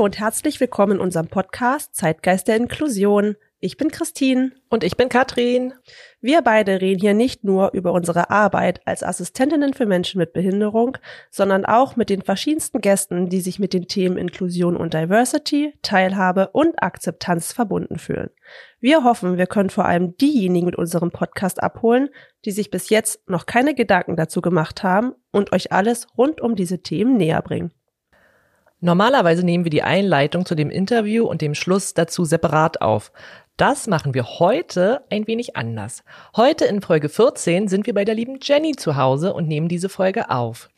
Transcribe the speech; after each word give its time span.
Hallo 0.00 0.06
und 0.06 0.18
herzlich 0.18 0.58
willkommen 0.60 0.92
in 0.92 1.00
unserem 1.00 1.28
Podcast 1.28 1.94
Zeitgeist 1.94 2.48
der 2.48 2.56
Inklusion. 2.56 3.36
Ich 3.58 3.76
bin 3.76 3.90
Christine. 3.90 4.52
Und 4.70 4.82
ich 4.82 4.96
bin 4.96 5.10
Katrin. 5.10 5.74
Wir 6.22 6.40
beide 6.40 6.80
reden 6.80 7.02
hier 7.02 7.12
nicht 7.12 7.44
nur 7.44 7.72
über 7.74 7.92
unsere 7.92 8.30
Arbeit 8.30 8.80
als 8.86 9.02
Assistentinnen 9.02 9.74
für 9.74 9.84
Menschen 9.84 10.16
mit 10.18 10.32
Behinderung, 10.32 10.96
sondern 11.30 11.66
auch 11.66 11.96
mit 11.96 12.08
den 12.08 12.22
verschiedensten 12.22 12.80
Gästen, 12.80 13.28
die 13.28 13.42
sich 13.42 13.58
mit 13.58 13.74
den 13.74 13.88
Themen 13.88 14.16
Inklusion 14.16 14.74
und 14.74 14.94
Diversity, 14.94 15.74
Teilhabe 15.82 16.48
und 16.54 16.82
Akzeptanz 16.82 17.52
verbunden 17.52 17.98
fühlen. 17.98 18.30
Wir 18.80 19.04
hoffen, 19.04 19.36
wir 19.36 19.46
können 19.46 19.68
vor 19.68 19.84
allem 19.84 20.16
diejenigen 20.16 20.64
mit 20.64 20.76
unserem 20.76 21.10
Podcast 21.10 21.62
abholen, 21.62 22.08
die 22.46 22.52
sich 22.52 22.70
bis 22.70 22.88
jetzt 22.88 23.28
noch 23.28 23.44
keine 23.44 23.74
Gedanken 23.74 24.16
dazu 24.16 24.40
gemacht 24.40 24.82
haben 24.82 25.12
und 25.30 25.52
euch 25.52 25.72
alles 25.72 26.06
rund 26.16 26.40
um 26.40 26.56
diese 26.56 26.78
Themen 26.78 27.18
näher 27.18 27.42
bringen. 27.42 27.74
Normalerweise 28.80 29.44
nehmen 29.44 29.64
wir 29.64 29.70
die 29.70 29.82
Einleitung 29.82 30.46
zu 30.46 30.54
dem 30.54 30.70
Interview 30.70 31.26
und 31.26 31.42
dem 31.42 31.54
Schluss 31.54 31.92
dazu 31.92 32.24
separat 32.24 32.80
auf. 32.80 33.12
Das 33.58 33.86
machen 33.86 34.14
wir 34.14 34.24
heute 34.38 35.02
ein 35.10 35.26
wenig 35.26 35.54
anders. 35.54 36.02
Heute 36.34 36.64
in 36.64 36.80
Folge 36.80 37.10
14 37.10 37.68
sind 37.68 37.84
wir 37.84 37.92
bei 37.92 38.06
der 38.06 38.14
lieben 38.14 38.38
Jenny 38.40 38.72
zu 38.72 38.96
Hause 38.96 39.34
und 39.34 39.48
nehmen 39.48 39.68
diese 39.68 39.90
Folge 39.90 40.30
auf. 40.30 40.70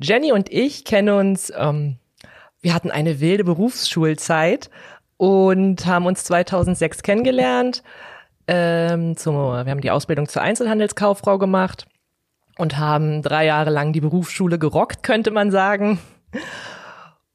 Jenny 0.00 0.30
und 0.30 0.52
ich 0.52 0.84
kennen 0.84 1.12
uns, 1.12 1.52
ähm, 1.56 1.96
wir 2.60 2.72
hatten 2.72 2.92
eine 2.92 3.18
wilde 3.18 3.42
Berufsschulzeit 3.42 4.70
und 5.16 5.86
haben 5.86 6.06
uns 6.06 6.22
2006 6.22 7.02
kennengelernt. 7.02 7.82
Ähm, 8.46 9.16
zum, 9.16 9.34
wir 9.34 9.66
haben 9.66 9.80
die 9.80 9.90
Ausbildung 9.90 10.28
zur 10.28 10.42
Einzelhandelskauffrau 10.42 11.38
gemacht 11.38 11.86
und 12.58 12.78
haben 12.78 13.22
drei 13.22 13.46
Jahre 13.46 13.70
lang 13.70 13.92
die 13.92 14.00
Berufsschule 14.00 14.60
gerockt, 14.60 15.02
könnte 15.02 15.32
man 15.32 15.50
sagen. 15.50 15.98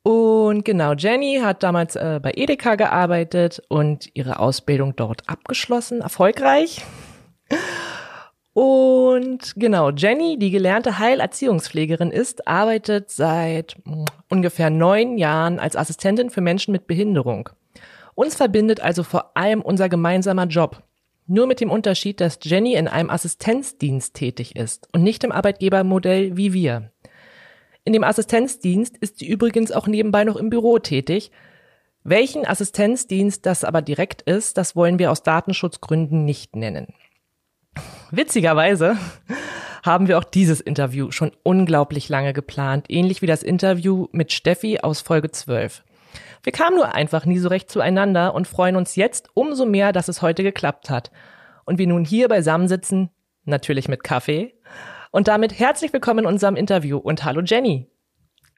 Und 0.10 0.66
genau, 0.66 0.94
Jenny 0.94 1.40
hat 1.44 1.62
damals 1.62 1.96
äh, 1.96 2.20
bei 2.20 2.32
Edeka 2.36 2.74
gearbeitet 2.74 3.62
und 3.68 4.10
ihre 4.16 4.40
Ausbildung 4.40 4.96
dort 4.96 5.22
abgeschlossen, 5.30 6.02
erfolgreich. 6.02 6.84
Und 8.54 9.54
genau, 9.56 9.92
Jenny, 9.92 10.40
die 10.40 10.50
gelernte 10.50 10.98
Heilerziehungspflegerin 10.98 12.10
ist, 12.10 12.48
arbeitet 12.48 13.12
seit 13.12 13.78
mm, 13.86 14.06
ungefähr 14.30 14.72
neun 14.72 15.20
Jahren 15.20 15.60
als 15.60 15.76
Assistentin 15.76 16.32
für 16.32 16.42
Menschen 16.42 16.72
mit 16.72 16.88
Behinderung. 16.88 17.50
Uns 18.16 18.34
verbindet 18.34 18.80
also 18.80 19.04
vor 19.04 19.38
allem 19.38 19.62
unser 19.62 19.90
gemeinsamer 19.90 20.48
Job. 20.48 20.82
Nur 21.28 21.46
mit 21.46 21.62
dem 21.62 21.70
Unterschied, 21.70 22.20
dass 22.20 22.40
Jenny 22.42 22.74
in 22.74 22.88
einem 22.88 23.12
Assistenzdienst 23.12 24.16
tätig 24.16 24.56
ist 24.56 24.90
und 24.92 25.04
nicht 25.04 25.24
im 25.24 25.32
Arbeitgebermodell 25.32 26.36
wie 26.36 26.52
wir. 26.52 26.92
In 27.90 27.94
dem 27.94 28.04
Assistenzdienst 28.04 28.98
ist 28.98 29.18
sie 29.18 29.28
übrigens 29.28 29.72
auch 29.72 29.88
nebenbei 29.88 30.24
noch 30.24 30.36
im 30.36 30.52
Büro 30.52 30.78
tätig. 30.78 31.32
Welchen 32.04 32.46
Assistenzdienst 32.46 33.48
das 33.48 33.64
aber 33.64 33.82
direkt 33.82 34.22
ist, 34.22 34.60
das 34.60 34.76
wollen 34.76 35.00
wir 35.00 35.10
aus 35.10 35.24
Datenschutzgründen 35.24 36.24
nicht 36.24 36.56
nennen. 36.56 36.94
Witzigerweise 38.12 38.96
haben 39.84 40.08
wir 40.08 40.20
auch 40.20 40.24
dieses 40.24 40.62
Interview 40.62 41.10
schon 41.10 41.32
unglaublich 41.42 42.10
lange 42.10 42.32
geplant, 42.32 42.86
ähnlich 42.90 43.24
wie 43.24 43.26
das 43.26 43.42
Interview 43.42 44.06
mit 44.12 44.32
Steffi 44.34 44.82
aus 44.82 45.02
Folge 45.02 45.32
12. 45.32 45.84
Wir 46.44 46.52
kamen 46.52 46.76
nur 46.76 46.94
einfach 46.94 47.26
nie 47.26 47.40
so 47.40 47.50
recht 47.50 47.72
zueinander 47.72 48.36
und 48.36 48.48
freuen 48.48 48.76
uns 48.76 48.98
jetzt 48.98 49.30
umso 49.34 49.66
mehr, 49.66 49.94
dass 49.94 50.10
es 50.10 50.22
heute 50.22 50.44
geklappt 50.44 50.92
hat. 50.92 51.10
Und 51.66 51.80
wir 51.80 51.88
nun 51.88 52.06
hier 52.06 52.28
beisammensitzen, 52.28 53.10
natürlich 53.46 53.88
mit 53.88 54.04
Kaffee. 54.04 54.54
Und 55.12 55.28
damit 55.28 55.58
herzlich 55.58 55.92
willkommen 55.92 56.20
in 56.20 56.26
unserem 56.28 56.56
Interview 56.56 56.98
und 56.98 57.24
hallo 57.24 57.42
Jenny. 57.42 57.88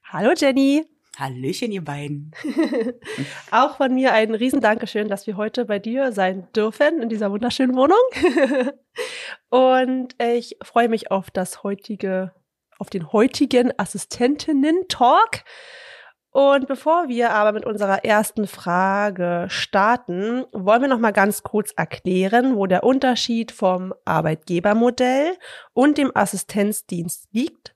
Hallo 0.04 0.34
Jenny. 0.36 0.86
Hallöchen, 1.18 1.72
ihr 1.72 1.84
beiden. 1.84 2.32
Auch 3.52 3.78
von 3.78 3.94
mir 3.94 4.14
ein 4.14 4.36
riesen 4.36 4.60
Dankeschön, 4.60 5.08
dass 5.08 5.28
wir 5.28 5.38
heute 5.38 5.66
bei 5.66 5.80
dir 5.80 6.12
sein 6.12 6.50
dürfen 6.54 7.02
in 7.02 7.08
dieser 7.08 7.32
wunderschönen 7.32 7.76
Wohnung. 7.76 7.98
Und 9.50 10.16
ich 10.22 10.58
freue 10.62 10.90
mich 10.90 11.10
auf 11.12 11.32
das 11.32 11.64
heutige, 11.64 12.34
auf 12.80 12.90
den 12.90 13.14
heutigen 13.14 13.72
Assistentinnen-Talk. 13.78 15.44
Und 16.32 16.68
bevor 16.68 17.10
wir 17.10 17.32
aber 17.32 17.52
mit 17.52 17.66
unserer 17.66 18.06
ersten 18.06 18.48
Frage 18.48 19.48
starten, 19.50 20.46
wollen 20.54 20.82
wir 20.82 20.88
noch 20.88 21.00
mal 21.00 21.12
ganz 21.12 21.44
kurz 21.44 21.74
erklären, 21.76 22.56
wo 22.56 22.68
der 22.68 22.86
Unterschied 22.86 23.52
vom 23.52 23.94
Arbeitgebermodell 24.06 25.38
und 25.74 25.98
dem 25.98 26.16
Assistenzdienst 26.16 27.28
liegt. 27.34 27.76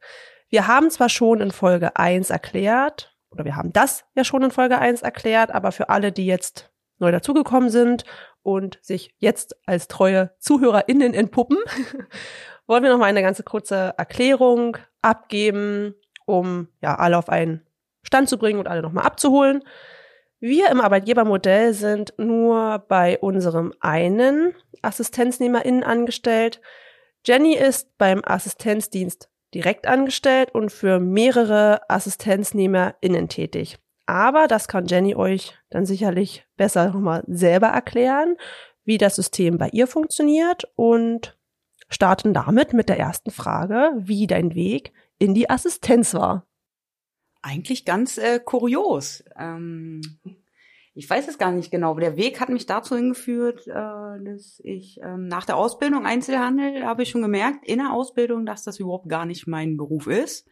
Wir 0.50 0.68
haben 0.68 0.90
zwar 0.90 1.10
schon 1.10 1.42
in 1.42 1.52
Folge 1.52 1.98
1 1.98 2.30
erklärt, 2.30 3.14
oder 3.30 3.44
wir 3.44 3.58
haben 3.58 3.74
das 3.74 4.06
ja 4.16 4.24
schon 4.24 4.44
in 4.44 4.52
Folge 4.52 4.80
1 4.80 5.02
erklärt, 5.02 5.52
aber 5.52 5.74
für 5.74 5.90
alle, 5.90 6.14
die 6.14 6.26
jetzt 6.26 6.72
neu 6.98 7.12
dazugekommen 7.12 7.70
sind 7.70 8.06
und 8.42 8.80
sich 8.82 9.14
jetzt 9.18 9.58
als 9.66 9.90
treue 9.90 10.32
ZuhörerInnen 10.40 11.14
entpuppen, 11.14 11.58
wollen 12.68 12.84
wir 12.84 12.90
noch 12.90 13.00
mal 13.00 13.08
eine 13.08 13.22
ganz 13.22 13.44
kurze 13.44 13.94
Erklärung 13.98 14.78
abgeben, 15.02 15.94
um 16.26 16.70
ja 16.82 16.96
alle 16.96 17.18
auf 17.18 17.28
einen 17.28 17.66
Stand 18.06 18.30
zu 18.30 18.38
bringen 18.38 18.60
und 18.60 18.68
alle 18.68 18.82
nochmal 18.82 19.06
abzuholen. 19.06 19.64
Wir 20.40 20.70
im 20.70 20.80
Arbeitgebermodell 20.80 21.74
sind 21.74 22.14
nur 22.18 22.86
bei 22.88 23.18
unserem 23.20 23.74
einen 23.80 24.54
AssistenznehmerInnen 24.82 25.84
angestellt. 25.84 26.62
Jenny 27.26 27.56
ist 27.56 27.98
beim 27.98 28.22
Assistenzdienst 28.24 29.30
direkt 29.54 29.88
angestellt 29.88 30.54
und 30.54 30.72
für 30.72 31.00
mehrere 31.00 31.90
AssistenznehmerInnen 31.90 33.30
tätig. 33.30 33.80
Aber 34.06 34.48
das 34.48 34.68
kann 34.68 34.86
Jenny 34.86 35.16
euch 35.16 35.58
dann 35.72 35.86
sicherlich 35.86 36.46
besser 36.58 36.88
nochmal 36.88 37.24
selber 37.26 37.68
erklären, 37.68 38.36
wie 38.84 39.00
das 39.00 39.16
System 39.16 39.58
bei 39.58 39.70
ihr 39.70 39.88
funktioniert 39.88 40.66
und 40.76 41.36
starten 41.90 42.34
damit 42.34 42.74
mit 42.74 42.90
der 42.90 43.00
ersten 43.00 43.32
Frage, 43.32 43.92
wie 43.98 44.28
dein 44.28 44.54
Weg 44.54 44.94
in 45.18 45.34
die 45.34 45.50
Assistenz 45.50 46.14
war 46.14 46.45
eigentlich 47.46 47.86
ganz 47.86 48.18
äh, 48.18 48.40
kurios. 48.40 49.24
Ähm, 49.38 50.02
ich 50.96 51.10
weiß 51.10 51.28
es 51.28 51.38
gar 51.38 51.52
nicht 51.52 51.72
genau, 51.72 51.92
aber 51.92 52.02
der 52.02 52.18
Weg 52.18 52.40
hat 52.40 52.50
mich 52.50 52.66
dazu 52.66 52.96
hingeführt, 52.96 53.68
äh, 53.68 53.72
dass 53.72 54.60
ich 54.64 55.00
ähm, 55.04 55.28
nach 55.28 55.46
der 55.46 55.58
Ausbildung 55.58 56.06
Einzelhandel 56.06 56.86
habe 56.86 57.04
ich 57.04 57.10
schon 57.10 57.22
gemerkt, 57.22 57.66
in 57.66 57.80
der 57.80 57.94
Ausbildung, 57.94 58.46
dass 58.46 58.64
das 58.64 58.80
überhaupt 58.80 59.10
gar 59.10 59.26
nicht 59.26 59.46
mein 59.46 59.78
Beruf 59.78 60.08
ist. 60.08 60.48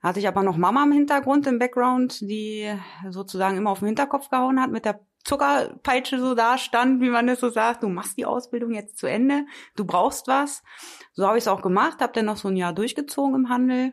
Hatte 0.00 0.20
ich 0.20 0.28
aber 0.28 0.42
noch 0.42 0.56
Mama 0.56 0.84
im 0.84 0.92
Hintergrund, 0.92 1.46
im 1.46 1.58
Background, 1.58 2.20
die 2.20 2.72
sozusagen 3.10 3.56
immer 3.56 3.70
auf 3.70 3.80
den 3.80 3.86
Hinterkopf 3.86 4.30
gehauen 4.30 4.60
hat, 4.60 4.70
mit 4.70 4.84
der 4.84 5.00
Zuckerpeitsche 5.24 6.18
so 6.18 6.34
da 6.34 6.58
stand, 6.58 7.00
wie 7.00 7.10
man 7.10 7.28
das 7.28 7.40
so 7.40 7.48
sagt, 7.48 7.84
du 7.84 7.88
machst 7.88 8.16
die 8.18 8.26
Ausbildung 8.26 8.72
jetzt 8.72 8.98
zu 8.98 9.06
Ende, 9.06 9.46
du 9.76 9.84
brauchst 9.84 10.26
was. 10.26 10.62
So 11.12 11.26
habe 11.26 11.38
ich 11.38 11.44
es 11.44 11.48
auch 11.48 11.62
gemacht, 11.62 12.00
habe 12.00 12.12
dann 12.12 12.26
noch 12.26 12.36
so 12.36 12.48
ein 12.48 12.56
Jahr 12.56 12.72
durchgezogen 12.72 13.34
im 13.34 13.48
Handel 13.48 13.92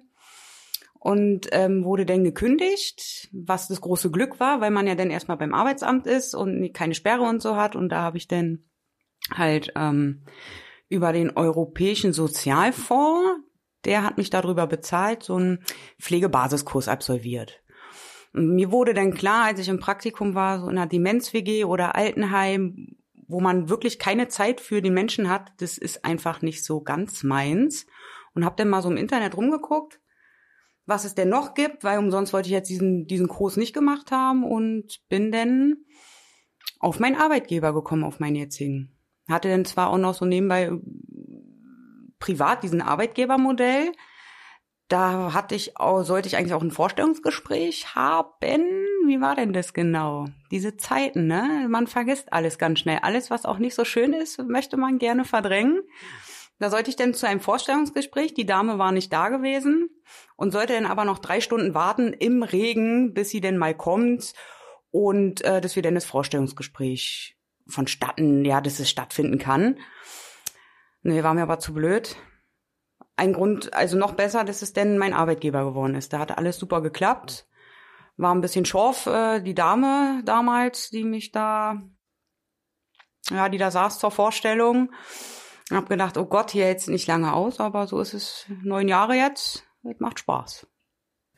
und 1.00 1.48
ähm, 1.52 1.86
wurde 1.86 2.06
dann 2.06 2.26
gekündigt, 2.26 3.30
was 3.32 3.70
das 3.70 3.80
große 3.82 4.12
Glück 4.12 4.40
war, 4.40 4.60
weil 4.60 4.72
man 4.72 4.86
ja 4.86 4.96
dann 4.96 5.10
erstmal 5.10 5.38
beim 5.38 5.54
Arbeitsamt 5.54 6.06
ist 6.06 6.36
und 6.36 6.74
keine 6.74 6.94
Sperre 6.94 7.24
und 7.24 7.42
so 7.42 7.56
hat. 7.56 7.76
Und 7.76 7.90
da 7.90 8.02
habe 8.02 8.18
ich 8.18 8.28
dann 8.28 8.66
halt 9.34 9.72
ähm, 9.76 10.26
über 10.90 11.14
den 11.14 11.36
Europäischen 11.38 12.12
Sozialfonds, 12.12 13.40
der 13.86 14.04
hat 14.04 14.18
mich 14.18 14.30
darüber 14.30 14.68
bezahlt, 14.68 15.24
so 15.24 15.36
einen 15.36 15.64
Pflegebasiskurs 16.02 16.90
absolviert. 16.90 17.64
Und 18.34 18.56
mir 18.56 18.72
wurde 18.72 18.94
dann 18.94 19.14
klar, 19.14 19.46
als 19.46 19.60
ich 19.62 19.70
im 19.70 19.80
Praktikum 19.80 20.36
war, 20.36 20.60
so 20.60 20.68
in 20.68 20.78
einer 20.78 20.86
Demenz-WG 20.86 21.64
oder 21.64 21.96
Altenheim, 21.96 22.98
wo 23.26 23.40
man 23.40 23.70
wirklich 23.70 24.00
keine 24.00 24.28
Zeit 24.28 24.60
für 24.60 24.82
den 24.82 24.94
Menschen 24.94 25.30
hat, 25.30 25.54
das 25.60 25.78
ist 25.78 26.04
einfach 26.04 26.42
nicht 26.42 26.66
so 26.66 26.82
ganz 26.82 27.24
meins. 27.24 27.86
Und 28.34 28.44
habe 28.44 28.56
dann 28.58 28.70
mal 28.70 28.82
so 28.82 28.90
im 28.90 28.98
Internet 28.98 29.38
rumgeguckt 29.38 30.00
was 30.90 31.06
es 31.06 31.16
denn 31.16 31.30
noch 31.30 31.54
gibt, 31.54 31.84
weil 31.84 32.00
umsonst 32.00 32.34
wollte 32.34 32.48
ich 32.48 32.54
jetzt 32.54 32.70
diesen, 32.70 33.06
diesen 33.06 33.28
Kurs 33.28 33.56
nicht 33.56 33.74
gemacht 33.74 34.12
haben 34.12 34.44
und 34.44 35.00
bin 35.08 35.32
dann 35.32 35.78
auf 36.80 37.00
meinen 37.00 37.16
Arbeitgeber 37.16 37.74
gekommen, 37.74 38.04
auf 38.04 38.20
meinen 38.20 38.36
jetzigen. 38.36 38.98
Hatte 39.30 39.50
dann 39.50 39.66
zwar 39.66 39.92
auch 39.92 39.98
noch 39.98 40.16
so 40.16 40.26
nebenbei 40.26 40.64
äh, 40.64 40.80
privat 42.18 42.64
diesen 42.64 42.82
Arbeitgebermodell. 42.82 43.92
Da 44.88 45.34
hatte 45.36 45.54
ich 45.54 45.78
auch, 45.78 46.02
sollte 46.02 46.28
ich 46.28 46.36
eigentlich 46.36 46.56
auch 46.56 46.64
ein 46.64 46.72
Vorstellungsgespräch 46.72 47.94
haben. 47.94 48.64
Wie 49.06 49.22
war 49.22 49.36
denn 49.36 49.54
das 49.54 49.74
genau? 49.74 50.26
Diese 50.50 50.78
Zeiten, 50.78 51.28
ne? 51.28 51.68
Man 51.70 51.86
vergisst 51.86 52.34
alles 52.34 52.58
ganz 52.58 52.80
schnell. 52.80 53.00
Alles, 53.04 53.30
was 53.30 53.46
auch 53.46 53.60
nicht 53.60 53.76
so 53.76 53.86
schön 53.86 54.14
ist, 54.14 54.42
möchte 54.48 54.78
man 54.78 54.98
gerne 54.98 55.26
verdrängen. 55.26 55.84
Da 56.60 56.70
sollte 56.70 56.90
ich 56.90 56.98
dann 56.98 57.14
zu 57.14 57.26
einem 57.26 57.40
Vorstellungsgespräch. 57.40 58.34
Die 58.34 58.46
Dame 58.46 58.78
war 58.78 58.92
nicht 58.92 59.12
da 59.12 59.30
gewesen 59.30 59.90
und 60.36 60.52
sollte 60.52 60.74
dann 60.74 60.86
aber 60.86 61.06
noch 61.06 61.20
drei 61.20 61.40
Stunden 61.40 61.74
warten 61.74 62.14
im 62.14 62.44
Regen, 62.44 63.14
bis 63.14 63.30
sie 63.30 63.42
denn 63.42 63.58
mal 63.58 63.76
kommt 63.76 64.34
und 64.92 65.42
äh, 65.42 65.62
dass 65.62 65.76
wir 65.76 65.84
dann 65.84 65.96
das 65.96 66.06
Vorstellungsgespräch 66.06 67.38
vonstatten, 67.68 68.44
ja, 68.44 68.62
dass 68.62 68.80
es 68.80 68.90
stattfinden 68.90 69.38
kann. 69.38 69.80
Nee, 71.02 71.24
war 71.24 71.34
mir 71.34 71.44
aber 71.44 71.60
zu 71.60 71.74
blöd. 71.74 72.18
Ein 73.16 73.34
Grund, 73.34 73.74
also 73.74 73.98
noch 73.98 74.14
besser, 74.14 74.44
dass 74.44 74.62
es 74.62 74.74
denn 74.74 74.98
mein 74.98 75.14
Arbeitgeber 75.14 75.64
geworden 75.64 75.96
ist. 75.96 76.12
Da 76.12 76.20
hat 76.20 76.38
alles 76.38 76.58
super 76.58 76.82
geklappt. 76.82 77.48
War 78.18 78.34
ein 78.34 78.42
bisschen 78.42 78.66
schorf, 78.66 79.06
äh, 79.06 79.40
die 79.40 79.56
Dame 79.56 80.22
damals, 80.26 80.90
die 80.90 81.06
mich 81.06 81.32
da, 81.32 81.82
ja, 83.30 83.48
die 83.48 83.58
da 83.58 83.72
saß 83.72 84.00
zur 84.00 84.12
Vorstellung. 84.12 84.92
Hab 85.72 85.90
gedacht, 85.90 86.18
oh 86.18 86.26
Gott, 86.26 86.52
hier 86.52 86.68
jetzt 86.68 86.90
nicht 86.90 87.08
lange 87.08 87.34
aus, 87.34 87.60
aber 87.60 87.88
so 87.88 88.00
ist 88.00 88.14
es 88.14 88.46
neun 88.64 88.88
Jahre 88.88 89.16
jetzt. 89.16 89.64
Das 89.84 90.00
macht 90.00 90.20
Spaß. 90.20 90.68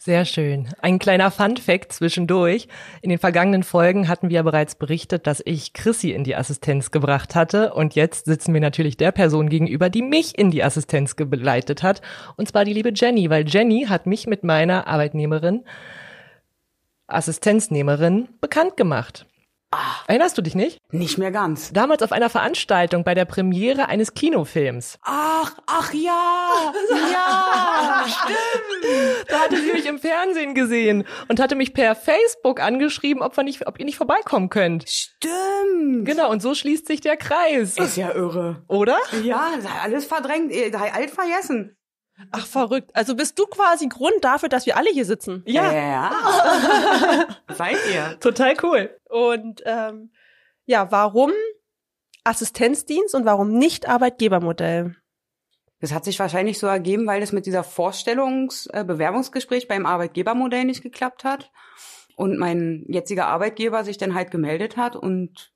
Sehr 0.03 0.25
schön. 0.25 0.67
Ein 0.81 0.97
kleiner 0.97 1.29
Fun-Fact 1.29 1.93
zwischendurch. 1.93 2.67
In 3.03 3.11
den 3.11 3.19
vergangenen 3.19 3.61
Folgen 3.61 4.07
hatten 4.07 4.29
wir 4.29 4.37
ja 4.37 4.41
bereits 4.41 4.73
berichtet, 4.73 5.27
dass 5.27 5.43
ich 5.45 5.73
Chrissy 5.73 6.09
in 6.09 6.23
die 6.23 6.35
Assistenz 6.35 6.89
gebracht 6.89 7.35
hatte. 7.35 7.75
Und 7.75 7.93
jetzt 7.93 8.25
sitzen 8.25 8.51
wir 8.51 8.61
natürlich 8.61 8.97
der 8.97 9.11
Person 9.11 9.47
gegenüber, 9.47 9.91
die 9.91 10.01
mich 10.01 10.35
in 10.39 10.49
die 10.49 10.63
Assistenz 10.63 11.17
geleitet 11.17 11.83
hat. 11.83 12.01
Und 12.35 12.47
zwar 12.47 12.65
die 12.65 12.73
liebe 12.73 12.91
Jenny, 12.95 13.29
weil 13.29 13.47
Jenny 13.47 13.85
hat 13.87 14.07
mich 14.07 14.25
mit 14.25 14.43
meiner 14.43 14.87
Arbeitnehmerin, 14.87 15.65
Assistenznehmerin, 17.05 18.27
bekannt 18.41 18.77
gemacht. 18.77 19.27
Ah, 19.73 19.95
Erinnerst 20.07 20.37
du 20.37 20.41
dich 20.41 20.53
nicht? 20.53 20.79
nicht 20.91 21.17
mehr 21.17 21.31
ganz. 21.31 21.71
Damals 21.71 22.03
auf 22.03 22.11
einer 22.11 22.29
Veranstaltung 22.29 23.05
bei 23.05 23.13
der 23.15 23.23
Premiere 23.23 23.87
eines 23.87 24.13
Kinofilms. 24.13 24.99
Ach, 25.03 25.55
ach 25.65 25.93
ja, 25.93 26.73
ja, 27.13 28.05
stimmt. 28.05 29.29
Da 29.29 29.39
hatte 29.39 29.55
sie 29.55 29.71
mich 29.71 29.85
im 29.85 29.97
Fernsehen 29.97 30.55
gesehen 30.55 31.05
und 31.29 31.39
hatte 31.39 31.55
mich 31.55 31.73
per 31.73 31.95
Facebook 31.95 32.59
angeschrieben, 32.59 33.23
ob, 33.23 33.37
wir 33.37 33.45
nicht, 33.45 33.65
ob 33.65 33.79
ihr 33.79 33.85
nicht 33.85 33.95
vorbeikommen 33.95 34.49
könnt. 34.49 34.89
Stimmt. 34.89 36.05
Genau, 36.05 36.29
und 36.29 36.41
so 36.41 36.53
schließt 36.53 36.87
sich 36.87 36.99
der 36.99 37.15
Kreis. 37.15 37.77
Ist 37.77 37.95
ja 37.95 38.11
irre. 38.11 38.63
Oder? 38.67 38.97
Ja, 39.23 39.51
alles 39.81 40.03
verdrängt, 40.05 40.51
alt 40.75 41.11
vergessen. 41.11 41.77
Ach, 42.31 42.45
verrückt. 42.45 42.91
Also 42.93 43.15
bist 43.15 43.37
du 43.39 43.45
quasi 43.45 43.87
Grund 43.87 44.23
dafür, 44.23 44.49
dass 44.49 44.65
wir 44.65 44.77
alle 44.77 44.89
hier 44.91 45.05
sitzen. 45.05 45.43
Ja, 45.45 45.71
ja. 45.71 47.27
Seid 47.53 47.77
ihr? 47.91 48.19
total 48.19 48.55
cool. 48.63 48.95
Und 49.09 49.61
ähm, 49.65 50.11
ja, 50.65 50.91
warum 50.91 51.31
Assistenzdienst 52.23 53.15
und 53.15 53.25
warum 53.25 53.57
nicht 53.57 53.89
Arbeitgebermodell? 53.89 54.95
Das 55.79 55.91
hat 55.91 56.05
sich 56.05 56.19
wahrscheinlich 56.19 56.59
so 56.59 56.67
ergeben, 56.67 57.07
weil 57.07 57.19
das 57.19 57.31
mit 57.31 57.47
dieser 57.47 57.63
Vorstellungs-, 57.63 58.69
äh, 58.71 58.83
Bewerbungsgespräch 58.83 59.67
beim 59.67 59.87
Arbeitgebermodell 59.87 60.65
nicht 60.65 60.83
geklappt 60.83 61.23
hat. 61.23 61.51
Und 62.15 62.37
mein 62.37 62.85
jetziger 62.87 63.27
Arbeitgeber 63.27 63.83
sich 63.83 63.97
dann 63.97 64.13
halt 64.13 64.29
gemeldet 64.29 64.77
hat 64.77 64.95
und 64.95 65.51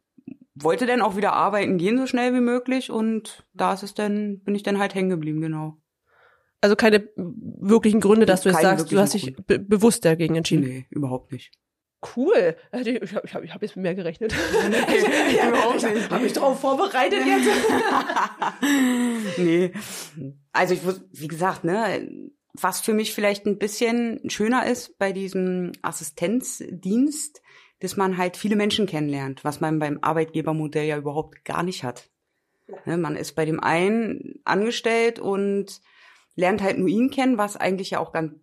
wollte 0.56 0.88
dann 0.88 1.02
auch 1.02 1.16
wieder 1.16 1.34
arbeiten 1.34 1.78
gehen, 1.78 1.98
so 1.98 2.08
schnell 2.08 2.34
wie 2.34 2.40
möglich. 2.40 2.90
Und 2.90 3.46
da 3.54 3.74
ist 3.74 3.84
es 3.84 3.94
dann, 3.94 4.40
bin 4.40 4.56
ich 4.56 4.64
dann 4.64 4.80
halt 4.80 4.96
hängen 4.96 5.10
geblieben, 5.10 5.42
genau. 5.42 5.78
Also 6.62 6.76
keine 6.76 7.08
wirklichen 7.16 8.00
Gründe, 8.02 8.26
dass 8.26 8.42
du 8.42 8.50
jetzt 8.50 8.62
sagst, 8.62 8.92
du 8.92 8.98
hast 8.98 9.14
dich 9.14 9.36
be 9.46 9.60
bewusst 9.60 10.04
dagegen 10.06 10.36
entschieden. 10.36 10.64
Nee, 10.64 10.86
überhaupt 10.90 11.32
nicht. 11.32 11.52
Cool. 12.16 12.56
Also 12.72 12.90
Ich 12.90 13.14
habe 13.16 13.26
ich 13.26 13.34
hab, 13.34 13.44
ich 13.44 13.52
jetzt 13.62 13.76
mit 13.76 13.84
mehr 13.84 13.96
gerechnet. 13.96 14.34
überhaupt 15.48 15.84
nicht. 15.84 16.10
Habe 16.10 16.26
ich 16.26 16.34
drauf 16.34 16.60
vorbereitet 16.60 17.20
jetzt? 17.26 17.48
nee. 19.38 19.72
Also 20.52 20.74
ich 20.74 20.82
wus- 20.82 21.04
wie 21.12 21.28
gesagt, 21.28 21.64
ne, 21.64 22.08
was 22.54 22.80
für 22.82 22.94
mich 22.94 23.14
vielleicht 23.14 23.46
ein 23.46 23.58
bisschen 23.58 24.30
schöner 24.30 24.66
ist 24.66 24.98
bei 24.98 25.12
diesem 25.12 25.72
Assistenzdienst, 25.82 27.42
dass 27.80 27.98
man 27.98 28.18
halt 28.18 28.38
viele 28.38 28.56
Menschen 28.56 28.86
kennenlernt, 28.88 29.44
was 29.44 29.60
man 29.60 29.80
beim 29.80 30.00
Arbeitgebermodell 30.02 30.86
ja 30.88 30.98
überhaupt 30.98 31.44
gar 31.44 31.64
nicht 31.64 31.84
hat. 31.84 32.10
Ne, 32.86 32.98
man 32.98 33.16
ist 33.16 33.34
bei 33.36 33.46
dem 33.46 33.60
einen 33.60 34.40
angestellt 34.44 35.20
und 35.20 35.82
lernt 36.36 36.62
halt 36.62 36.78
nur 36.78 36.88
ihn 36.88 37.10
kennen, 37.10 37.38
was 37.38 37.58
eigentlich 37.58 37.92
ja 37.92 38.00
auch 38.00 38.12
ganz, 38.12 38.34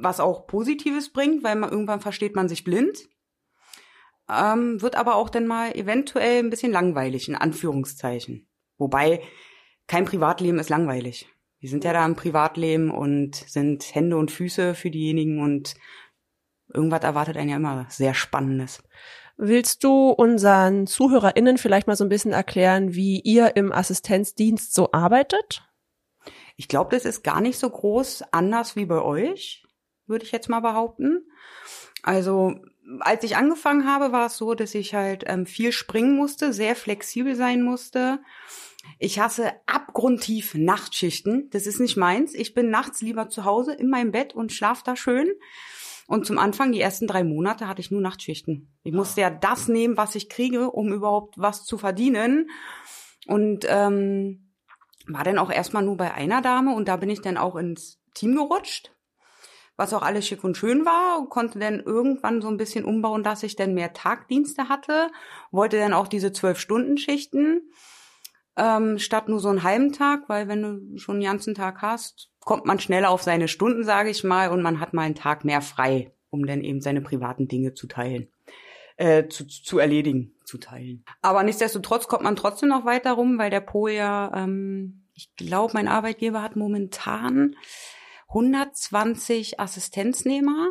was 0.00 0.20
auch 0.20 0.46
Positives 0.46 1.12
bringt, 1.12 1.44
weil 1.44 1.56
man 1.56 1.70
irgendwann 1.70 2.00
versteht 2.00 2.34
man 2.34 2.48
sich 2.48 2.64
blind. 2.64 2.98
Ähm, 4.28 4.80
wird 4.80 4.96
aber 4.96 5.16
auch 5.16 5.28
dann 5.28 5.46
mal 5.46 5.72
eventuell 5.76 6.38
ein 6.38 6.50
bisschen 6.50 6.72
langweilig, 6.72 7.28
in 7.28 7.36
Anführungszeichen. 7.36 8.48
Wobei 8.78 9.20
kein 9.86 10.06
Privatleben 10.06 10.58
ist 10.58 10.70
langweilig. 10.70 11.28
Wir 11.60 11.68
sind 11.68 11.84
ja 11.84 11.92
da 11.92 12.04
im 12.04 12.16
Privatleben 12.16 12.90
und 12.90 13.36
sind 13.36 13.94
Hände 13.94 14.16
und 14.16 14.30
Füße 14.30 14.74
für 14.74 14.90
diejenigen 14.90 15.42
und 15.42 15.74
irgendwas 16.72 17.02
erwartet 17.04 17.36
einen 17.36 17.50
ja 17.50 17.56
immer 17.56 17.86
sehr 17.90 18.14
Spannendes. 18.14 18.82
Willst 19.36 19.82
du 19.82 20.10
unseren 20.10 20.86
ZuhörerInnen 20.86 21.58
vielleicht 21.58 21.86
mal 21.86 21.96
so 21.96 22.04
ein 22.04 22.10
bisschen 22.10 22.32
erklären, 22.32 22.94
wie 22.94 23.20
ihr 23.20 23.56
im 23.56 23.72
Assistenzdienst 23.72 24.74
so 24.74 24.92
arbeitet? 24.92 25.64
Ich 26.56 26.68
glaube, 26.68 26.94
das 26.94 27.04
ist 27.04 27.24
gar 27.24 27.40
nicht 27.40 27.58
so 27.58 27.68
groß 27.68 28.24
anders 28.32 28.76
wie 28.76 28.86
bei 28.86 29.00
euch, 29.02 29.64
würde 30.06 30.24
ich 30.24 30.32
jetzt 30.32 30.48
mal 30.48 30.60
behaupten. 30.60 31.26
Also, 32.02 32.54
als 33.00 33.24
ich 33.24 33.36
angefangen 33.36 33.86
habe, 33.86 34.12
war 34.12 34.26
es 34.26 34.36
so, 34.36 34.54
dass 34.54 34.74
ich 34.74 34.94
halt 34.94 35.24
ähm, 35.26 35.46
viel 35.46 35.72
springen 35.72 36.16
musste, 36.16 36.52
sehr 36.52 36.76
flexibel 36.76 37.34
sein 37.34 37.62
musste. 37.62 38.20
Ich 38.98 39.18
hasse 39.18 39.52
abgrundtief 39.66 40.54
Nachtschichten. 40.54 41.48
Das 41.50 41.66
ist 41.66 41.80
nicht 41.80 41.96
meins. 41.96 42.34
Ich 42.34 42.54
bin 42.54 42.70
nachts 42.70 43.00
lieber 43.00 43.30
zu 43.30 43.44
Hause 43.44 43.72
in 43.72 43.88
meinem 43.88 44.12
Bett 44.12 44.34
und 44.34 44.52
schlaf 44.52 44.82
da 44.82 44.96
schön. 44.96 45.30
Und 46.06 46.26
zum 46.26 46.38
Anfang, 46.38 46.72
die 46.72 46.80
ersten 46.80 47.06
drei 47.06 47.24
Monate, 47.24 47.66
hatte 47.66 47.80
ich 47.80 47.90
nur 47.90 48.02
Nachtschichten. 48.02 48.68
Ich 48.82 48.92
musste 48.92 49.22
ja 49.22 49.30
das 49.30 49.68
nehmen, 49.68 49.96
was 49.96 50.14
ich 50.14 50.28
kriege, 50.28 50.70
um 50.70 50.92
überhaupt 50.92 51.36
was 51.38 51.64
zu 51.64 51.78
verdienen. 51.78 52.50
Und 53.26 53.64
ähm, 53.66 54.43
war 55.06 55.24
dann 55.24 55.38
auch 55.38 55.50
erstmal 55.50 55.82
nur 55.82 55.96
bei 55.96 56.12
einer 56.12 56.42
Dame 56.42 56.74
und 56.74 56.88
da 56.88 56.96
bin 56.96 57.10
ich 57.10 57.20
dann 57.20 57.36
auch 57.36 57.56
ins 57.56 58.00
Team 58.14 58.34
gerutscht, 58.34 58.92
was 59.76 59.92
auch 59.92 60.02
alles 60.02 60.26
schick 60.26 60.44
und 60.44 60.56
schön 60.56 60.84
war 60.84 61.18
und 61.18 61.30
konnte 61.30 61.58
dann 61.58 61.80
irgendwann 61.80 62.40
so 62.40 62.48
ein 62.48 62.56
bisschen 62.56 62.84
umbauen, 62.84 63.22
dass 63.22 63.42
ich 63.42 63.56
dann 63.56 63.74
mehr 63.74 63.92
Tagdienste 63.92 64.68
hatte, 64.68 65.10
wollte 65.50 65.78
dann 65.78 65.92
auch 65.92 66.08
diese 66.08 66.32
zwölf 66.32 66.58
Stunden 66.58 66.96
Schichten 66.96 67.62
ähm, 68.56 68.98
statt 68.98 69.28
nur 69.28 69.40
so 69.40 69.48
einen 69.48 69.62
halben 69.62 69.92
Tag, 69.92 70.28
weil 70.28 70.48
wenn 70.48 70.62
du 70.62 70.98
schon 70.98 71.16
den 71.20 71.28
ganzen 71.28 71.54
Tag 71.54 71.82
hast, 71.82 72.30
kommt 72.40 72.66
man 72.66 72.78
schneller 72.78 73.10
auf 73.10 73.22
seine 73.22 73.48
Stunden, 73.48 73.84
sage 73.84 74.10
ich 74.10 74.22
mal, 74.22 74.50
und 74.50 74.62
man 74.62 74.80
hat 74.80 74.94
mal 74.94 75.02
einen 75.02 75.14
Tag 75.14 75.44
mehr 75.44 75.60
frei, 75.60 76.12
um 76.30 76.46
dann 76.46 76.62
eben 76.62 76.80
seine 76.80 77.00
privaten 77.00 77.48
Dinge 77.48 77.74
zu 77.74 77.86
teilen, 77.86 78.28
äh, 78.96 79.28
zu, 79.28 79.46
zu 79.46 79.78
erledigen, 79.78 80.34
zu 80.44 80.58
teilen. 80.58 81.04
Aber 81.22 81.42
nichtsdestotrotz 81.42 82.08
kommt 82.08 82.22
man 82.22 82.36
trotzdem 82.36 82.68
noch 82.68 82.84
weiter 82.84 83.12
rum, 83.12 83.38
weil 83.38 83.50
der 83.50 83.60
Po 83.60 83.88
ja, 83.88 84.32
ähm, 84.34 85.06
ich 85.14 85.34
glaube, 85.36 85.74
mein 85.74 85.88
Arbeitgeber 85.88 86.42
hat 86.42 86.56
momentan 86.56 87.56
120 88.28 89.60
Assistenznehmer. 89.60 90.68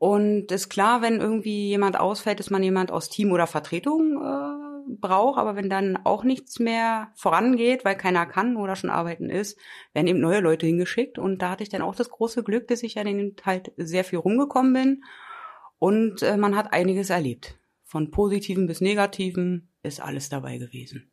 Und 0.00 0.52
ist 0.52 0.68
klar, 0.68 1.02
wenn 1.02 1.20
irgendwie 1.20 1.68
jemand 1.68 1.98
ausfällt, 1.98 2.38
dass 2.38 2.50
man 2.50 2.62
jemand 2.62 2.92
aus 2.92 3.08
Team 3.08 3.32
oder 3.32 3.48
Vertretung 3.48 4.22
äh, 4.22 4.94
braucht, 4.96 5.38
aber 5.38 5.56
wenn 5.56 5.68
dann 5.68 5.98
auch 6.04 6.22
nichts 6.22 6.60
mehr 6.60 7.10
vorangeht, 7.16 7.84
weil 7.84 7.96
keiner 7.96 8.24
kann 8.24 8.56
oder 8.56 8.76
schon 8.76 8.90
arbeiten 8.90 9.28
ist, 9.28 9.58
werden 9.92 10.06
eben 10.06 10.20
neue 10.20 10.38
Leute 10.38 10.66
hingeschickt. 10.66 11.18
Und 11.18 11.42
da 11.42 11.50
hatte 11.50 11.64
ich 11.64 11.68
dann 11.68 11.82
auch 11.82 11.96
das 11.96 12.10
große 12.10 12.44
Glück, 12.44 12.68
dass 12.68 12.84
ich 12.84 12.94
ja 12.94 13.02
dann 13.02 13.34
halt 13.44 13.72
sehr 13.76 14.04
viel 14.04 14.20
rumgekommen 14.20 14.72
bin. 14.72 15.04
Und 15.78 16.22
äh, 16.22 16.36
man 16.36 16.56
hat 16.56 16.72
einiges 16.72 17.10
erlebt. 17.10 17.56
Von 17.84 18.10
positiven 18.10 18.66
bis 18.66 18.80
negativen 18.80 19.70
ist 19.82 20.00
alles 20.00 20.28
dabei 20.28 20.58
gewesen. 20.58 21.10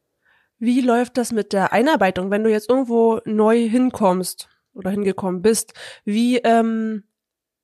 Wie 0.57 0.81
läuft 0.81 1.17
das 1.17 1.31
mit 1.31 1.53
der 1.53 1.73
Einarbeitung, 1.73 2.31
wenn 2.31 2.43
du 2.43 2.49
jetzt 2.49 2.69
irgendwo 2.69 3.19
neu 3.25 3.67
hinkommst 3.67 4.49
oder 4.73 4.89
hingekommen 4.89 5.41
bist? 5.41 5.73
Wie, 6.05 6.37
ähm, 6.37 7.03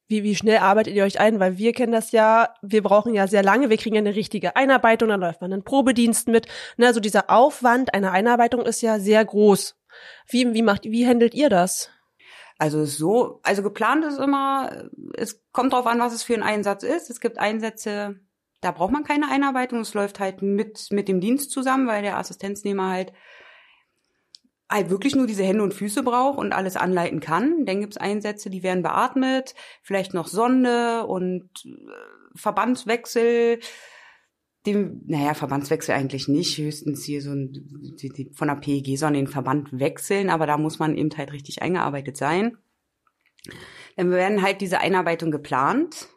wie, 0.07 0.23
wie 0.23 0.35
schnell 0.35 0.57
arbeitet 0.57 0.93
ihr 0.93 1.05
euch 1.05 1.19
ein? 1.19 1.39
Weil 1.39 1.57
wir 1.57 1.71
kennen 1.71 1.93
das 1.93 2.11
ja, 2.11 2.53
wir 2.61 2.83
brauchen 2.83 3.13
ja 3.13 3.27
sehr 3.27 3.43
lange, 3.43 3.69
wir 3.69 3.77
kriegen 3.77 3.95
ja 3.95 4.01
eine 4.01 4.15
richtige 4.15 4.55
Einarbeitung, 4.55 5.07
dann 5.09 5.21
läuft 5.21 5.41
man 5.41 5.53
einen 5.53 5.63
Probedienst 5.63 6.27
mit. 6.27 6.47
Ne, 6.77 6.87
also 6.87 6.99
dieser 6.99 7.29
Aufwand 7.29 7.93
einer 7.93 8.11
Einarbeitung 8.11 8.65
ist 8.65 8.81
ja 8.81 8.99
sehr 8.99 9.23
groß. 9.23 9.77
Wie, 10.27 10.53
wie 10.53 10.61
macht, 10.61 10.83
wie 10.83 11.07
handelt 11.07 11.33
ihr 11.33 11.49
das? 11.49 11.89
Also 12.61 12.85
so, 12.85 13.39
also 13.41 13.63
geplant 13.63 14.05
ist 14.05 14.19
immer, 14.19 14.83
es 15.15 15.41
kommt 15.51 15.73
drauf 15.73 15.87
an, 15.87 15.97
was 15.99 16.13
es 16.13 16.21
für 16.21 16.35
ein 16.35 16.43
Einsatz 16.43 16.83
ist. 16.83 17.09
Es 17.09 17.19
gibt 17.19 17.39
Einsätze, 17.39 18.19
Da 18.61 18.69
braucht 18.69 18.91
man 18.91 19.03
keine 19.03 19.31
Einarbeitung. 19.31 19.79
Es 19.79 19.95
läuft 19.95 20.19
halt 20.19 20.43
mit, 20.43 20.89
mit 20.91 21.07
dem 21.07 21.21
Dienst 21.21 21.49
zusammen, 21.49 21.87
weil 21.87 22.03
der 22.03 22.19
Assistenznehmer 22.19 22.91
halt 22.91 23.13
halt 24.69 24.91
wirklich 24.91 25.15
nur 25.15 25.25
diese 25.25 25.43
Hände 25.43 25.63
und 25.63 25.73
Füße 25.73 26.03
braucht 26.03 26.37
und 26.37 26.53
alles 26.53 26.77
anleiten 26.77 27.19
kann. 27.19 27.65
Dann 27.65 27.81
gibt's 27.81 27.97
Einsätze, 27.97 28.51
die 28.51 28.61
werden 28.61 28.83
beatmet, 28.83 29.55
vielleicht 29.81 30.13
noch 30.13 30.27
Sonde 30.27 31.07
und 31.07 31.49
äh, 31.65 32.37
Verbandswechsel. 32.37 33.59
Dem, 34.65 35.01
naja, 35.07 35.33
Verbandswechsel 35.33 35.95
eigentlich 35.95 36.27
nicht, 36.27 36.57
höchstens 36.57 37.03
hier 37.03 37.21
so 37.21 37.31
ein, 37.31 37.51
die, 37.51 38.09
die, 38.09 38.31
von 38.33 38.47
der 38.47 38.55
PEG 38.55 38.97
sollen 38.97 39.15
den 39.15 39.27
Verband 39.27 39.69
wechseln, 39.71 40.29
aber 40.29 40.45
da 40.45 40.57
muss 40.57 40.77
man 40.77 40.95
eben 40.95 41.09
halt 41.17 41.31
richtig 41.31 41.61
eingearbeitet 41.61 42.15
sein. 42.15 42.57
Dann 43.95 44.11
werden 44.11 44.41
halt 44.43 44.61
diese 44.61 44.79
Einarbeitung 44.79 45.31
geplant 45.31 46.09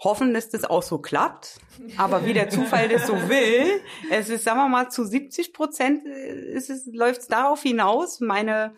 hoffen, 0.00 0.32
dass 0.32 0.48
das 0.48 0.64
auch 0.64 0.82
so 0.82 0.98
klappt. 0.98 1.58
Aber 1.96 2.24
wie 2.24 2.32
der 2.32 2.50
Zufall 2.50 2.88
das 2.88 3.06
so 3.06 3.14
will, 3.28 3.80
es 4.10 4.28
ist, 4.28 4.44
sagen 4.44 4.58
wir 4.58 4.68
mal, 4.68 4.90
zu 4.90 5.04
70 5.04 5.52
Prozent 5.52 6.06
äh, 6.06 6.52
ist 6.52 6.70
es, 6.70 6.88
läuft 6.92 7.22
es 7.22 7.28
darauf 7.28 7.62
hinaus, 7.62 8.20
meine 8.20 8.74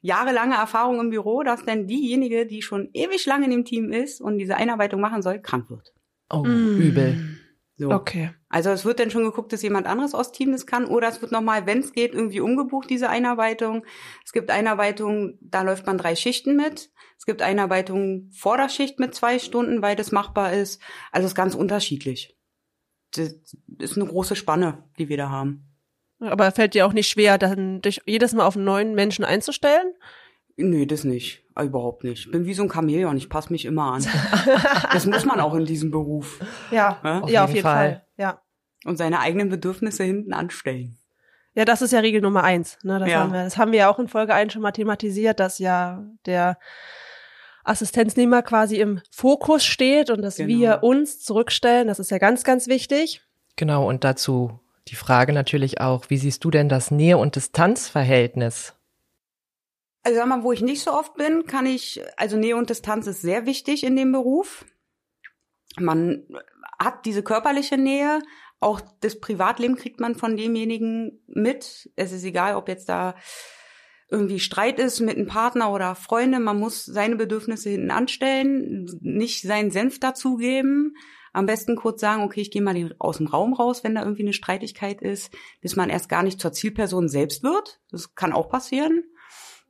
jahrelange 0.00 0.54
Erfahrung 0.54 1.00
im 1.00 1.10
Büro, 1.10 1.42
dass 1.42 1.64
dann 1.64 1.86
diejenige, 1.86 2.46
die 2.46 2.62
schon 2.62 2.90
ewig 2.92 3.24
lange 3.26 3.46
in 3.46 3.50
dem 3.50 3.64
Team 3.64 3.92
ist 3.92 4.20
und 4.20 4.38
diese 4.38 4.56
Einarbeitung 4.56 5.00
machen 5.00 5.22
soll, 5.22 5.40
krank 5.40 5.70
wird. 5.70 5.94
Oh, 6.30 6.44
mm. 6.44 6.80
übel. 6.80 7.38
So. 7.76 7.90
Okay. 7.90 8.30
Also 8.48 8.70
es 8.70 8.84
wird 8.84 9.00
dann 9.00 9.10
schon 9.10 9.24
geguckt, 9.24 9.52
dass 9.52 9.62
jemand 9.62 9.88
anderes 9.88 10.14
aus 10.14 10.30
Team 10.30 10.52
das 10.52 10.64
kann 10.66 10.86
oder 10.86 11.08
es 11.08 11.20
wird 11.20 11.32
nochmal, 11.32 11.66
wenn 11.66 11.80
es 11.80 11.92
geht, 11.92 12.14
irgendwie 12.14 12.40
umgebucht, 12.40 12.88
diese 12.88 13.08
Einarbeitung. 13.08 13.84
Es 14.24 14.32
gibt 14.32 14.50
Einarbeitungen, 14.50 15.38
da 15.40 15.62
läuft 15.62 15.86
man 15.86 15.98
drei 15.98 16.14
Schichten 16.14 16.54
mit. 16.56 16.90
Es 17.18 17.26
gibt 17.26 17.42
Einarbeitungen 17.42 18.30
vor 18.32 18.56
der 18.56 18.68
Schicht 18.68 19.00
mit 19.00 19.14
zwei 19.14 19.40
Stunden, 19.40 19.82
weil 19.82 19.96
das 19.96 20.12
machbar 20.12 20.52
ist. 20.52 20.80
Also 21.10 21.24
es 21.26 21.32
ist 21.32 21.36
ganz 21.36 21.56
unterschiedlich. 21.56 22.38
Das 23.10 23.34
ist 23.78 23.96
eine 23.96 24.06
große 24.06 24.36
Spanne, 24.36 24.84
die 24.98 25.08
wir 25.08 25.16
da 25.16 25.30
haben. 25.30 25.74
Aber 26.20 26.50
fällt 26.52 26.74
dir 26.74 26.86
auch 26.86 26.92
nicht 26.92 27.08
schwer, 27.08 27.38
dann 27.38 27.82
dich 27.82 28.00
jedes 28.06 28.32
Mal 28.34 28.46
auf 28.46 28.56
einen 28.56 28.64
neuen 28.64 28.94
Menschen 28.94 29.24
einzustellen? 29.24 29.92
Nee, 30.56 30.86
das 30.86 31.02
nicht. 31.02 31.43
Überhaupt 31.60 32.02
nicht. 32.02 32.26
Ich 32.26 32.32
bin 32.32 32.46
wie 32.46 32.54
so 32.54 32.64
ein 32.64 32.70
Chamäleon, 32.70 33.16
ich 33.16 33.28
passe 33.28 33.52
mich 33.52 33.64
immer 33.64 33.92
an. 33.92 34.04
das 34.92 35.06
muss 35.06 35.24
man 35.24 35.38
auch 35.38 35.54
in 35.54 35.64
diesem 35.64 35.92
Beruf. 35.92 36.40
Ja, 36.70 36.98
ja, 37.04 37.20
auf, 37.20 37.28
ja, 37.28 37.28
jeden, 37.28 37.38
auf 37.38 37.50
jeden 37.50 37.62
Fall. 37.62 37.88
Fall. 37.90 38.06
Ja. 38.16 38.40
Und 38.84 38.96
seine 38.96 39.20
eigenen 39.20 39.48
Bedürfnisse 39.48 40.02
hinten 40.02 40.32
anstellen. 40.32 40.98
Ja, 41.54 41.64
das 41.64 41.80
ist 41.80 41.92
ja 41.92 42.00
Regel 42.00 42.20
Nummer 42.20 42.42
eins. 42.42 42.78
Ne? 42.82 42.98
Das, 42.98 43.08
ja. 43.08 43.20
haben 43.20 43.32
wir, 43.32 43.44
das 43.44 43.56
haben 43.56 43.70
wir 43.70 43.78
ja 43.78 43.90
auch 43.90 44.00
in 44.00 44.08
Folge 44.08 44.34
1 44.34 44.52
schon 44.52 44.62
mal 44.62 44.72
thematisiert, 44.72 45.38
dass 45.38 45.60
ja 45.60 46.04
der 46.26 46.58
Assistenznehmer 47.62 48.42
quasi 48.42 48.76
im 48.76 49.00
Fokus 49.10 49.64
steht 49.64 50.10
und 50.10 50.22
dass 50.22 50.36
genau. 50.36 50.48
wir 50.48 50.82
uns 50.82 51.20
zurückstellen. 51.20 51.86
Das 51.86 52.00
ist 52.00 52.10
ja 52.10 52.18
ganz, 52.18 52.42
ganz 52.42 52.66
wichtig. 52.66 53.22
Genau, 53.56 53.88
und 53.88 54.02
dazu 54.02 54.58
die 54.88 54.96
Frage 54.96 55.32
natürlich 55.32 55.80
auch, 55.80 56.10
wie 56.10 56.18
siehst 56.18 56.44
du 56.44 56.50
denn 56.50 56.68
das 56.68 56.90
Nähe- 56.90 57.16
und 57.16 57.36
Distanzverhältnis 57.36 58.74
also 60.04 60.18
sag 60.18 60.28
mal, 60.28 60.42
wo 60.42 60.52
ich 60.52 60.60
nicht 60.60 60.82
so 60.82 60.92
oft 60.92 61.14
bin, 61.14 61.46
kann 61.46 61.66
ich, 61.66 62.00
also 62.16 62.36
Nähe 62.36 62.56
und 62.56 62.70
Distanz 62.70 63.06
ist 63.06 63.22
sehr 63.22 63.46
wichtig 63.46 63.84
in 63.84 63.96
dem 63.96 64.12
Beruf. 64.12 64.66
Man 65.78 66.26
hat 66.78 67.06
diese 67.06 67.22
körperliche 67.22 67.78
Nähe, 67.78 68.20
auch 68.60 68.80
das 69.00 69.18
Privatleben 69.18 69.76
kriegt 69.76 70.00
man 70.00 70.14
von 70.14 70.36
demjenigen 70.36 71.22
mit. 71.26 71.90
Es 71.96 72.12
ist 72.12 72.24
egal, 72.24 72.54
ob 72.54 72.68
jetzt 72.68 72.88
da 72.88 73.14
irgendwie 74.10 74.40
Streit 74.40 74.78
ist 74.78 75.00
mit 75.00 75.16
einem 75.16 75.26
Partner 75.26 75.72
oder 75.72 75.94
Freunde, 75.94 76.38
man 76.38 76.60
muss 76.60 76.84
seine 76.84 77.16
Bedürfnisse 77.16 77.70
hinten 77.70 77.90
anstellen, 77.90 78.86
nicht 79.00 79.42
seinen 79.42 79.70
Senf 79.70 79.98
dazugeben. 79.98 80.94
Am 81.32 81.46
besten 81.46 81.74
kurz 81.74 82.00
sagen, 82.00 82.22
okay, 82.22 82.42
ich 82.42 82.50
gehe 82.50 82.62
mal 82.62 82.94
aus 82.98 83.16
dem 83.16 83.26
Raum 83.26 83.54
raus, 83.54 83.82
wenn 83.82 83.96
da 83.96 84.02
irgendwie 84.02 84.22
eine 84.22 84.34
Streitigkeit 84.34 85.02
ist, 85.02 85.34
bis 85.62 85.74
man 85.74 85.90
erst 85.90 86.08
gar 86.08 86.22
nicht 86.22 86.40
zur 86.40 86.52
Zielperson 86.52 87.08
selbst 87.08 87.42
wird. 87.42 87.80
Das 87.90 88.14
kann 88.14 88.32
auch 88.32 88.48
passieren 88.48 89.02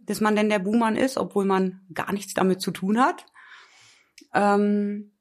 dass 0.07 0.21
man 0.21 0.37
denn 0.37 0.49
der 0.49 0.59
Buhmann 0.59 0.97
ist, 0.97 1.17
obwohl 1.17 1.45
man 1.45 1.81
gar 1.93 2.13
nichts 2.13 2.35
damit 2.35 2.61
zu 2.61 2.71
tun 2.71 3.01
hat. 3.01 3.27
Ähm, 4.33 5.13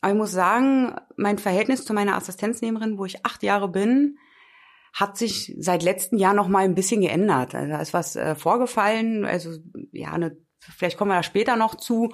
aber 0.00 0.12
ich 0.12 0.18
muss 0.18 0.32
sagen, 0.32 0.94
mein 1.16 1.38
Verhältnis 1.38 1.84
zu 1.84 1.92
meiner 1.92 2.16
Assistenznehmerin, 2.16 2.98
wo 2.98 3.04
ich 3.04 3.24
acht 3.24 3.42
Jahre 3.42 3.68
bin, 3.68 4.18
hat 4.92 5.16
sich 5.16 5.54
seit 5.58 5.82
letzten 5.82 6.18
Jahr 6.18 6.34
noch 6.34 6.48
mal 6.48 6.64
ein 6.64 6.74
bisschen 6.74 7.00
geändert. 7.00 7.54
Also 7.54 7.72
da 7.72 7.80
ist 7.80 7.94
was 7.94 8.16
äh, 8.16 8.34
vorgefallen. 8.34 9.24
Also 9.24 9.50
ja, 9.92 10.16
ne, 10.16 10.36
vielleicht 10.60 10.96
kommen 10.96 11.10
wir 11.10 11.16
da 11.16 11.22
später 11.22 11.56
noch 11.56 11.74
zu. 11.74 12.10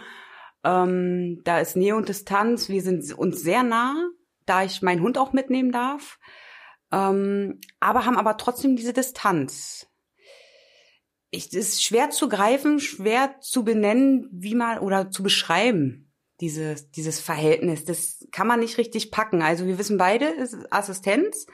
Ähm, 0.64 1.40
da 1.44 1.58
ist 1.60 1.76
Nähe 1.76 1.94
und 1.94 2.08
Distanz. 2.08 2.68
Wir 2.68 2.82
sind 2.82 3.12
uns 3.12 3.40
sehr 3.42 3.62
nah, 3.62 3.94
da 4.46 4.64
ich 4.64 4.82
meinen 4.82 5.02
Hund 5.02 5.18
auch 5.18 5.32
mitnehmen 5.32 5.72
darf. 5.72 6.18
Ähm, 6.90 7.60
aber 7.80 8.06
haben 8.06 8.16
aber 8.16 8.36
trotzdem 8.36 8.76
diese 8.76 8.92
Distanz 8.92 9.86
ich, 11.34 11.46
es 11.48 11.54
ist 11.54 11.84
schwer 11.84 12.10
zu 12.10 12.28
greifen, 12.28 12.80
schwer 12.80 13.40
zu 13.40 13.64
benennen, 13.64 14.28
wie 14.32 14.54
man 14.54 14.78
oder 14.78 15.10
zu 15.10 15.22
beschreiben, 15.22 16.12
dieses, 16.40 16.90
dieses 16.90 17.20
Verhältnis. 17.20 17.84
Das 17.84 18.26
kann 18.32 18.46
man 18.46 18.60
nicht 18.60 18.78
richtig 18.78 19.10
packen. 19.10 19.42
Also 19.42 19.66
wir 19.66 19.78
wissen 19.78 19.98
beide, 19.98 20.34
es 20.36 20.52
ist 20.52 20.72
Assistenz, 20.72 21.46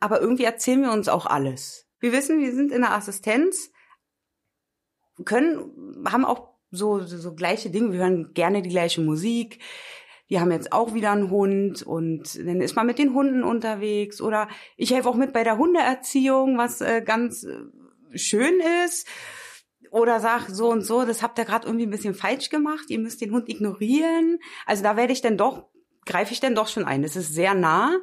aber 0.00 0.20
irgendwie 0.20 0.44
erzählen 0.44 0.82
wir 0.82 0.92
uns 0.92 1.08
auch 1.08 1.26
alles. 1.26 1.86
Wir 2.00 2.12
wissen, 2.12 2.40
wir 2.40 2.54
sind 2.54 2.72
in 2.72 2.82
der 2.82 2.92
Assistenz, 2.92 3.70
können, 5.24 6.04
haben 6.06 6.24
auch 6.24 6.54
so, 6.70 7.00
so, 7.00 7.16
so 7.16 7.34
gleiche 7.34 7.70
Dinge. 7.70 7.92
Wir 7.92 8.00
hören 8.00 8.34
gerne 8.34 8.62
die 8.62 8.70
gleiche 8.70 9.00
Musik. 9.00 9.60
Die 10.30 10.40
haben 10.40 10.50
jetzt 10.50 10.72
auch 10.72 10.94
wieder 10.94 11.12
einen 11.12 11.30
Hund 11.30 11.82
und 11.82 12.38
dann 12.38 12.60
ist 12.62 12.76
man 12.76 12.86
mit 12.86 12.98
den 12.98 13.14
Hunden 13.14 13.44
unterwegs 13.44 14.22
oder 14.22 14.48
ich 14.76 14.92
helfe 14.92 15.08
auch 15.08 15.14
mit 15.14 15.34
bei 15.34 15.44
der 15.44 15.58
Hundeerziehung, 15.58 16.56
was 16.56 16.80
äh, 16.80 17.02
ganz 17.04 17.44
äh, 17.44 17.60
schön 18.16 18.60
ist 18.84 19.08
oder 19.90 20.20
sag 20.20 20.48
so 20.48 20.70
und 20.70 20.82
so, 20.82 21.04
das 21.04 21.22
habt 21.22 21.38
ihr 21.38 21.44
gerade 21.44 21.66
irgendwie 21.66 21.86
ein 21.86 21.90
bisschen 21.90 22.14
falsch 22.14 22.50
gemacht, 22.50 22.86
ihr 22.88 22.98
müsst 22.98 23.20
den 23.20 23.32
Hund 23.32 23.48
ignorieren. 23.48 24.38
Also 24.66 24.82
da 24.82 24.96
werde 24.96 25.12
ich 25.12 25.20
dann 25.20 25.36
doch, 25.36 25.68
greife 26.04 26.32
ich 26.32 26.40
dann 26.40 26.54
doch 26.54 26.68
schon 26.68 26.84
ein. 26.84 27.02
Das 27.02 27.16
ist 27.16 27.32
sehr 27.32 27.54
nah, 27.54 27.96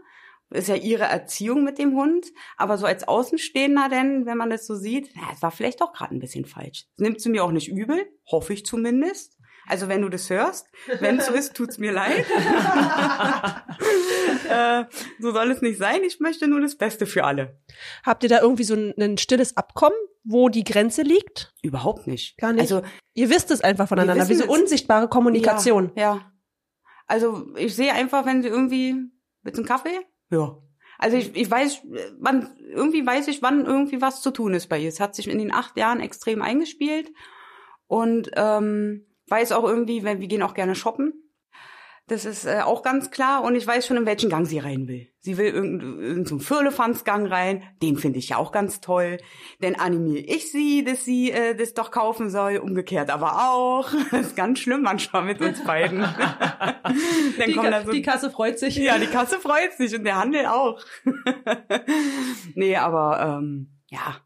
ist 0.52 0.68
ja 0.68 0.76
ihre 0.76 1.04
Erziehung 1.04 1.64
mit 1.64 1.80
dem 1.80 1.96
Hund, 1.96 2.28
aber 2.58 2.78
so 2.78 2.86
als 2.86 3.08
Außenstehender 3.08 3.90
denn, 3.90 4.26
wenn 4.26 4.38
man 4.38 4.50
das 4.50 4.66
so 4.66 4.76
sieht, 4.76 5.12
na, 5.16 5.24
es 5.34 5.42
war 5.42 5.52
vielleicht 5.52 5.82
doch 5.82 5.94
gerade 5.94 6.16
ein 6.16 6.20
bisschen 6.20 6.46
falsch. 6.46 6.88
Das 6.98 7.04
nimmt 7.04 7.22
sie 7.22 7.30
mir 7.30 7.44
auch 7.44 7.52
nicht 7.52 7.70
übel, 7.70 8.06
hoffe 8.30 8.54
ich 8.54 8.66
zumindest. 8.66 9.38
Also 9.72 9.88
wenn 9.88 10.02
du 10.02 10.10
das 10.10 10.30
hörst, 10.30 10.68
wenn 11.00 11.20
es 11.20 11.28
so 11.28 11.34
ist, 11.34 11.56
tut's 11.56 11.78
mir 11.78 11.94
leid. 11.94 12.26
äh, 14.50 14.84
so 15.18 15.32
soll 15.32 15.50
es 15.50 15.62
nicht 15.62 15.78
sein. 15.80 16.04
Ich 16.04 16.20
möchte 16.20 16.50
nur 16.50 16.60
das 16.60 16.76
Beste 16.76 17.06
für 17.06 17.24
alle. 17.24 17.58
Habt 18.04 18.24
ihr 18.24 18.30
da 18.30 18.42
irgendwie 18.42 18.66
so 18.66 18.74
ein, 18.74 18.94
ein 19.00 19.18
stilles 19.18 19.56
Abkommen, 19.56 19.96
wo 20.26 20.50
die 20.50 20.66
Grenze 20.66 21.04
liegt? 21.04 21.54
Überhaupt 21.62 22.06
nicht. 22.06 22.38
Gar 22.38 22.52
nicht. 22.52 22.64
Also 22.64 22.82
ihr 23.14 23.30
wisst 23.30 23.50
es 23.50 23.62
einfach 23.62 23.88
voneinander, 23.88 24.28
wie 24.28 24.36
so 24.36 24.46
unsichtbare 24.46 25.08
Kommunikation. 25.08 25.94
Ja, 25.96 26.16
ja. 26.16 26.32
Also 27.08 27.48
ich 27.56 27.74
sehe 27.74 27.94
einfach, 27.94 28.26
wenn 28.26 28.42
sie 28.42 28.50
irgendwie 28.50 28.98
mit 29.42 29.56
einem 29.56 29.66
Kaffee, 29.66 30.02
ja. 30.32 30.58
Also 30.98 31.16
ich, 31.16 31.34
ich 31.34 31.50
weiß, 31.50 31.84
wann, 32.20 32.50
irgendwie 32.60 33.08
weiß 33.08 33.30
ich, 33.30 33.42
wann 33.42 33.66
irgendwie 33.66 34.02
was 34.02 34.22
zu 34.22 34.32
tun 34.32 34.54
ist 34.54 34.68
bei 34.68 34.80
ihr. 34.80 34.90
Es 34.90 35.00
hat 35.00 35.16
sich 35.16 35.30
in 35.30 35.38
den 35.38 35.54
acht 35.54 35.78
Jahren 35.78 36.02
extrem 36.02 36.42
eingespielt 36.42 37.10
und 37.88 38.32
ähm, 38.36 39.06
weiß 39.32 39.54
auch 39.54 39.64
irgendwie, 39.64 40.04
wenn 40.04 40.20
wir 40.20 40.28
gehen 40.28 40.44
auch 40.44 40.54
gerne 40.54 40.76
shoppen. 40.76 41.14
Das 42.12 42.26
ist 42.26 42.46
äh, 42.46 42.60
auch 42.66 42.84
ganz 42.84 43.10
klar 43.10 43.42
und 43.42 43.56
ich 43.56 43.66
weiß 43.66 43.88
schon, 43.88 43.96
in 43.96 44.06
welchen 44.06 44.30
Gang 44.30 44.46
sie 44.46 44.60
rein 44.60 44.90
will. 44.90 45.08
Sie 45.20 45.38
will 45.38 45.46
irgendeinen 45.46 46.26
so 46.26 46.40
Firlefanzgang 46.40 47.26
rein, 47.26 47.64
den 47.82 47.96
finde 47.96 48.20
ich 48.20 48.30
ja 48.30 48.38
auch 48.38 48.52
ganz 48.52 48.82
toll. 48.82 49.18
Dann 49.62 49.76
animiere 49.76 50.26
ich 50.26 50.52
sie, 50.52 50.84
dass 50.84 51.06
sie 51.06 51.32
äh, 51.32 51.56
das 51.56 51.74
doch 51.74 51.90
kaufen 51.90 52.30
soll, 52.30 52.58
umgekehrt 52.58 53.10
aber 53.10 53.50
auch. 53.50 53.90
Das 54.12 54.28
ist 54.28 54.36
ganz 54.36 54.60
schlimm 54.60 54.82
manchmal 54.82 55.24
mit 55.24 55.40
uns 55.40 55.64
beiden. 55.64 56.00
Dann 57.40 57.48
die, 57.48 57.54
kommt 57.54 57.72
da 57.72 57.86
so, 57.86 57.92
die 57.92 58.02
Kasse 58.02 58.30
freut 58.30 58.60
sich. 58.60 58.76
Ja, 58.76 58.98
die 58.98 59.08
Kasse 59.08 59.40
freut 59.40 59.72
sich 59.78 59.96
und 59.96 60.04
der 60.04 60.18
Handel 60.18 60.48
auch. 60.48 60.82
nee, 62.56 62.76
aber 62.76 63.40
ähm, 63.40 63.80
ja, 63.90 64.18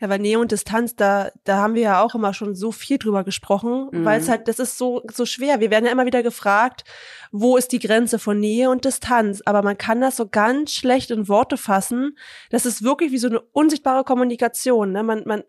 ja, 0.00 0.08
weil 0.08 0.18
Nähe 0.18 0.38
und 0.38 0.52
Distanz, 0.52 0.96
da, 0.96 1.30
da 1.44 1.56
haben 1.58 1.74
wir 1.74 1.82
ja 1.82 2.02
auch 2.02 2.14
immer 2.14 2.34
schon 2.34 2.54
so 2.54 2.72
viel 2.72 2.98
drüber 2.98 3.24
gesprochen, 3.24 3.88
mhm. 3.90 4.04
weil 4.04 4.20
es 4.20 4.28
halt, 4.28 4.48
das 4.48 4.58
ist 4.58 4.78
so, 4.78 5.02
so 5.12 5.26
schwer. 5.26 5.60
Wir 5.60 5.70
werden 5.70 5.86
ja 5.86 5.92
immer 5.92 6.06
wieder 6.06 6.22
gefragt, 6.22 6.84
wo 7.32 7.56
ist 7.56 7.72
die 7.72 7.78
Grenze 7.78 8.18
von 8.18 8.38
Nähe 8.38 8.70
und 8.70 8.84
Distanz? 8.84 9.42
Aber 9.44 9.62
man 9.62 9.78
kann 9.78 10.00
das 10.00 10.16
so 10.16 10.28
ganz 10.28 10.72
schlecht 10.72 11.10
in 11.10 11.28
Worte 11.28 11.56
fassen. 11.56 12.16
Das 12.50 12.66
ist 12.66 12.82
wirklich 12.82 13.12
wie 13.12 13.18
so 13.18 13.28
eine 13.28 13.40
unsichtbare 13.40 14.04
Kommunikation. 14.04 14.92
Ne? 14.92 15.02
Man, 15.02 15.22
man 15.26 15.42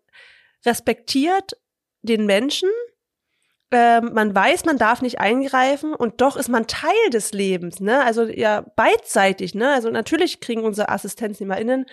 respektiert 0.66 1.58
den 2.02 2.26
Menschen, 2.26 2.70
ähm, 3.72 4.12
man 4.14 4.34
weiß, 4.34 4.66
man 4.66 4.78
darf 4.78 5.02
nicht 5.02 5.20
eingreifen 5.20 5.94
und 5.94 6.22
doch 6.22 6.38
ist 6.38 6.50
man 6.50 6.68
Teil 6.68 7.10
des 7.12 7.34
Lebens, 7.34 7.80
ne? 7.80 8.04
Also 8.06 8.24
ja 8.24 8.62
beidseitig, 8.62 9.56
ne? 9.56 9.74
Also 9.74 9.90
natürlich 9.90 10.40
kriegen 10.40 10.64
unsere 10.64 10.90
AssistenznehmerInnen 10.90 11.86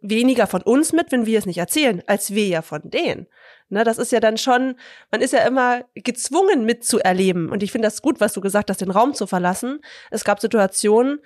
weniger 0.00 0.46
von 0.46 0.62
uns 0.62 0.92
mit, 0.92 1.12
wenn 1.12 1.26
wir 1.26 1.38
es 1.38 1.46
nicht 1.46 1.58
erzählen, 1.58 2.02
als 2.06 2.34
wir 2.34 2.46
ja 2.46 2.62
von 2.62 2.82
denen. 2.84 3.26
Ne, 3.68 3.82
das 3.82 3.98
ist 3.98 4.12
ja 4.12 4.20
dann 4.20 4.38
schon, 4.38 4.76
man 5.10 5.20
ist 5.20 5.32
ja 5.32 5.44
immer 5.44 5.84
gezwungen 5.94 6.64
mitzuerleben. 6.64 7.50
Und 7.50 7.64
ich 7.64 7.72
finde 7.72 7.86
das 7.86 8.00
gut, 8.00 8.20
was 8.20 8.32
du 8.32 8.40
gesagt 8.40 8.70
hast, 8.70 8.80
den 8.80 8.92
Raum 8.92 9.14
zu 9.14 9.26
verlassen. 9.26 9.80
Es 10.10 10.24
gab 10.24 10.40
Situationen, 10.40 11.18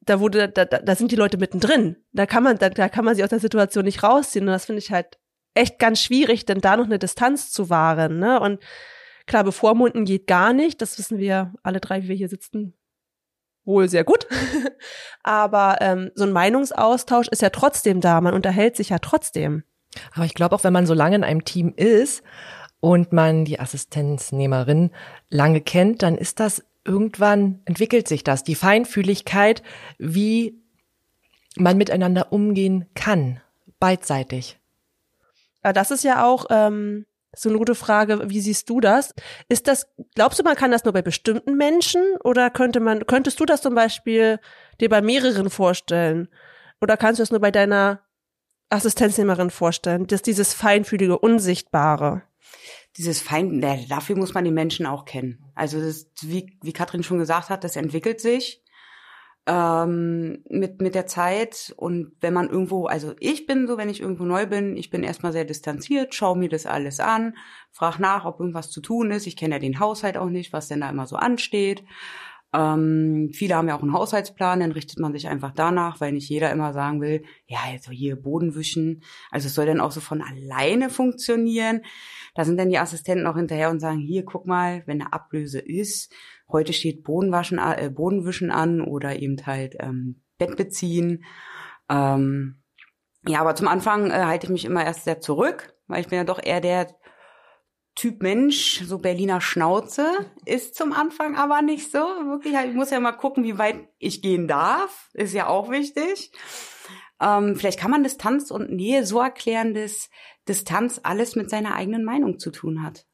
da 0.00 0.20
wurde, 0.20 0.48
da, 0.48 0.64
da, 0.64 0.94
sind 0.94 1.10
die 1.10 1.16
Leute 1.16 1.38
mittendrin. 1.38 1.96
Da 2.12 2.26
kann 2.26 2.44
man, 2.44 2.58
da, 2.58 2.70
da 2.70 2.88
kann 2.88 3.04
man 3.04 3.14
sich 3.14 3.24
aus 3.24 3.30
der 3.30 3.40
Situation 3.40 3.84
nicht 3.84 4.02
rausziehen. 4.02 4.46
Und 4.46 4.52
das 4.52 4.66
finde 4.66 4.78
ich 4.78 4.92
halt 4.92 5.18
echt 5.54 5.80
ganz 5.80 6.00
schwierig, 6.00 6.44
denn 6.44 6.60
da 6.60 6.76
noch 6.76 6.86
eine 6.86 6.98
Distanz 6.98 7.50
zu 7.50 7.68
wahren. 7.68 8.18
Ne? 8.18 8.38
Und 8.38 8.62
klar, 9.26 9.42
bevormunden 9.42 10.04
geht 10.04 10.28
gar 10.28 10.52
nicht. 10.52 10.80
Das 10.82 10.98
wissen 10.98 11.18
wir 11.18 11.52
alle 11.64 11.80
drei, 11.80 12.04
wie 12.04 12.08
wir 12.08 12.16
hier 12.16 12.28
sitzen, 12.28 12.74
wohl 13.64 13.88
sehr 13.88 14.04
gut. 14.04 14.26
Aber 15.22 15.78
ähm, 15.80 16.10
so 16.14 16.24
ein 16.24 16.32
Meinungsaustausch 16.32 17.28
ist 17.28 17.42
ja 17.42 17.50
trotzdem 17.50 18.00
da. 18.00 18.20
Man 18.20 18.34
unterhält 18.34 18.76
sich 18.76 18.90
ja 18.90 18.98
trotzdem. 18.98 19.64
Aber 20.14 20.24
ich 20.24 20.34
glaube 20.34 20.54
auch, 20.54 20.64
wenn 20.64 20.72
man 20.72 20.86
so 20.86 20.94
lange 20.94 21.16
in 21.16 21.24
einem 21.24 21.44
Team 21.44 21.72
ist 21.76 22.22
und 22.80 23.12
man 23.12 23.44
die 23.44 23.60
Assistenznehmerin 23.60 24.90
lange 25.30 25.60
kennt, 25.60 26.02
dann 26.02 26.16
ist 26.16 26.40
das 26.40 26.64
irgendwann 26.84 27.60
entwickelt 27.64 28.08
sich 28.08 28.24
das, 28.24 28.42
die 28.42 28.54
Feinfühligkeit, 28.54 29.62
wie 29.98 30.60
man 31.56 31.76
miteinander 31.76 32.32
umgehen 32.32 32.86
kann, 32.94 33.40
beidseitig. 33.78 34.58
Ja, 35.64 35.72
das 35.72 35.90
ist 35.90 36.02
ja 36.02 36.24
auch 36.24 36.46
ähm, 36.50 37.06
so 37.34 37.48
eine 37.48 37.58
gute 37.58 37.74
Frage. 37.74 38.30
Wie 38.30 38.40
siehst 38.40 38.68
du 38.68 38.80
das? 38.80 39.14
Ist 39.48 39.68
das, 39.68 39.86
glaubst 40.14 40.38
du, 40.38 40.42
man 40.42 40.56
kann 40.56 40.70
das 40.70 40.84
nur 40.84 40.92
bei 40.92 41.02
bestimmten 41.02 41.56
Menschen 41.56 42.02
oder 42.24 42.50
könnte 42.50 42.80
man, 42.80 43.06
könntest 43.06 43.40
du 43.40 43.44
das 43.44 43.62
zum 43.62 43.74
Beispiel 43.74 44.38
dir 44.80 44.88
bei 44.88 45.00
mehreren 45.00 45.50
vorstellen? 45.50 46.28
Oder 46.80 46.96
kannst 46.96 47.18
du 47.18 47.22
es 47.22 47.30
nur 47.30 47.40
bei 47.40 47.50
deiner 47.50 48.00
Assistenznehmerin 48.70 49.50
vorstellen? 49.50 50.06
Dass 50.06 50.22
dieses 50.22 50.54
feinfühlige, 50.54 51.18
unsichtbare 51.18 52.22
dieses 52.98 53.22
Fein, 53.22 53.60
dafür 53.88 54.16
muss 54.16 54.34
man 54.34 54.44
die 54.44 54.50
Menschen 54.50 54.86
auch 54.86 55.04
kennen. 55.04 55.50
Also 55.54 55.80
das, 55.80 56.10
wie, 56.20 56.58
wie 56.62 56.72
Katrin 56.72 57.02
schon 57.02 57.18
gesagt 57.18 57.48
hat, 57.48 57.64
das 57.64 57.76
entwickelt 57.76 58.20
sich 58.20 58.61
ähm, 59.46 60.42
mit, 60.48 60.80
mit 60.80 60.94
der 60.94 61.06
Zeit. 61.06 61.74
Und 61.76 62.12
wenn 62.20 62.34
man 62.34 62.48
irgendwo, 62.48 62.86
also 62.86 63.14
ich 63.18 63.46
bin 63.46 63.66
so, 63.66 63.76
wenn 63.76 63.88
ich 63.88 64.00
irgendwo 64.00 64.24
neu 64.24 64.46
bin, 64.46 64.76
ich 64.76 64.90
bin 64.90 65.02
erstmal 65.02 65.32
sehr 65.32 65.44
distanziert, 65.44 66.14
schaue 66.14 66.38
mir 66.38 66.48
das 66.48 66.66
alles 66.66 67.00
an, 67.00 67.36
frage 67.70 68.00
nach, 68.00 68.24
ob 68.24 68.40
irgendwas 68.40 68.70
zu 68.70 68.80
tun 68.80 69.10
ist. 69.10 69.26
Ich 69.26 69.36
kenne 69.36 69.56
ja 69.56 69.58
den 69.58 69.80
Haushalt 69.80 70.16
auch 70.16 70.30
nicht, 70.30 70.52
was 70.52 70.68
denn 70.68 70.80
da 70.80 70.90
immer 70.90 71.06
so 71.06 71.16
ansteht. 71.16 71.84
Ähm, 72.54 73.30
viele 73.32 73.54
haben 73.54 73.68
ja 73.68 73.76
auch 73.76 73.82
einen 73.82 73.94
Haushaltsplan, 73.94 74.60
dann 74.60 74.72
richtet 74.72 74.98
man 74.98 75.14
sich 75.14 75.26
einfach 75.26 75.52
danach, 75.54 76.00
weil 76.00 76.12
nicht 76.12 76.28
jeder 76.28 76.50
immer 76.50 76.74
sagen 76.74 77.00
will, 77.00 77.24
ja, 77.46 77.60
also 77.66 77.92
hier 77.92 78.14
Boden 78.16 78.54
wischen. 78.54 79.02
Also 79.30 79.46
es 79.46 79.54
soll 79.54 79.64
dann 79.64 79.80
auch 79.80 79.92
so 79.92 80.00
von 80.00 80.20
alleine 80.20 80.90
funktionieren. 80.90 81.80
Da 82.34 82.44
sind 82.44 82.58
dann 82.58 82.68
die 82.68 82.78
Assistenten 82.78 83.26
auch 83.26 83.36
hinterher 83.36 83.70
und 83.70 83.80
sagen, 83.80 84.00
hier, 84.00 84.24
guck 84.24 84.46
mal, 84.46 84.82
wenn 84.86 85.00
eine 85.00 85.14
Ablöse 85.14 85.60
ist, 85.60 86.12
heute 86.52 86.72
steht 86.72 87.04
Bodenwaschen, 87.04 87.58
äh, 87.58 87.90
Bodenwischen 87.90 88.50
an 88.50 88.80
oder 88.80 89.18
eben 89.18 89.36
halt 89.46 89.76
ähm, 89.80 90.22
Bett 90.38 90.56
beziehen. 90.56 91.24
Ähm, 91.88 92.62
ja, 93.26 93.40
aber 93.40 93.54
zum 93.54 93.68
Anfang 93.68 94.10
äh, 94.10 94.24
halte 94.24 94.46
ich 94.46 94.52
mich 94.52 94.64
immer 94.64 94.84
erst 94.84 95.04
sehr 95.04 95.20
zurück, 95.20 95.74
weil 95.86 96.00
ich 96.00 96.08
bin 96.08 96.18
ja 96.18 96.24
doch 96.24 96.42
eher 96.42 96.60
der 96.60 96.88
Typ 97.94 98.22
Mensch, 98.22 98.82
so 98.86 98.98
Berliner 98.98 99.42
Schnauze, 99.42 100.10
ist 100.46 100.74
zum 100.74 100.94
Anfang 100.94 101.36
aber 101.36 101.60
nicht 101.60 101.92
so. 101.92 101.98
Wirklich, 101.98 102.54
ich 102.54 102.74
muss 102.74 102.90
ja 102.90 102.98
mal 103.00 103.12
gucken, 103.12 103.44
wie 103.44 103.58
weit 103.58 103.86
ich 103.98 104.22
gehen 104.22 104.48
darf. 104.48 105.10
Ist 105.12 105.34
ja 105.34 105.46
auch 105.46 105.70
wichtig. 105.70 106.32
Ähm, 107.20 107.54
vielleicht 107.54 107.78
kann 107.78 107.90
man 107.90 108.02
Distanz 108.02 108.50
und 108.50 108.72
Nähe 108.72 109.04
so 109.04 109.20
erklären, 109.20 109.74
dass 109.74 110.08
Distanz 110.48 111.00
alles 111.02 111.36
mit 111.36 111.50
seiner 111.50 111.74
eigenen 111.74 112.02
Meinung 112.02 112.38
zu 112.38 112.50
tun 112.50 112.82
hat. 112.82 113.06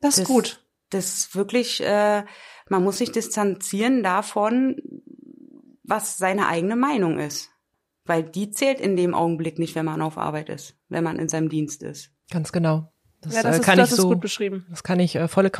Das 0.00 0.18
ist 0.18 0.26
gut. 0.26 0.65
Das 0.90 1.34
wirklich, 1.34 1.82
äh, 1.82 2.24
man 2.68 2.84
muss 2.84 2.98
sich 2.98 3.12
distanzieren 3.12 4.02
davon, 4.02 4.76
was 5.82 6.18
seine 6.18 6.46
eigene 6.48 6.76
Meinung 6.76 7.18
ist. 7.18 7.50
Weil 8.04 8.22
die 8.22 8.50
zählt 8.50 8.80
in 8.80 8.96
dem 8.96 9.14
Augenblick 9.14 9.58
nicht, 9.58 9.74
wenn 9.74 9.84
man 9.84 10.00
auf 10.00 10.16
Arbeit 10.16 10.48
ist, 10.48 10.76
wenn 10.88 11.02
man 11.02 11.18
in 11.18 11.28
seinem 11.28 11.48
Dienst 11.48 11.82
ist. 11.82 12.12
Ganz 12.30 12.52
genau. 12.52 12.92
Das, 13.20 13.34
ja, 13.34 13.42
das, 13.42 13.58
äh, 13.58 13.62
kann 13.62 13.78
ist, 13.78 13.82
das 13.82 13.90
ich 13.90 13.96
so, 13.96 14.02
ist 14.02 14.14
gut 14.14 14.20
beschrieben. 14.20 14.66
Das 14.70 14.84
kann 14.84 15.00
ich 15.00 15.16
äh, 15.16 15.26
volle, 15.26 15.50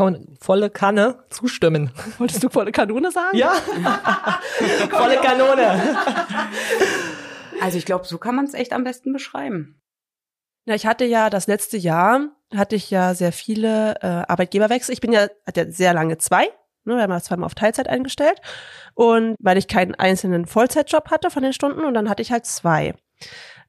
volle 0.41 0.71
Kanne 0.71 1.25
zustimmen. 1.31 1.91
Wolltest 2.19 2.43
du 2.45 2.49
volle 2.49 2.71
Kanone 2.71 3.11
sagen? 3.11 3.37
Ja. 3.37 3.51
volle 4.91 5.17
Kanone. 5.17 5.99
also 7.61 7.79
ich 7.79 7.85
glaube, 7.85 8.05
so 8.05 8.19
kann 8.19 8.37
man 8.37 8.45
es 8.45 8.55
echt 8.55 8.73
am 8.73 8.85
besten 8.85 9.13
beschreiben. 9.13 9.81
Ja, 10.67 10.75
ich 10.75 10.87
hatte 10.87 11.05
ja 11.05 11.31
das 11.31 11.47
letzte 11.47 11.77
Jahr, 11.77 12.36
hatte 12.55 12.77
ich 12.77 12.91
ja 12.91 13.15
sehr 13.15 13.33
viele 13.33 13.97
äh, 14.03 14.07
Arbeitgeberwechsel. 14.07 14.93
Ich 14.93 15.01
bin 15.01 15.13
ja, 15.13 15.29
hatte 15.47 15.63
ja 15.63 15.71
sehr 15.71 15.95
lange 15.95 16.19
zwei. 16.19 16.49
Ne, 16.85 16.95
wir 16.95 17.03
haben 17.03 17.11
das 17.11 17.25
zweimal 17.25 17.47
auf 17.47 17.55
Teilzeit 17.55 17.89
eingestellt. 17.89 18.41
Und 18.95 19.35
weil 19.41 19.59
ich 19.59 19.69
keinen 19.69 19.95
einzelnen 19.95 20.47
Vollzeitjob 20.47 21.11
hatte 21.11 21.31
von 21.31 21.43
den 21.43 21.53
Stunden 21.53 21.85
und 21.85 21.95
dann 21.95 22.09
hatte 22.09 22.23
ich 22.23 22.31
halt 22.31 22.47
zwei 22.47 22.95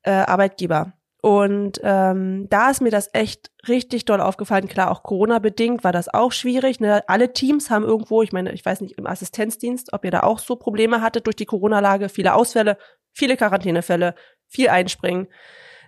äh, 0.03 0.11
Arbeitgeber. 0.11 0.93
Und 1.21 1.81
ähm, 1.83 2.47
da 2.49 2.69
ist 2.69 2.81
mir 2.81 2.91
das 2.91 3.09
echt 3.13 3.51
richtig 3.67 4.05
doll 4.05 4.21
aufgefallen. 4.21 4.67
Klar, 4.67 4.91
auch 4.91 5.01
Corona-bedingt 5.01 5.83
war 5.83 5.91
das 5.91 6.13
auch 6.13 6.31
schwierig. 6.31 6.79
Ne? 6.79 7.03
Alle 7.07 7.33
Teams 7.33 7.71
haben 7.71 7.83
irgendwo, 7.83 8.21
ich 8.21 8.31
meine, 8.31 8.51
ich 8.53 8.63
weiß 8.63 8.81
nicht, 8.81 8.97
im 8.99 9.07
Assistenzdienst, 9.07 9.93
ob 9.93 10.05
ihr 10.05 10.11
da 10.11 10.21
auch 10.21 10.39
so 10.39 10.55
Probleme 10.55 11.01
hattet 11.01 11.25
durch 11.25 11.35
die 11.35 11.45
Corona-Lage, 11.45 12.09
viele 12.09 12.35
Ausfälle, 12.35 12.77
viele 13.11 13.35
Quarantänefälle, 13.35 14.13
viel 14.47 14.69
Einspringen. 14.69 15.27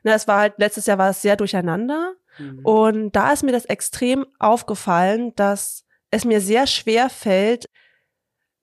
Ne, 0.04 0.14
es 0.14 0.28
war 0.28 0.40
halt, 0.40 0.54
letztes 0.58 0.86
Jahr 0.86 0.98
war 0.98 1.10
es 1.10 1.22
sehr 1.22 1.36
durcheinander. 1.36 2.14
Mhm. 2.38 2.60
Und 2.64 3.12
da 3.16 3.32
ist 3.32 3.44
mir 3.44 3.52
das 3.52 3.66
extrem 3.66 4.26
aufgefallen, 4.40 5.34
dass 5.36 5.86
es 6.12 6.26
mir 6.26 6.42
sehr 6.42 6.68
schwer 6.68 7.10
fällt, 7.10 7.66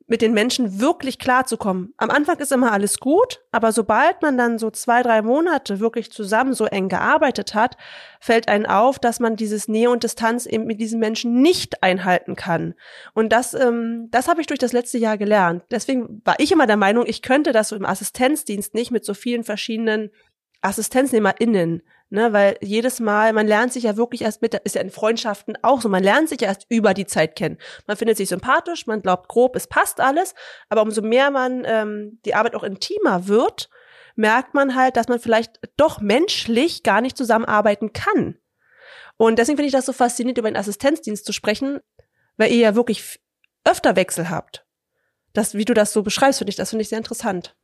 mit 0.09 0.23
den 0.23 0.35
Menschen 0.35 0.81
wirklich 0.81 1.19
klarzukommen. 1.19 1.93
Am 1.97 2.11
Anfang 2.11 2.39
ist 2.39 2.53
immer 2.53 2.71
alles 2.71 3.01
gut, 3.01 3.41
aber 3.51 3.73
sobald 3.73 4.23
man 4.23 4.39
dann 4.39 4.59
so 4.59 4.71
zwei, 4.71 5.03
drei 5.03 5.21
Monate 5.21 5.81
wirklich 5.81 6.13
zusammen 6.13 6.55
so 6.55 6.65
eng 6.65 6.89
gearbeitet 6.89 7.55
hat, 7.55 7.77
fällt 8.21 8.49
einen 8.49 8.67
auf, 8.67 9.01
dass 9.01 9.19
man 9.19 9.35
dieses 9.35 9.67
Nähe 9.67 9.91
und 9.91 10.05
Distanz 10.05 10.47
eben 10.47 10.65
mit 10.65 10.81
diesen 10.81 11.01
Menschen 11.01 11.43
nicht 11.43 11.83
einhalten 11.83 12.37
kann. 12.37 12.75
Und 13.15 13.33
das, 13.33 13.53
ähm, 13.55 14.07
das 14.13 14.29
habe 14.29 14.41
ich 14.41 14.47
durch 14.47 14.61
das 14.61 14.73
letzte 14.73 14.99
Jahr 14.99 15.19
gelernt. 15.19 15.65
Deswegen 15.73 16.23
war 16.25 16.37
ich 16.39 16.53
immer 16.53 16.69
der 16.69 16.77
Meinung, 16.77 17.05
ich 17.07 17.21
könnte 17.21 17.51
das 17.51 17.71
so 17.71 17.77
im 17.77 17.85
Assistenzdienst 17.85 18.75
nicht 18.75 18.93
mit 18.93 19.05
so 19.05 19.13
vielen 19.13 19.43
verschiedenen 19.43 20.11
AssistenznehmerInnen 20.67 21.83
Ne, 22.09 22.33
weil 22.33 22.57
jedes 22.61 23.01
Mal, 23.01 23.33
man 23.33 23.49
lernt 23.49 23.73
sich 23.73 23.83
ja 23.83 23.97
wirklich 23.97 24.23
erst 24.23 24.41
mit, 24.41 24.55
ist 24.55 24.77
ja 24.77 24.81
in 24.81 24.93
Freundschaften 24.93 25.59
auch 25.63 25.81
so, 25.81 25.89
man 25.89 26.05
lernt 26.05 26.29
sich 26.29 26.41
ja 26.41 26.47
erst 26.47 26.65
über 26.69 26.95
die 26.95 27.07
Zeit 27.07 27.35
kennen. 27.35 27.59
Man 27.89 27.97
findet 27.97 28.17
sich 28.17 28.29
sympathisch, 28.29 28.87
man 28.87 29.03
glaubt 29.03 29.27
grob, 29.27 29.57
es 29.57 29.67
passt 29.67 29.99
alles, 29.99 30.33
aber 30.69 30.83
umso 30.83 31.03
mehr 31.03 31.33
man 31.33 31.65
ähm, 31.67 32.21
die 32.25 32.37
Arbeit 32.37 32.55
auch 32.55 32.63
intimer 32.63 33.27
wird, 33.27 33.69
merkt 34.15 34.55
man 34.55 34.77
halt, 34.77 34.97
dass 34.97 35.09
man 35.09 35.19
vielleicht 35.19 35.59
doch 35.77 36.01
menschlich 36.01 36.85
gar 36.85 37.01
nicht 37.01 37.17
zusammenarbeiten 37.17 37.93
kann. 37.93 38.39
Und 39.17 39.41
deswegen 39.41 39.57
finde 39.57 39.67
ich 39.67 39.73
das 39.73 39.87
so 39.87 39.93
faszinierend, 39.93 40.39
über 40.39 40.51
den 40.51 40.57
Assistenzdienst 40.57 41.27
zu 41.27 41.33
sprechen, 41.33 41.81
weil 42.37 42.53
ihr 42.53 42.59
ja 42.59 42.75
wirklich 42.77 43.19
öfter 43.65 43.97
Wechsel 43.97 44.31
habt. 44.31 44.65
Das, 45.33 45.55
wie 45.55 45.65
du 45.65 45.75
das 45.75 45.93
so 45.93 46.05
beschreibst, 46.05 46.39
finde 46.39 46.51
ich, 46.51 46.57
das 46.57 46.71
finde 46.71 46.83
ich 46.83 46.89
sehr 46.89 46.99
interessant. 46.99 47.57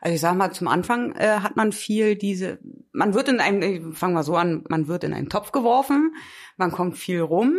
Also 0.00 0.14
ich 0.14 0.20
sag 0.20 0.36
mal, 0.36 0.52
zum 0.52 0.68
Anfang 0.68 1.12
äh, 1.16 1.40
hat 1.40 1.56
man 1.56 1.72
viel 1.72 2.16
diese, 2.16 2.58
man 2.92 3.14
wird 3.14 3.28
in 3.28 3.40
einem, 3.40 3.92
fangen 3.92 4.14
wir 4.14 4.22
so 4.22 4.36
an, 4.36 4.64
man 4.68 4.88
wird 4.88 5.04
in 5.04 5.12
einen 5.12 5.28
Topf 5.28 5.52
geworfen, 5.52 6.14
man 6.56 6.70
kommt 6.70 6.96
viel 6.96 7.20
rum 7.20 7.56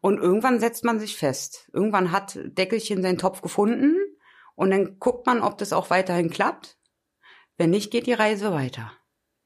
und 0.00 0.18
irgendwann 0.18 0.60
setzt 0.60 0.84
man 0.84 0.98
sich 0.98 1.16
fest. 1.16 1.70
Irgendwann 1.72 2.12
hat 2.12 2.38
Deckelchen 2.42 3.02
seinen 3.02 3.18
Topf 3.18 3.42
gefunden 3.42 3.96
und 4.54 4.70
dann 4.70 4.98
guckt 4.98 5.26
man, 5.26 5.40
ob 5.40 5.58
das 5.58 5.72
auch 5.72 5.90
weiterhin 5.90 6.30
klappt. 6.30 6.78
Wenn 7.56 7.70
nicht, 7.70 7.90
geht 7.90 8.06
die 8.06 8.12
Reise 8.12 8.52
weiter 8.52 8.92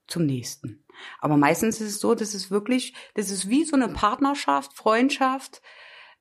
zum 0.06 0.26
nächsten. 0.26 0.84
Aber 1.20 1.36
meistens 1.36 1.80
ist 1.80 1.88
es 1.88 2.00
so, 2.00 2.14
dass 2.14 2.34
es 2.34 2.50
wirklich, 2.50 2.94
das 3.14 3.30
ist 3.30 3.48
wie 3.48 3.64
so 3.64 3.76
eine 3.76 3.88
Partnerschaft, 3.88 4.74
Freundschaft. 4.74 5.62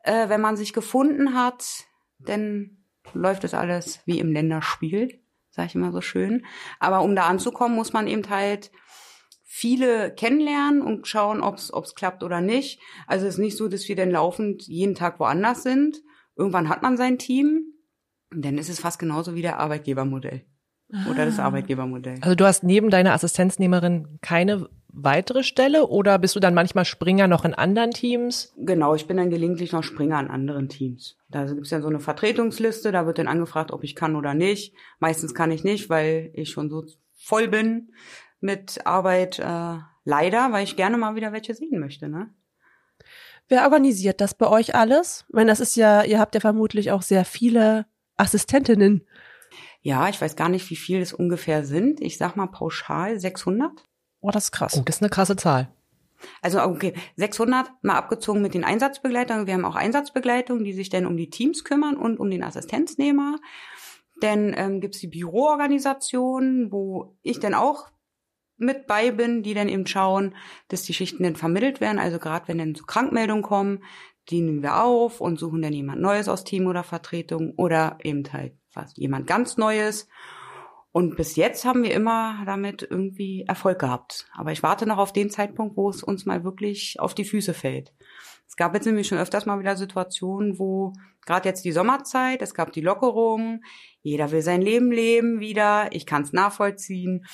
Äh, 0.03 0.29
wenn 0.29 0.41
man 0.41 0.57
sich 0.57 0.73
gefunden 0.73 1.33
hat, 1.35 1.85
dann 2.19 2.85
läuft 3.13 3.43
es 3.43 3.53
alles 3.53 3.99
wie 4.05 4.19
im 4.19 4.31
Länderspiel 4.31 5.20
sage 5.51 5.67
ich 5.67 5.75
immer 5.75 5.91
so 5.91 6.01
schön. 6.01 6.45
Aber 6.79 7.01
um 7.01 7.15
da 7.15 7.27
anzukommen, 7.27 7.75
muss 7.75 7.93
man 7.93 8.07
eben 8.07 8.27
halt 8.29 8.71
viele 9.43 10.13
kennenlernen 10.13 10.81
und 10.81 11.07
schauen, 11.07 11.41
ob 11.41 11.55
es 11.57 11.95
klappt 11.95 12.23
oder 12.23 12.41
nicht. 12.41 12.79
Also 13.05 13.27
es 13.27 13.35
ist 13.35 13.39
nicht 13.39 13.57
so, 13.57 13.67
dass 13.67 13.87
wir 13.87 13.95
dann 13.95 14.09
laufend 14.09 14.63
jeden 14.63 14.95
Tag 14.95 15.19
woanders 15.19 15.63
sind. 15.63 16.01
Irgendwann 16.35 16.69
hat 16.69 16.81
man 16.81 16.97
sein 16.97 17.17
Team. 17.17 17.73
Und 18.33 18.45
dann 18.45 18.57
ist 18.57 18.69
es 18.69 18.79
fast 18.79 18.97
genauso 18.97 19.35
wie 19.35 19.41
der 19.41 19.59
Arbeitgebermodell. 19.59 20.45
Oder 21.09 21.25
das 21.25 21.39
ah. 21.39 21.45
Arbeitgebermodell. 21.45 22.17
Also 22.21 22.35
du 22.35 22.45
hast 22.45 22.63
neben 22.63 22.89
deiner 22.89 23.13
Assistenznehmerin 23.13 24.19
keine 24.21 24.69
weitere 24.93 25.43
Stelle 25.43 25.87
oder 25.87 26.19
bist 26.19 26.35
du 26.35 26.39
dann 26.39 26.53
manchmal 26.53 26.85
Springer 26.85 27.27
noch 27.27 27.45
in 27.45 27.53
anderen 27.53 27.91
Teams? 27.91 28.53
Genau, 28.57 28.95
ich 28.95 29.07
bin 29.07 29.17
dann 29.17 29.29
gelegentlich 29.29 29.71
noch 29.71 29.83
Springer 29.83 30.19
in 30.19 30.27
anderen 30.27 30.69
Teams. 30.69 31.17
Da 31.29 31.45
gibt 31.45 31.65
es 31.65 31.71
ja 31.71 31.81
so 31.81 31.87
eine 31.87 31.99
Vertretungsliste, 31.99 32.91
da 32.91 33.05
wird 33.05 33.17
dann 33.17 33.27
angefragt, 33.27 33.71
ob 33.71 33.83
ich 33.83 33.95
kann 33.95 34.15
oder 34.15 34.33
nicht. 34.33 34.73
Meistens 34.99 35.33
kann 35.33 35.51
ich 35.51 35.63
nicht, 35.63 35.89
weil 35.89 36.31
ich 36.33 36.49
schon 36.49 36.69
so 36.69 36.85
voll 37.15 37.47
bin 37.47 37.93
mit 38.39 38.85
Arbeit. 38.85 39.39
Äh, 39.39 39.77
leider, 40.03 40.51
weil 40.51 40.63
ich 40.63 40.75
gerne 40.75 40.97
mal 40.97 41.15
wieder 41.15 41.31
welche 41.31 41.53
sehen 41.53 41.79
möchte. 41.79 42.07
Ne? 42.07 42.29
Wer 43.47 43.63
organisiert 43.63 44.21
das 44.21 44.33
bei 44.33 44.47
euch 44.47 44.75
alles? 44.75 45.25
Ich 45.27 45.33
meine, 45.33 45.51
das 45.51 45.59
ist 45.59 45.75
ja, 45.75 46.03
ihr 46.03 46.19
habt 46.19 46.35
ja 46.35 46.41
vermutlich 46.41 46.91
auch 46.91 47.01
sehr 47.01 47.25
viele 47.25 47.85
Assistentinnen. 48.17 49.05
Ja, 49.81 50.09
ich 50.09 50.21
weiß 50.21 50.35
gar 50.35 50.49
nicht, 50.49 50.69
wie 50.69 50.75
viel 50.75 51.01
es 51.01 51.13
ungefähr 51.13 51.65
sind. 51.65 52.01
Ich 52.01 52.17
sag 52.17 52.35
mal 52.35 52.47
pauschal 52.47 53.19
600. 53.19 53.71
Oh, 54.21 54.31
das 54.31 54.45
ist 54.45 54.51
krass. 54.51 54.75
Oh, 54.77 54.83
das 54.85 54.97
ist 54.97 55.01
eine 55.01 55.09
krasse 55.09 55.35
Zahl. 55.35 55.67
Also 56.41 56.61
okay, 56.61 56.93
600 57.15 57.71
mal 57.81 57.95
abgezogen 57.95 58.41
mit 58.41 58.53
den 58.53 58.63
Einsatzbegleitern. 58.63 59.47
Wir 59.47 59.55
haben 59.55 59.65
auch 59.65 59.75
Einsatzbegleitungen, 59.75 60.63
die 60.63 60.73
sich 60.73 60.89
dann 60.89 61.05
um 61.05 61.17
die 61.17 61.29
Teams 61.29 61.63
kümmern 61.63 61.97
und 61.97 62.19
um 62.19 62.29
den 62.29 62.43
Assistenznehmer. 62.43 63.39
Dann 64.19 64.53
ähm, 64.55 64.81
gibt's 64.81 64.99
die 64.99 65.07
Büroorganisation, 65.07 66.71
wo 66.71 67.17
ich 67.23 67.39
dann 67.39 67.55
auch 67.55 67.89
mit 68.57 68.85
bei 68.85 69.09
bin, 69.09 69.41
die 69.41 69.55
dann 69.55 69.67
eben 69.67 69.87
schauen, 69.87 70.35
dass 70.67 70.83
die 70.83 70.93
Schichten 70.93 71.23
dann 71.23 71.35
vermittelt 71.35 71.81
werden. 71.81 71.97
Also 71.97 72.19
gerade 72.19 72.47
wenn 72.47 72.59
dann 72.59 72.75
so 72.75 72.85
Krankmeldungen 72.85 73.43
kommen, 73.43 73.83
die 74.29 74.41
nehmen 74.41 74.61
wir 74.61 74.83
auf 74.83 75.19
und 75.19 75.39
suchen 75.39 75.63
dann 75.63 75.73
jemand 75.73 76.01
Neues 76.01 76.27
aus 76.27 76.43
Team 76.43 76.67
oder 76.67 76.83
Vertretung 76.83 77.53
oder 77.57 77.97
eben 78.03 78.23
halt 78.31 78.53
was, 78.73 78.95
jemand 78.95 79.25
ganz 79.25 79.57
Neues. 79.57 80.07
Und 80.93 81.15
bis 81.15 81.37
jetzt 81.37 81.63
haben 81.63 81.83
wir 81.83 81.93
immer 81.93 82.43
damit 82.45 82.85
irgendwie 82.89 83.45
Erfolg 83.47 83.79
gehabt. 83.79 84.27
Aber 84.33 84.51
ich 84.51 84.61
warte 84.61 84.85
noch 84.85 84.97
auf 84.97 85.13
den 85.13 85.29
Zeitpunkt, 85.29 85.77
wo 85.77 85.89
es 85.89 86.03
uns 86.03 86.25
mal 86.25 86.43
wirklich 86.43 86.99
auf 86.99 87.15
die 87.15 87.23
Füße 87.23 87.53
fällt. 87.53 87.93
Es 88.47 88.57
gab 88.57 88.73
jetzt 88.73 88.85
nämlich 88.85 89.07
schon 89.07 89.17
öfters 89.17 89.45
mal 89.45 89.59
wieder 89.59 89.77
Situationen, 89.77 90.59
wo 90.59 90.91
gerade 91.25 91.47
jetzt 91.47 91.63
die 91.63 91.71
Sommerzeit, 91.71 92.41
es 92.41 92.53
gab 92.53 92.73
die 92.73 92.81
Lockerung, 92.81 93.63
jeder 94.01 94.31
will 94.31 94.41
sein 94.41 94.61
Leben 94.61 94.91
leben 94.91 95.39
wieder, 95.39 95.87
ich 95.93 96.05
kann 96.05 96.23
es 96.23 96.33
nachvollziehen. 96.33 97.25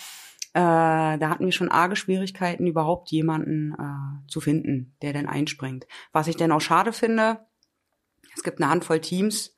Äh, 0.54 0.60
da 0.60 1.30
hatten 1.30 1.46
wir 1.46 1.52
schon 1.52 1.70
arge 1.70 1.96
Schwierigkeiten, 1.96 2.68
überhaupt 2.68 3.10
jemanden 3.10 3.74
äh, 3.74 4.30
zu 4.30 4.42
finden, 4.42 4.96
der 5.02 5.14
denn 5.14 5.28
einspringt. 5.28 5.88
Was 6.12 6.28
ich 6.28 6.36
denn 6.36 6.52
auch 6.52 6.62
schade 6.62 6.94
finde, 6.94 7.48
es 8.36 8.44
gibt 8.44 8.62
eine 8.62 8.70
Handvoll 8.70 9.02
Teams, 9.02 9.56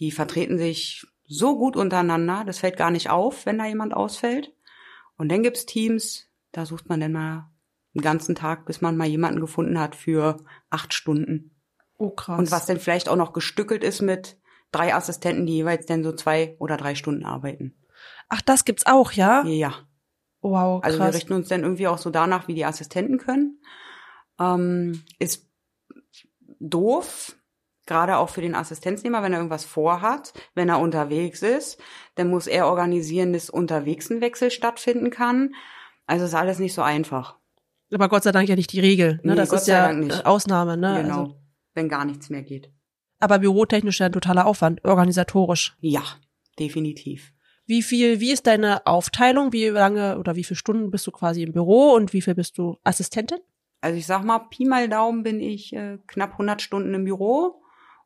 die 0.00 0.10
vertreten 0.10 0.58
sich 0.58 1.06
so 1.28 1.56
gut 1.56 1.76
untereinander, 1.76 2.42
das 2.44 2.58
fällt 2.58 2.76
gar 2.76 2.90
nicht 2.90 3.10
auf, 3.10 3.46
wenn 3.46 3.58
da 3.58 3.66
jemand 3.66 3.94
ausfällt. 3.94 4.52
Und 5.16 5.30
dann 5.30 5.42
gibt's 5.42 5.66
Teams, 5.66 6.26
da 6.52 6.64
sucht 6.64 6.88
man 6.88 7.00
dann 7.00 7.12
mal 7.12 7.50
einen 7.94 8.02
ganzen 8.02 8.34
Tag, 8.34 8.64
bis 8.66 8.80
man 8.80 8.96
mal 8.96 9.06
jemanden 9.06 9.40
gefunden 9.40 9.78
hat 9.78 9.94
für 9.94 10.38
acht 10.70 10.94
Stunden. 10.94 11.54
Oh, 11.98 12.10
krass. 12.10 12.38
Und 12.38 12.50
was 12.50 12.66
dann 12.66 12.80
vielleicht 12.80 13.08
auch 13.08 13.16
noch 13.16 13.32
gestückelt 13.32 13.84
ist 13.84 14.00
mit 14.00 14.38
drei 14.72 14.94
Assistenten, 14.94 15.46
die 15.46 15.54
jeweils 15.54 15.86
dann 15.86 16.04
so 16.04 16.12
zwei 16.12 16.56
oder 16.58 16.76
drei 16.76 16.94
Stunden 16.94 17.24
arbeiten. 17.24 17.74
Ach, 18.28 18.40
das 18.40 18.64
gibt's 18.64 18.86
auch, 18.86 19.12
ja? 19.12 19.44
Ja. 19.44 19.74
Wow, 20.40 20.80
krass. 20.80 20.92
Also 20.92 21.04
wir 21.04 21.14
richten 21.14 21.32
uns 21.32 21.48
dann 21.48 21.62
irgendwie 21.62 21.88
auch 21.88 21.98
so 21.98 22.10
danach, 22.10 22.48
wie 22.48 22.54
die 22.54 22.64
Assistenten 22.64 23.18
können. 23.18 23.60
Ähm, 24.38 25.02
ist 25.18 25.48
doof, 26.60 27.36
gerade 27.88 28.18
auch 28.18 28.28
für 28.28 28.40
den 28.40 28.54
Assistenznehmer, 28.54 29.22
wenn 29.22 29.32
er 29.32 29.38
irgendwas 29.38 29.64
vorhat, 29.64 30.32
wenn 30.54 30.68
er 30.68 30.78
unterwegs 30.78 31.42
ist, 31.42 31.80
dann 32.14 32.30
muss 32.30 32.46
er 32.46 32.66
organisieren, 32.66 33.32
dass 33.32 33.50
unterwegs 33.50 34.10
ein 34.10 34.20
Wechsel 34.20 34.52
stattfinden 34.52 35.10
kann. 35.10 35.54
Also 36.06 36.24
ist 36.24 36.34
alles 36.34 36.60
nicht 36.60 36.74
so 36.74 36.82
einfach. 36.82 37.36
Aber 37.92 38.08
Gott 38.08 38.22
sei 38.22 38.32
Dank 38.32 38.48
ja 38.48 38.54
nicht 38.54 38.72
die 38.72 38.80
Regel. 38.80 39.14
Ne? 39.22 39.32
Nee, 39.32 39.34
das 39.34 39.48
Gott 39.48 39.60
ist 39.60 39.66
ja 39.66 39.92
nicht. 39.92 40.20
äh, 40.20 40.24
Ausnahme. 40.24 40.76
Ne? 40.76 41.02
genau. 41.02 41.22
Also, 41.22 41.40
wenn 41.74 41.88
gar 41.88 42.04
nichts 42.04 42.30
mehr 42.30 42.42
geht. 42.42 42.70
aber 43.18 43.40
bürotechnisch 43.40 44.00
ja 44.00 44.06
ein 44.06 44.12
totaler 44.12 44.46
Aufwand, 44.46 44.84
organisatorisch. 44.84 45.76
Ja, 45.80 46.02
definitiv. 46.58 47.32
Wie 47.66 47.82
viel, 47.82 48.20
wie 48.20 48.32
ist 48.32 48.46
deine 48.46 48.86
Aufteilung? 48.86 49.52
Wie 49.52 49.66
lange 49.68 50.18
oder 50.18 50.36
wie 50.36 50.44
viele 50.44 50.56
Stunden 50.56 50.90
bist 50.90 51.06
du 51.06 51.10
quasi 51.10 51.42
im 51.42 51.52
Büro 51.52 51.92
und 51.92 52.12
wie 52.12 52.22
viel 52.22 52.34
bist 52.34 52.56
du 52.58 52.78
Assistentin? 52.84 53.38
Also 53.80 53.98
ich 53.98 54.06
sag 54.06 54.24
mal, 54.24 54.38
Pi 54.38 54.64
mal 54.64 54.88
Daumen 54.88 55.22
bin 55.22 55.40
ich 55.40 55.72
äh, 55.72 55.98
knapp 56.06 56.32
100 56.32 56.62
Stunden 56.62 56.94
im 56.94 57.04
Büro 57.04 57.62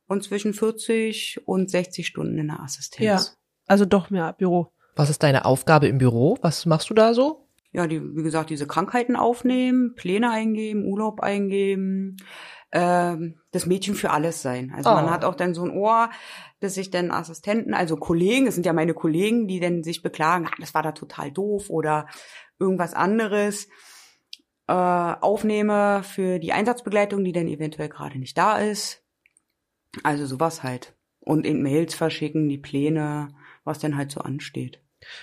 und 0.06 0.22
zwischen 0.24 0.54
40 0.54 1.42
und 1.46 1.70
60 1.70 2.06
Stunden 2.06 2.38
in 2.38 2.48
der 2.48 2.60
Assistenz. 2.60 3.04
Ja. 3.04 3.20
Also 3.66 3.84
doch 3.84 4.10
mehr 4.10 4.32
Büro. 4.32 4.72
Was 4.96 5.08
ist 5.10 5.22
deine 5.22 5.44
Aufgabe 5.44 5.88
im 5.88 5.98
Büro? 5.98 6.36
Was 6.42 6.66
machst 6.66 6.90
du 6.90 6.94
da 6.94 7.14
so? 7.14 7.48
Ja, 7.72 7.86
die, 7.86 8.02
wie 8.16 8.22
gesagt, 8.22 8.50
diese 8.50 8.66
Krankheiten 8.66 9.16
aufnehmen, 9.16 9.94
Pläne 9.94 10.30
eingeben, 10.30 10.84
Urlaub 10.84 11.20
eingeben, 11.20 12.18
ähm, 12.70 13.40
das 13.50 13.64
Mädchen 13.64 13.94
für 13.94 14.10
alles 14.10 14.42
sein. 14.42 14.72
Also 14.76 14.90
Oh. 14.90 14.94
man 14.94 15.10
hat 15.10 15.24
auch 15.24 15.34
dann 15.34 15.54
so 15.54 15.62
ein 15.64 15.70
Ohr, 15.70 16.10
dass 16.60 16.74
sich 16.74 16.90
dann 16.90 17.10
Assistenten, 17.10 17.72
also 17.72 17.96
Kollegen, 17.96 18.46
es 18.46 18.54
sind 18.54 18.66
ja 18.66 18.74
meine 18.74 18.92
Kollegen, 18.92 19.46
die 19.48 19.60
dann 19.60 19.82
sich 19.82 20.02
beklagen, 20.02 20.46
ah, 20.46 20.54
das 20.60 20.74
war 20.74 20.82
da 20.82 20.92
total 20.92 21.30
doof 21.32 21.70
oder 21.70 22.06
irgendwas 22.58 22.92
anderes, 22.92 23.68
äh, 24.68 24.72
aufnehme 24.72 26.02
für 26.02 26.38
die 26.38 26.52
Einsatzbegleitung, 26.52 27.24
die 27.24 27.32
dann 27.32 27.48
eventuell 27.48 27.88
gerade 27.88 28.18
nicht 28.18 28.36
da 28.36 28.58
ist. 28.58 29.01
Also 30.02 30.26
sowas 30.26 30.62
halt. 30.62 30.94
Und 31.20 31.46
in 31.46 31.62
Mails 31.62 31.94
verschicken, 31.94 32.48
die 32.48 32.58
Pläne, 32.58 33.28
was 33.64 33.78
denn 33.78 33.96
halt 33.96 34.10
so 34.10 34.20
ansteht. 34.20 34.80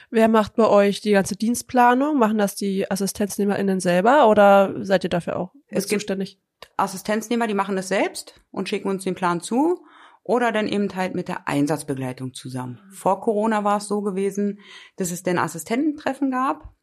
Wer 0.10 0.28
macht 0.28 0.56
bei 0.56 0.68
euch 0.68 1.02
die 1.02 1.12
ganze 1.12 1.36
Dienstplanung? 1.36 2.18
Machen 2.18 2.38
das 2.38 2.56
die 2.56 2.90
AssistenznehmerInnen 2.90 3.80
selber 3.80 4.28
oder 4.28 4.84
seid 4.84 5.04
ihr 5.04 5.10
dafür 5.10 5.38
auch 5.38 5.54
Es 5.68 5.88
zuständig? 5.88 6.40
Assistenznehmer, 6.78 7.48
die 7.48 7.54
machen 7.54 7.76
das 7.76 7.88
selbst 7.88 8.42
und 8.52 8.68
schicken 8.68 8.90
uns 8.90 9.04
den 9.04 9.16
Plan 9.16 9.42
zu 9.42 9.86
oder 10.24 10.52
dann 10.52 10.68
eben 10.68 10.94
halt 10.96 11.16
mit 11.16 11.28
der 11.28 11.48
Einsatzbegleitung 11.48 12.34
zusammen. 12.34 12.80
Vor 12.92 13.22
Corona 13.22 13.64
war 13.64 13.78
es 13.78 13.88
so 13.88 14.02
gewesen, 14.02 14.60
dass 14.98 15.12
es 15.12 15.24
dann 15.24 15.38
Assistententreffen 15.38 16.32
gab, 16.32 16.74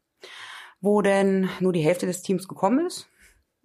wo 0.81 1.03
dann 1.03 1.49
nur 1.61 1.73
die 1.73 1.83
Hälfte 1.83 2.07
des 2.07 2.23
Teams 2.23 2.49
gekommen 2.49 2.87
ist. 2.87 3.09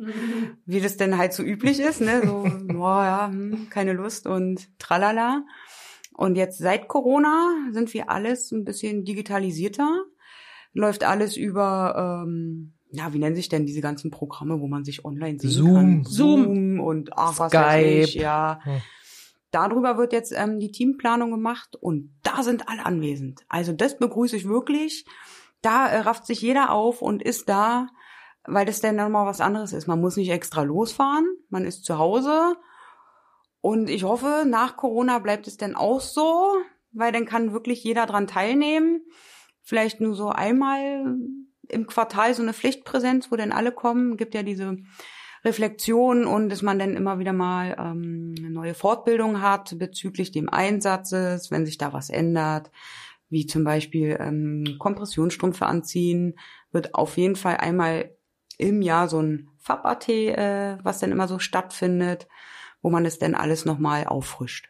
Wie 0.65 0.81
das 0.81 0.97
denn 0.97 1.17
halt 1.17 1.33
so 1.33 1.43
üblich 1.43 1.79
ist, 1.79 2.01
ne? 2.01 2.21
So, 2.25 2.43
boah, 2.73 3.03
ja, 3.03 3.27
hm, 3.27 3.67
keine 3.69 3.93
Lust 3.93 4.27
und 4.27 4.67
tralala. 4.79 5.43
Und 6.13 6.35
jetzt 6.35 6.57
seit 6.57 6.87
Corona 6.87 7.49
sind 7.71 7.93
wir 7.93 8.09
alles 8.09 8.51
ein 8.51 8.63
bisschen 8.63 9.05
digitalisierter. 9.05 10.03
Läuft 10.73 11.03
alles 11.03 11.37
über, 11.37 12.23
ähm, 12.25 12.73
ja, 12.91 13.13
wie 13.13 13.19
nennen 13.19 13.35
sich 13.35 13.49
denn 13.49 13.65
diese 13.65 13.81
ganzen 13.81 14.11
Programme, 14.11 14.59
wo 14.59 14.67
man 14.67 14.83
sich 14.83 15.05
online 15.05 15.39
sehen 15.39 15.49
Zoom. 15.49 15.75
kann? 15.75 16.03
Zoom 16.05 16.79
und 16.79 17.17
ach, 17.17 17.39
was 17.39 17.53
weiß 17.53 18.07
ich, 18.07 18.15
ja. 18.15 18.59
Hm. 18.63 18.81
Darüber 19.51 19.97
wird 19.97 20.13
jetzt 20.13 20.31
ähm, 20.35 20.59
die 20.59 20.71
Teamplanung 20.71 21.31
gemacht 21.31 21.75
und 21.75 22.13
da 22.23 22.41
sind 22.43 22.69
alle 22.69 22.85
anwesend. 22.85 23.41
Also 23.49 23.73
das 23.73 23.97
begrüße 23.97 24.37
ich 24.37 24.47
wirklich. 24.47 25.05
Da 25.61 25.87
äh, 25.87 25.99
rafft 25.99 26.25
sich 26.25 26.41
jeder 26.41 26.71
auf 26.71 27.01
und 27.01 27.21
ist 27.21 27.49
da, 27.49 27.87
weil 28.45 28.65
das 28.65 28.81
dann 28.81 28.95
nochmal 28.95 29.25
was 29.25 29.41
anderes 29.41 29.73
ist. 29.73 29.87
Man 29.87 30.01
muss 30.01 30.17
nicht 30.17 30.31
extra 30.31 30.63
losfahren, 30.63 31.25
man 31.49 31.65
ist 31.65 31.85
zu 31.85 31.97
Hause. 31.97 32.55
Und 33.61 33.89
ich 33.89 34.03
hoffe, 34.03 34.43
nach 34.47 34.75
Corona 34.77 35.19
bleibt 35.19 35.47
es 35.47 35.57
dann 35.57 35.75
auch 35.75 36.01
so, 36.01 36.55
weil 36.91 37.11
dann 37.11 37.25
kann 37.25 37.53
wirklich 37.53 37.83
jeder 37.83 38.05
dran 38.05 38.27
teilnehmen. 38.27 39.01
Vielleicht 39.61 40.01
nur 40.01 40.15
so 40.15 40.29
einmal 40.29 41.15
im 41.69 41.87
Quartal 41.87 42.33
so 42.33 42.41
eine 42.41 42.53
Pflichtpräsenz, 42.53 43.31
wo 43.31 43.35
dann 43.35 43.51
alle 43.51 43.71
kommen. 43.71 44.17
Gibt 44.17 44.33
ja 44.33 44.41
diese 44.43 44.77
Reflexion 45.45 46.25
und 46.25 46.49
dass 46.49 46.61
man 46.61 46.79
dann 46.79 46.95
immer 46.95 47.19
wieder 47.19 47.33
mal 47.33 47.75
ähm, 47.79 48.33
neue 48.33 48.73
Fortbildung 48.73 49.41
hat 49.41 49.77
bezüglich 49.77 50.31
dem 50.31 50.49
Einsatzes, 50.49 51.49
wenn 51.51 51.65
sich 51.65 51.77
da 51.77 51.93
was 51.93 52.09
ändert, 52.09 52.71
wie 53.29 53.45
zum 53.47 53.63
Beispiel 53.63 54.17
ähm, 54.19 54.75
Kompressionsstrümpfe 54.77 55.65
anziehen, 55.65 56.35
wird 56.71 56.93
auf 56.93 57.17
jeden 57.17 57.35
Fall 57.35 57.57
einmal 57.57 58.11
im 58.61 58.81
Jahr 58.81 59.07
so 59.07 59.21
ein 59.21 59.49
FAB-AT, 59.57 60.09
äh, 60.09 60.77
was 60.83 60.99
dann 60.99 61.11
immer 61.11 61.27
so 61.27 61.39
stattfindet, 61.39 62.27
wo 62.81 62.89
man 62.89 63.03
das 63.03 63.19
dann 63.19 63.35
alles 63.35 63.65
nochmal 63.65 64.05
auffrischt. 64.05 64.69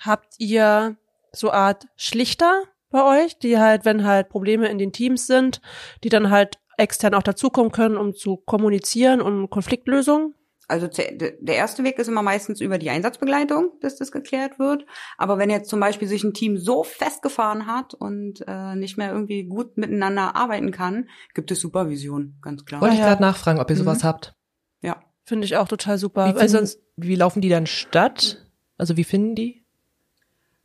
Habt 0.00 0.34
ihr 0.38 0.96
so 1.32 1.50
Art 1.50 1.86
Schlichter 1.96 2.62
bei 2.90 3.24
euch, 3.24 3.38
die 3.38 3.58
halt, 3.58 3.84
wenn 3.84 4.04
halt 4.04 4.28
Probleme 4.28 4.68
in 4.68 4.78
den 4.78 4.92
Teams 4.92 5.26
sind, 5.26 5.60
die 6.02 6.08
dann 6.08 6.30
halt 6.30 6.58
extern 6.76 7.14
auch 7.14 7.22
dazukommen 7.22 7.72
können, 7.72 7.96
um 7.96 8.14
zu 8.14 8.36
kommunizieren 8.36 9.20
und 9.20 9.50
Konfliktlösungen? 9.50 10.34
Also 10.68 10.86
der 10.88 11.54
erste 11.56 11.84
Weg 11.84 11.98
ist 11.98 12.08
immer 12.08 12.22
meistens 12.22 12.60
über 12.60 12.78
die 12.78 12.90
Einsatzbegleitung, 12.90 13.72
dass 13.80 13.96
das 13.96 14.10
geklärt 14.12 14.58
wird. 14.58 14.86
Aber 15.18 15.38
wenn 15.38 15.50
jetzt 15.50 15.68
zum 15.68 15.78
Beispiel 15.80 16.08
sich 16.08 16.24
ein 16.24 16.32
Team 16.34 16.56
so 16.56 16.84
festgefahren 16.84 17.66
hat 17.66 17.94
und 17.94 18.42
äh, 18.46 18.74
nicht 18.74 18.96
mehr 18.96 19.12
irgendwie 19.12 19.44
gut 19.44 19.76
miteinander 19.76 20.36
arbeiten 20.36 20.70
kann, 20.70 21.08
gibt 21.34 21.50
es 21.50 21.60
Supervision, 21.60 22.36
ganz 22.40 22.64
klar. 22.64 22.80
Wollte 22.80 22.94
ich 22.94 23.00
gerade 23.02 23.22
nachfragen, 23.22 23.60
ob 23.60 23.68
ihr 23.70 23.76
sowas 23.76 24.02
Mhm. 24.02 24.06
habt. 24.08 24.34
Ja. 24.80 25.02
Finde 25.24 25.44
ich 25.46 25.56
auch 25.56 25.68
total 25.68 25.98
super. 25.98 26.24
Wie, 26.26 26.34
weil 26.34 26.48
finden, 26.48 26.66
sonst, 26.66 26.80
wie 26.96 27.14
laufen 27.16 27.40
die 27.40 27.48
dann 27.48 27.66
statt? 27.66 28.46
Also 28.78 28.96
wie 28.96 29.04
finden 29.04 29.34
die? 29.34 29.64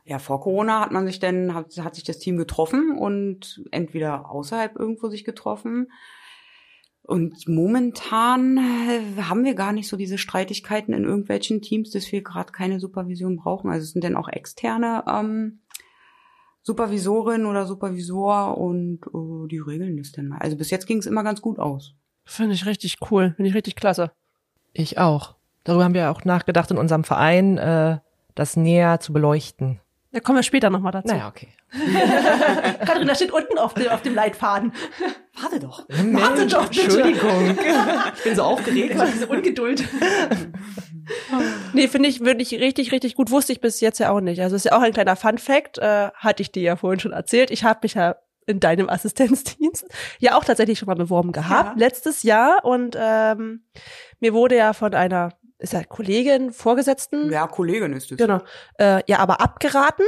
Ja, 0.04 0.18
vor 0.18 0.40
Corona 0.40 0.80
hat 0.80 0.90
man 0.92 1.06
sich 1.06 1.20
dann, 1.20 1.54
hat, 1.54 1.76
hat 1.78 1.94
sich 1.94 2.04
das 2.04 2.18
Team 2.18 2.36
getroffen 2.36 2.96
und 2.98 3.62
entweder 3.70 4.30
außerhalb 4.30 4.76
irgendwo 4.76 5.08
sich 5.08 5.24
getroffen. 5.24 5.92
Und 7.10 7.48
momentan 7.48 8.56
äh, 8.56 9.22
haben 9.22 9.42
wir 9.42 9.54
gar 9.56 9.72
nicht 9.72 9.88
so 9.88 9.96
diese 9.96 10.16
Streitigkeiten 10.16 10.94
in 10.94 11.02
irgendwelchen 11.02 11.60
Teams, 11.60 11.90
dass 11.90 12.12
wir 12.12 12.22
gerade 12.22 12.52
keine 12.52 12.78
Supervision 12.78 13.34
brauchen. 13.34 13.68
Also 13.68 13.82
es 13.82 13.90
sind 13.90 14.04
dann 14.04 14.14
auch 14.14 14.28
externe 14.28 15.02
ähm, 15.08 15.58
Supervisorin 16.62 17.46
oder 17.46 17.66
Supervisor 17.66 18.56
und 18.56 19.00
äh, 19.06 19.48
die 19.48 19.58
regeln 19.58 19.96
das 19.96 20.12
dann 20.12 20.28
mal. 20.28 20.38
Also 20.38 20.56
bis 20.56 20.70
jetzt 20.70 20.86
ging 20.86 20.98
es 20.98 21.06
immer 21.06 21.24
ganz 21.24 21.42
gut 21.42 21.58
aus. 21.58 21.96
finde 22.24 22.54
ich 22.54 22.64
richtig 22.64 22.98
cool, 23.10 23.32
finde 23.34 23.48
ich 23.48 23.56
richtig 23.56 23.74
klasse. 23.74 24.12
Ich 24.72 24.98
auch. 24.98 25.34
Darüber 25.64 25.82
haben 25.82 25.94
wir 25.94 26.12
auch 26.12 26.24
nachgedacht 26.24 26.70
in 26.70 26.78
unserem 26.78 27.02
Verein, 27.02 27.58
äh, 27.58 27.98
das 28.36 28.56
näher 28.56 29.00
zu 29.00 29.12
beleuchten. 29.12 29.80
Da 30.12 30.18
kommen 30.20 30.38
wir 30.38 30.42
später 30.42 30.70
nochmal 30.70 30.90
dazu. 30.92 31.08
Naja, 31.08 31.28
okay. 31.28 31.48
Katrin, 32.84 33.06
das 33.06 33.18
steht 33.18 33.30
unten 33.32 33.58
auf 33.58 33.74
dem, 33.74 33.88
auf 33.88 34.02
dem 34.02 34.14
Leitfaden. 34.14 34.72
Warte 35.40 35.60
doch. 35.60 35.86
Warte 35.88 36.46
doch, 36.46 36.68
bitte. 36.68 36.82
Entschuldigung. 36.82 37.56
Ich 38.16 38.24
bin 38.24 38.34
so 38.34 38.42
aufgeregt. 38.42 38.90
Immer 38.94 39.06
diese 39.06 39.26
Ungeduld. 39.28 39.84
nee, 41.72 41.88
finde 41.88 42.08
ich 42.08 42.20
wirklich 42.24 42.52
richtig, 42.54 42.92
richtig 42.92 43.14
gut. 43.14 43.30
Wusste 43.30 43.52
ich 43.52 43.60
bis 43.60 43.80
jetzt 43.80 43.98
ja 43.98 44.10
auch 44.10 44.20
nicht. 44.20 44.40
Also 44.42 44.56
ist 44.56 44.64
ja 44.64 44.72
auch 44.72 44.82
ein 44.82 44.92
kleiner 44.92 45.16
Fun 45.16 45.38
Fact. 45.38 45.78
Äh, 45.78 46.10
hatte 46.14 46.42
ich 46.42 46.52
dir 46.52 46.62
ja 46.62 46.76
vorhin 46.76 47.00
schon 47.00 47.12
erzählt. 47.12 47.50
Ich 47.50 47.64
habe 47.64 47.80
mich 47.82 47.94
ja 47.94 48.16
in 48.46 48.58
deinem 48.58 48.88
Assistenzdienst 48.88 49.86
ja 50.18 50.34
auch 50.36 50.44
tatsächlich 50.44 50.78
schon 50.78 50.86
mal 50.86 50.96
beworben 50.96 51.30
gehabt, 51.32 51.78
Ja. 51.78 51.86
letztes 51.86 52.22
Jahr. 52.24 52.64
Und 52.64 52.96
ähm, 53.00 53.64
mir 54.18 54.34
wurde 54.34 54.56
ja 54.56 54.72
von 54.72 54.94
einer 54.94 55.30
ist 55.60 55.72
ja 55.72 55.84
Kollegin, 55.84 56.52
Vorgesetzten, 56.52 57.30
Ja, 57.30 57.46
Kollegin 57.46 57.92
ist 57.92 58.10
es. 58.10 58.18
Genau. 58.18 58.40
Äh, 58.78 59.02
ja, 59.06 59.18
aber 59.18 59.40
abgeraten, 59.40 60.04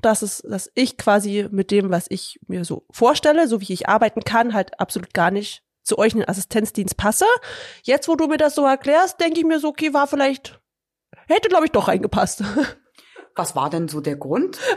dass 0.00 0.22
es, 0.22 0.42
dass 0.42 0.70
ich 0.74 0.98
quasi 0.98 1.48
mit 1.50 1.70
dem, 1.70 1.90
was 1.90 2.06
ich 2.08 2.38
mir 2.46 2.64
so 2.64 2.86
vorstelle, 2.90 3.48
so 3.48 3.60
wie 3.60 3.72
ich 3.72 3.88
arbeiten 3.88 4.22
kann, 4.22 4.52
halt 4.52 4.78
absolut 4.78 5.14
gar 5.14 5.30
nicht 5.30 5.62
zu 5.82 5.98
euch 5.98 6.12
in 6.12 6.20
den 6.20 6.28
Assistenzdienst 6.28 6.96
passe. 6.96 7.24
Jetzt, 7.82 8.08
wo 8.08 8.16
du 8.16 8.26
mir 8.26 8.36
das 8.36 8.54
so 8.54 8.64
erklärst, 8.64 9.20
denke 9.20 9.40
ich 9.40 9.46
mir 9.46 9.60
so, 9.60 9.68
okay, 9.68 9.94
war 9.94 10.06
vielleicht, 10.06 10.60
hätte, 11.28 11.48
glaube 11.48 11.64
ich, 11.66 11.70
doch 11.70 11.88
reingepasst. 11.88 12.42
Was 13.36 13.54
war 13.54 13.68
denn 13.68 13.88
so 13.88 14.00
der 14.00 14.16
Grund? 14.16 14.58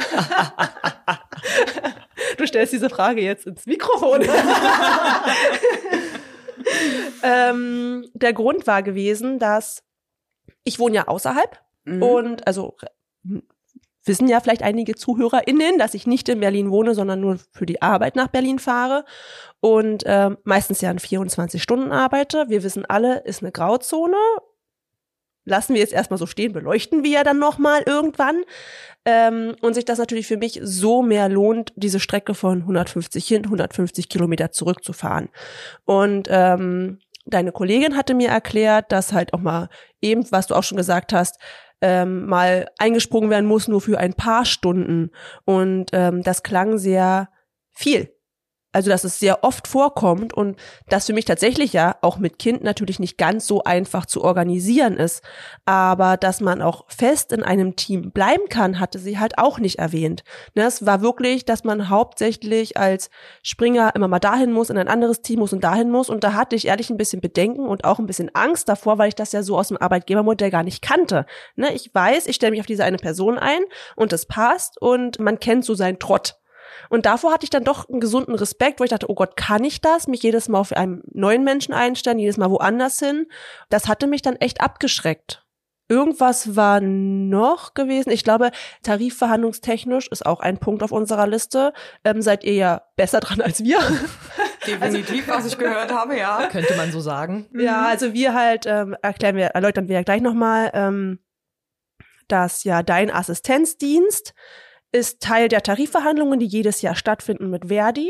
Du 2.37 2.45
stellst 2.45 2.73
diese 2.73 2.89
Frage 2.89 3.21
jetzt 3.21 3.47
ins 3.47 3.65
Mikrofon. 3.65 4.21
ähm, 7.23 8.09
der 8.13 8.33
Grund 8.33 8.67
war 8.67 8.83
gewesen, 8.83 9.39
dass 9.39 9.83
ich 10.63 10.79
wohne 10.79 10.95
ja 10.95 11.07
außerhalb 11.07 11.59
Mhm. 11.89 12.03
Und 12.03 12.47
also 12.47 12.75
äh, 13.25 13.39
wissen 14.05 14.27
ja 14.27 14.39
vielleicht 14.39 14.63
einige 14.63 14.95
ZuhörerInnen, 14.95 15.77
dass 15.77 15.93
ich 15.93 16.07
nicht 16.07 16.29
in 16.29 16.39
Berlin 16.39 16.71
wohne, 16.71 16.95
sondern 16.95 17.19
nur 17.19 17.39
für 17.51 17.65
die 17.65 17.81
Arbeit 17.81 18.15
nach 18.15 18.27
Berlin 18.27 18.59
fahre 18.59 19.05
und 19.59 20.03
ähm, 20.05 20.37
meistens 20.43 20.81
ja 20.81 20.89
in 20.89 20.99
24 20.99 21.61
Stunden 21.61 21.91
arbeite. 21.91 22.45
Wir 22.47 22.63
wissen 22.63 22.85
alle, 22.85 23.19
ist 23.19 23.43
eine 23.43 23.51
Grauzone. 23.51 24.17
Lassen 25.45 25.73
wir 25.73 25.81
jetzt 25.81 25.93
erstmal 25.93 26.19
so 26.19 26.27
stehen, 26.27 26.53
beleuchten 26.53 27.03
wir 27.03 27.11
ja 27.11 27.23
dann 27.23 27.39
nochmal 27.39 27.81
irgendwann. 27.85 28.43
Ähm, 29.05 29.55
und 29.61 29.73
sich 29.73 29.85
das 29.85 29.97
natürlich 29.97 30.27
für 30.27 30.37
mich 30.37 30.59
so 30.61 31.01
mehr 31.01 31.29
lohnt, 31.29 31.73
diese 31.75 31.99
Strecke 31.99 32.35
von 32.35 32.61
150 32.61 33.27
hin, 33.27 33.45
150 33.45 34.09
Kilometer 34.09 34.51
zurückzufahren. 34.51 35.29
Und 35.85 36.27
ähm, 36.29 36.99
deine 37.29 37.51
Kollegin 37.51 37.95
hatte 37.95 38.13
mir 38.13 38.29
erklärt, 38.29 38.91
dass 38.91 39.13
halt 39.13 39.33
auch 39.33 39.39
mal 39.39 39.69
eben, 40.01 40.25
was 40.31 40.47
du 40.47 40.55
auch 40.55 40.63
schon 40.63 40.77
gesagt 40.77 41.13
hast, 41.13 41.39
ähm, 41.81 42.25
mal 42.25 42.69
eingesprungen 42.77 43.29
werden 43.29 43.45
muss, 43.45 43.67
nur 43.67 43.81
für 43.81 43.97
ein 43.97 44.13
paar 44.13 44.45
Stunden. 44.45 45.11
Und 45.45 45.87
ähm, 45.93 46.23
das 46.23 46.43
klang 46.43 46.77
sehr 46.77 47.29
viel. 47.71 48.13
Also, 48.71 48.91
dass 48.91 49.03
es 49.03 49.19
sehr 49.19 49.43
oft 49.43 49.67
vorkommt 49.67 50.31
und 50.31 50.55
das 50.89 51.07
für 51.07 51.13
mich 51.13 51.25
tatsächlich 51.25 51.73
ja 51.73 51.95
auch 52.01 52.19
mit 52.19 52.37
Kind 52.37 52.63
natürlich 52.63 52.99
nicht 52.99 53.17
ganz 53.17 53.47
so 53.47 53.63
einfach 53.63 54.05
zu 54.05 54.23
organisieren 54.23 54.95
ist. 54.95 55.23
Aber 55.65 56.17
dass 56.17 56.39
man 56.39 56.61
auch 56.61 56.85
fest 56.87 57.31
in 57.31 57.41
einem 57.41 57.75
Team 57.75 58.11
bleiben 58.11 58.47
kann, 58.47 58.79
hatte 58.79 58.99
sie 58.99 59.17
halt 59.17 59.39
auch 59.39 59.57
nicht 59.57 59.79
erwähnt. 59.79 60.23
Ne, 60.53 60.65
es 60.65 60.85
war 60.85 61.01
wirklich, 61.01 61.45
dass 61.45 61.63
man 61.63 61.89
hauptsächlich 61.89 62.77
als 62.77 63.09
Springer 63.41 63.95
immer 63.95 64.07
mal 64.07 64.19
dahin 64.19 64.51
muss, 64.51 64.69
in 64.69 64.77
ein 64.77 64.87
anderes 64.87 65.23
Team 65.23 65.39
muss 65.39 65.51
und 65.51 65.63
dahin 65.63 65.89
muss. 65.89 66.07
Und 66.07 66.23
da 66.23 66.33
hatte 66.33 66.55
ich 66.55 66.67
ehrlich 66.67 66.91
ein 66.91 66.97
bisschen 66.97 67.21
Bedenken 67.21 67.65
und 67.65 67.85
auch 67.85 67.97
ein 67.97 68.05
bisschen 68.05 68.29
Angst 68.35 68.69
davor, 68.69 68.99
weil 68.99 69.07
ich 69.07 69.15
das 69.15 69.31
ja 69.31 69.41
so 69.41 69.57
aus 69.57 69.69
dem 69.69 69.77
Arbeitgebermodell 69.77 70.51
gar 70.51 70.63
nicht 70.63 70.83
kannte. 70.83 71.25
Ne, 71.55 71.73
ich 71.73 71.89
weiß, 71.91 72.27
ich 72.27 72.35
stelle 72.35 72.51
mich 72.51 72.59
auf 72.59 72.67
diese 72.67 72.83
eine 72.83 72.97
Person 72.97 73.39
ein 73.39 73.61
und 73.95 74.13
es 74.13 74.27
passt 74.27 74.79
und 74.79 75.19
man 75.19 75.39
kennt 75.39 75.65
so 75.65 75.73
seinen 75.73 75.97
Trott. 75.97 76.35
Und 76.89 77.05
davor 77.05 77.33
hatte 77.33 77.43
ich 77.43 77.49
dann 77.49 77.63
doch 77.63 77.87
einen 77.89 77.99
gesunden 77.99 78.35
Respekt, 78.35 78.79
wo 78.79 78.83
ich 78.83 78.89
dachte, 78.89 79.09
oh 79.09 79.15
Gott, 79.15 79.35
kann 79.35 79.63
ich 79.63 79.81
das? 79.81 80.07
Mich 80.07 80.23
jedes 80.23 80.49
Mal 80.49 80.59
auf 80.59 80.73
einen 80.73 81.01
neuen 81.11 81.43
Menschen 81.43 81.73
einstellen, 81.73 82.19
jedes 82.19 82.37
Mal 82.37 82.49
woanders 82.49 82.99
hin. 82.99 83.27
Das 83.69 83.87
hatte 83.87 84.07
mich 84.07 84.21
dann 84.21 84.35
echt 84.35 84.61
abgeschreckt. 84.61 85.45
Irgendwas 85.91 86.55
war 86.55 86.81
noch 86.81 87.73
gewesen. 87.73 88.11
Ich 88.11 88.23
glaube, 88.23 88.51
tarifverhandlungstechnisch 88.83 90.07
ist 90.09 90.23
auch 90.23 90.39
ein 90.39 90.59
Punkt 90.59 90.83
auf 90.83 90.91
unserer 90.91 91.25
Liste. 91.25 91.73
Ähm, 92.03 92.21
seid 92.21 92.43
ihr 92.43 92.53
ja 92.53 92.83
besser 92.95 93.19
dran 93.19 93.41
als 93.41 93.63
wir. 93.63 93.79
Definitiv, 94.67 95.27
was 95.27 95.47
ich 95.47 95.57
gehört 95.57 95.91
habe, 95.91 96.15
ja. 96.15 96.47
Könnte 96.51 96.75
man 96.75 96.91
so 96.91 96.99
sagen. 96.99 97.49
Ja, 97.57 97.87
also 97.87 98.13
wir 98.13 98.35
halt, 98.35 98.67
ähm, 98.67 98.95
erklären 99.01 99.35
wir, 99.35 99.47
erläutern 99.47 99.87
wir 99.87 99.95
ja 99.95 100.03
gleich 100.03 100.21
nochmal, 100.21 100.69
ähm, 100.75 101.19
dass 102.27 102.63
ja 102.63 102.83
dein 102.83 103.09
Assistenzdienst 103.09 104.35
ist 104.91 105.21
Teil 105.21 105.47
der 105.47 105.63
Tarifverhandlungen, 105.63 106.39
die 106.39 106.45
jedes 106.45 106.81
Jahr 106.81 106.95
stattfinden 106.95 107.49
mit 107.49 107.67
Verdi. 107.67 108.09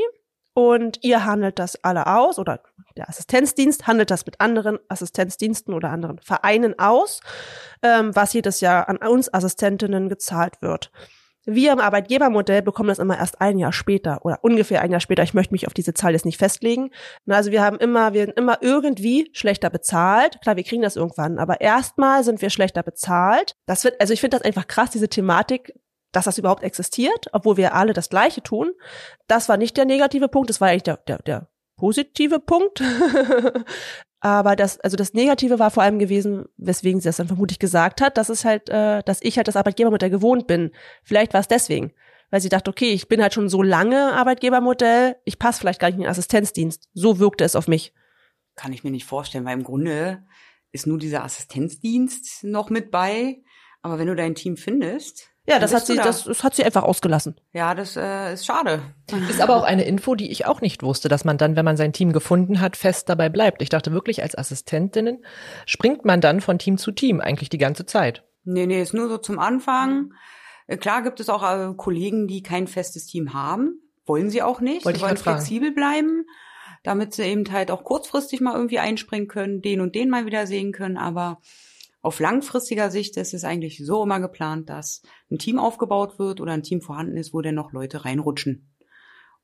Und 0.54 1.04
ihr 1.04 1.26
handelt 1.26 1.60
das 1.60 1.82
alle 1.84 2.08
aus 2.08 2.38
oder 2.38 2.62
der 2.98 3.08
Assistenzdienst 3.08 3.88
handelt 3.88 4.12
das 4.12 4.26
mit 4.26 4.42
anderen 4.42 4.78
Assistenzdiensten 4.90 5.74
oder 5.74 5.90
anderen 5.90 6.20
Vereinen 6.20 6.78
aus, 6.78 7.22
ähm, 7.82 8.14
was 8.14 8.34
jedes 8.34 8.60
Jahr 8.60 8.90
an 8.90 8.98
uns 8.98 9.34
Assistentinnen 9.34 10.10
gezahlt 10.10 10.62
wird. 10.62 10.92
Wir 11.46 11.72
im 11.72 11.80
Arbeitgebermodell 11.80 12.62
bekommen 12.62 12.90
das 12.90 13.00
immer 13.00 13.18
erst 13.18 13.40
ein 13.40 13.58
Jahr 13.58 13.72
später 13.72 14.26
oder 14.26 14.40
ungefähr 14.44 14.82
ein 14.82 14.92
Jahr 14.92 15.00
später. 15.00 15.24
Ich 15.24 15.34
möchte 15.34 15.54
mich 15.54 15.66
auf 15.66 15.74
diese 15.74 15.94
Zahl 15.94 16.12
jetzt 16.12 16.26
nicht 16.26 16.38
festlegen. 16.38 16.92
Also 17.28 17.52
wir 17.52 17.64
haben 17.64 17.78
immer, 17.78 18.14
wir 18.14 18.26
sind 18.26 18.38
immer 18.38 18.58
irgendwie 18.62 19.30
schlechter 19.32 19.70
bezahlt. 19.70 20.42
Klar, 20.42 20.58
wir 20.58 20.64
kriegen 20.64 20.82
das 20.82 20.98
irgendwann, 20.98 21.40
aber 21.40 21.62
erstmal 21.62 22.24
sind 22.24 22.42
wir 22.42 22.50
schlechter 22.50 22.84
bezahlt. 22.84 23.54
Das 23.66 23.84
wird, 23.86 24.00
also 24.02 24.14
ich 24.14 24.20
finde 24.20 24.38
das 24.38 24.46
einfach 24.46 24.68
krass, 24.68 24.92
diese 24.92 25.08
Thematik, 25.08 25.74
dass 26.12 26.26
das 26.26 26.38
überhaupt 26.38 26.64
existiert, 26.64 27.28
obwohl 27.34 27.58
wir 27.58 27.76
alle 27.76 27.94
das 27.94 28.10
Gleiche 28.10 28.42
tun. 28.42 28.72
Das 29.28 29.50
war 29.50 29.58
nicht 29.58 29.78
der 29.78 29.86
negative 29.86 30.28
Punkt, 30.28 30.50
das 30.50 30.62
war 30.62 30.70
eigentlich 30.70 30.84
der, 30.84 30.98
der, 30.98 31.20
der 31.20 31.50
positive 31.76 32.40
Punkt. 32.40 32.82
Aber 34.22 34.56
das, 34.58 34.80
also 34.82 34.98
das 34.98 35.14
Negative 35.14 35.60
war 35.60 35.72
vor 35.72 35.84
allem 35.84 35.98
gewesen, 35.98 36.46
weswegen 36.58 37.00
sie 37.00 37.08
das 37.08 37.18
dann 37.18 37.28
vermutlich 37.28 37.60
gesagt 37.60 38.02
hat, 38.02 38.18
dass 38.18 38.28
es 38.28 38.44
halt, 38.44 38.70
äh, 38.70 39.02
dass 39.04 39.22
ich 39.22 39.38
halt 39.38 39.48
das 39.48 39.56
Arbeitgebermodell 39.56 40.10
gewohnt 40.10 40.46
bin. 40.46 40.72
Vielleicht 41.04 41.34
war 41.34 41.40
es 41.40 41.48
deswegen, 41.48 41.94
weil 42.30 42.42
sie 42.42 42.50
dachte, 42.50 42.70
okay, 42.70 42.92
ich 42.92 43.08
bin 43.08 43.22
halt 43.22 43.34
schon 43.34 43.48
so 43.48 43.64
lange 43.64 44.14
Arbeitgebermodell, 44.14 45.16
ich 45.24 45.40
passe 45.40 45.60
vielleicht 45.60 45.80
gar 45.80 45.88
nicht 45.88 45.96
in 45.96 46.04
den 46.04 46.10
Assistenzdienst. 46.10 46.90
So 46.94 47.20
wirkte 47.20 47.46
es 47.46 47.56
auf 47.56 47.70
mich. 47.70 47.94
Kann 48.56 48.74
ich 48.74 48.84
mir 48.84 48.92
nicht 48.92 49.06
vorstellen, 49.06 49.46
weil 49.46 49.58
im 49.58 49.64
Grunde 49.64 50.26
ist 50.74 50.86
nur 50.86 50.98
dieser 50.98 51.24
Assistenzdienst 51.24 52.44
noch 52.44 52.70
mit 52.70 52.92
bei. 52.92 53.42
Aber 53.82 54.00
wenn 54.00 54.08
du 54.08 54.16
dein 54.16 54.36
Team 54.36 54.58
findest. 54.58 55.30
Ja, 55.50 55.58
das 55.58 55.74
hat 55.74 55.86
sie, 55.88 55.96
da. 55.96 56.04
das, 56.04 56.26
das 56.26 56.44
hat 56.44 56.54
sie 56.54 56.64
einfach 56.64 56.84
ausgelassen. 56.84 57.36
Ja, 57.54 57.74
das 57.74 57.96
äh, 57.96 58.34
ist 58.34 58.46
schade. 58.46 58.82
Ist 59.30 59.42
aber 59.42 59.56
auch 59.56 59.64
eine 59.64 59.84
Info, 59.84 60.14
die 60.14 60.32
ich 60.32 60.46
auch 60.46 60.62
nicht 60.62 60.84
wusste, 60.84 61.10
dass 61.10 61.26
man 61.26 61.40
dann, 61.40 61.56
wenn 61.56 61.66
man 61.66 61.76
sein 61.76 61.92
Team 61.92 62.14
gefunden 62.14 62.62
hat, 62.62 62.78
fest 62.78 63.10
dabei 63.10 63.30
bleibt. 63.30 63.64
Ich 63.64 63.70
dachte 63.70 63.92
wirklich, 63.92 64.22
als 64.22 64.38
Assistentinnen 64.38 65.26
springt 65.66 66.06
man 66.06 66.22
dann 66.22 66.42
von 66.42 66.60
Team 66.60 66.78
zu 66.78 66.92
Team 66.92 67.20
eigentlich 67.20 67.50
die 67.50 67.58
ganze 67.58 67.88
Zeit. 67.88 68.24
Nee, 68.44 68.68
nee, 68.68 68.82
ist 68.82 68.94
nur 68.94 69.10
so 69.10 69.18
zum 69.18 69.40
Anfang. 69.40 70.14
Äh, 70.68 70.78
Klar 70.78 71.02
gibt 71.02 71.20
es 71.20 71.30
auch 71.30 71.44
äh, 71.44 71.74
Kollegen, 71.76 72.28
die 72.28 72.44
kein 72.44 72.68
festes 72.68 73.08
Team 73.08 73.34
haben. 73.34 73.82
Wollen 74.06 74.30
sie 74.30 74.44
auch 74.44 74.62
nicht. 74.62 74.86
Wollte 74.86 75.00
sie 75.00 75.06
ich 75.06 75.10
wollen 75.10 75.18
flexibel 75.18 75.72
bleiben, 75.72 76.26
damit 76.84 77.14
sie 77.14 77.24
eben 77.24 77.52
halt 77.52 77.72
auch 77.72 77.84
kurzfristig 77.84 78.40
mal 78.40 78.56
irgendwie 78.56 78.80
einspringen 78.80 79.28
können, 79.28 79.62
den 79.62 79.82
und 79.82 79.96
den 79.96 80.10
mal 80.10 80.26
wieder 80.26 80.46
sehen 80.46 80.72
können. 80.72 80.98
Aber 80.98 81.40
auf 82.02 82.20
langfristiger 82.20 82.90
Sicht 82.92 83.18
ist 83.18 83.34
es 83.34 83.44
eigentlich 83.44 83.86
so 83.86 84.04
immer 84.04 84.20
geplant, 84.20 84.70
dass 84.70 85.02
ein 85.30 85.38
Team 85.38 85.60
aufgebaut 85.60 86.18
wird 86.18 86.40
oder 86.40 86.54
ein 86.54 86.64
Team 86.64 86.82
vorhanden 86.82 87.18
ist, 87.18 87.34
wo 87.34 87.42
dann 87.42 87.56
noch 87.56 87.74
Leute 87.74 88.06
reinrutschen. 88.06 88.74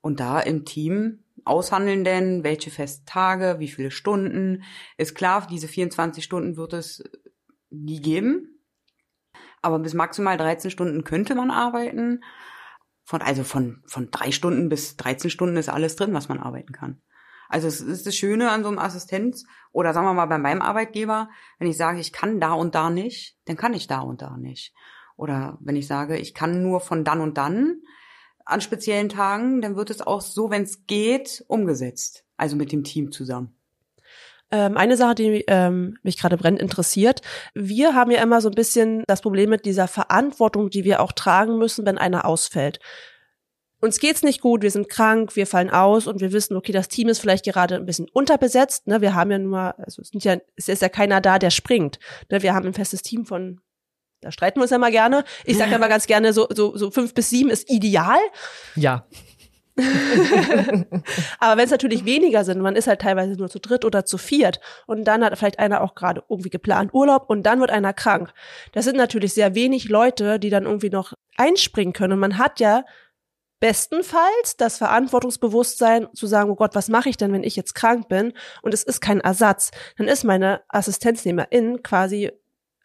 Und 0.00 0.20
da 0.20 0.40
im 0.40 0.64
Team 0.64 1.24
aushandeln 1.44 2.04
denn, 2.04 2.44
welche 2.44 2.70
Festtage, 2.70 3.56
wie 3.58 3.68
viele 3.68 3.90
Stunden. 3.90 4.62
Ist 4.96 5.14
klar, 5.14 5.46
diese 5.50 5.68
24 5.68 6.24
Stunden 6.24 6.56
wird 6.56 6.72
es 6.72 7.04
nie 7.70 8.00
geben. 8.00 8.60
Aber 9.62 9.78
bis 9.78 9.94
maximal 9.94 10.36
13 10.36 10.70
Stunden 10.70 11.04
könnte 11.04 11.34
man 11.34 11.50
arbeiten. 11.50 12.22
Von, 13.04 13.22
also 13.22 13.44
von, 13.44 13.82
von 13.86 14.10
drei 14.10 14.32
Stunden 14.32 14.68
bis 14.68 14.96
13 14.96 15.30
Stunden 15.30 15.56
ist 15.56 15.68
alles 15.68 15.96
drin, 15.96 16.14
was 16.14 16.28
man 16.28 16.38
arbeiten 16.38 16.72
kann. 16.72 17.02
Also 17.48 17.68
es 17.68 17.80
ist 17.80 18.06
das 18.06 18.16
Schöne 18.16 18.50
an 18.50 18.62
so 18.62 18.68
einem 18.68 18.78
Assistenz 18.78 19.44
oder 19.72 19.92
sagen 19.92 20.06
wir 20.06 20.14
mal 20.14 20.26
bei 20.26 20.38
meinem 20.38 20.62
Arbeitgeber, 20.62 21.28
wenn 21.58 21.68
ich 21.68 21.76
sage, 21.76 22.00
ich 22.00 22.12
kann 22.12 22.40
da 22.40 22.52
und 22.52 22.74
da 22.74 22.90
nicht, 22.90 23.36
dann 23.44 23.56
kann 23.56 23.74
ich 23.74 23.86
da 23.86 24.00
und 24.00 24.22
da 24.22 24.36
nicht. 24.36 24.72
Oder 25.16 25.58
wenn 25.60 25.76
ich 25.76 25.86
sage, 25.86 26.18
ich 26.18 26.34
kann 26.34 26.62
nur 26.62 26.80
von 26.80 27.04
dann 27.04 27.20
und 27.20 27.38
dann 27.38 27.82
an 28.44 28.60
speziellen 28.60 29.08
Tagen, 29.08 29.60
dann 29.60 29.76
wird 29.76 29.90
es 29.90 30.00
auch 30.00 30.20
so, 30.20 30.50
wenn 30.50 30.62
es 30.62 30.86
geht, 30.86 31.44
umgesetzt. 31.48 32.24
Also 32.36 32.56
mit 32.56 32.70
dem 32.70 32.84
Team 32.84 33.10
zusammen. 33.12 33.56
Ähm, 34.52 34.76
eine 34.76 34.96
Sache, 34.96 35.16
die 35.16 35.44
ähm, 35.48 35.98
mich 36.02 36.18
gerade 36.18 36.36
brennend 36.36 36.62
interessiert. 36.62 37.22
Wir 37.54 37.94
haben 37.94 38.12
ja 38.12 38.22
immer 38.22 38.40
so 38.40 38.48
ein 38.48 38.54
bisschen 38.54 39.02
das 39.08 39.20
Problem 39.20 39.50
mit 39.50 39.64
dieser 39.64 39.88
Verantwortung, 39.88 40.70
die 40.70 40.84
wir 40.84 41.00
auch 41.00 41.12
tragen 41.12 41.58
müssen, 41.58 41.84
wenn 41.84 41.98
einer 41.98 42.24
ausfällt. 42.24 42.78
Uns 43.80 44.00
geht's 44.00 44.22
nicht 44.22 44.40
gut, 44.40 44.62
wir 44.62 44.70
sind 44.70 44.88
krank, 44.88 45.36
wir 45.36 45.46
fallen 45.46 45.70
aus 45.70 46.06
und 46.06 46.20
wir 46.20 46.32
wissen, 46.32 46.56
okay, 46.56 46.72
das 46.72 46.88
Team 46.88 47.08
ist 47.08 47.18
vielleicht 47.18 47.44
gerade 47.44 47.74
ein 47.74 47.84
bisschen 47.84 48.08
unterbesetzt. 48.08 48.86
Ne? 48.86 49.02
Wir 49.02 49.14
haben 49.14 49.30
ja 49.30 49.38
nur, 49.38 49.78
also 49.78 50.00
es, 50.00 50.08
sind 50.08 50.24
ja, 50.24 50.38
es 50.56 50.68
ist 50.68 50.80
ja 50.80 50.88
keiner 50.88 51.20
da, 51.20 51.38
der 51.38 51.50
springt. 51.50 51.98
Ne? 52.30 52.42
Wir 52.42 52.54
haben 52.54 52.66
ein 52.66 52.74
festes 52.74 53.02
Team 53.02 53.26
von 53.26 53.60
Da 54.22 54.32
streiten 54.32 54.58
wir 54.58 54.62
uns 54.62 54.70
ja 54.70 54.78
mal 54.78 54.90
gerne. 54.90 55.24
Ich 55.44 55.58
sage 55.58 55.74
aber 55.74 55.88
ganz 55.88 56.06
gerne, 56.06 56.32
so, 56.32 56.48
so, 56.50 56.76
so 56.76 56.90
fünf 56.90 57.12
bis 57.12 57.28
sieben 57.28 57.50
ist 57.50 57.70
ideal. 57.70 58.18
Ja. 58.76 59.06
Aber 61.38 61.58
wenn 61.58 61.64
es 61.66 61.70
natürlich 61.70 62.06
weniger 62.06 62.44
sind, 62.44 62.62
man 62.62 62.76
ist 62.76 62.86
halt 62.86 63.02
teilweise 63.02 63.34
nur 63.34 63.50
zu 63.50 63.58
dritt 63.58 63.84
oder 63.84 64.06
zu 64.06 64.16
viert 64.16 64.58
und 64.86 65.04
dann 65.04 65.22
hat 65.22 65.36
vielleicht 65.36 65.58
einer 65.58 65.82
auch 65.82 65.94
gerade 65.94 66.24
irgendwie 66.30 66.48
geplant 66.48 66.94
Urlaub 66.94 67.28
und 67.28 67.42
dann 67.42 67.60
wird 67.60 67.70
einer 67.70 67.92
krank. 67.92 68.32
Das 68.72 68.86
sind 68.86 68.96
natürlich 68.96 69.34
sehr 69.34 69.54
wenig 69.54 69.90
Leute, 69.90 70.38
die 70.38 70.48
dann 70.48 70.64
irgendwie 70.64 70.88
noch 70.88 71.12
einspringen 71.36 71.92
können. 71.92 72.14
Und 72.14 72.20
man 72.20 72.38
hat 72.38 72.58
ja 72.58 72.84
bestenfalls 73.66 74.56
das 74.56 74.78
Verantwortungsbewusstsein 74.78 76.06
zu 76.14 76.28
sagen, 76.28 76.50
oh 76.50 76.54
Gott, 76.54 76.76
was 76.76 76.88
mache 76.88 77.08
ich 77.08 77.16
denn, 77.16 77.32
wenn 77.32 77.42
ich 77.42 77.56
jetzt 77.56 77.74
krank 77.74 78.08
bin 78.08 78.32
und 78.62 78.72
es 78.72 78.84
ist 78.84 79.00
kein 79.00 79.20
Ersatz, 79.20 79.72
dann 79.98 80.06
ist 80.06 80.22
meine 80.22 80.60
Assistenznehmerin 80.68 81.82
quasi 81.82 82.30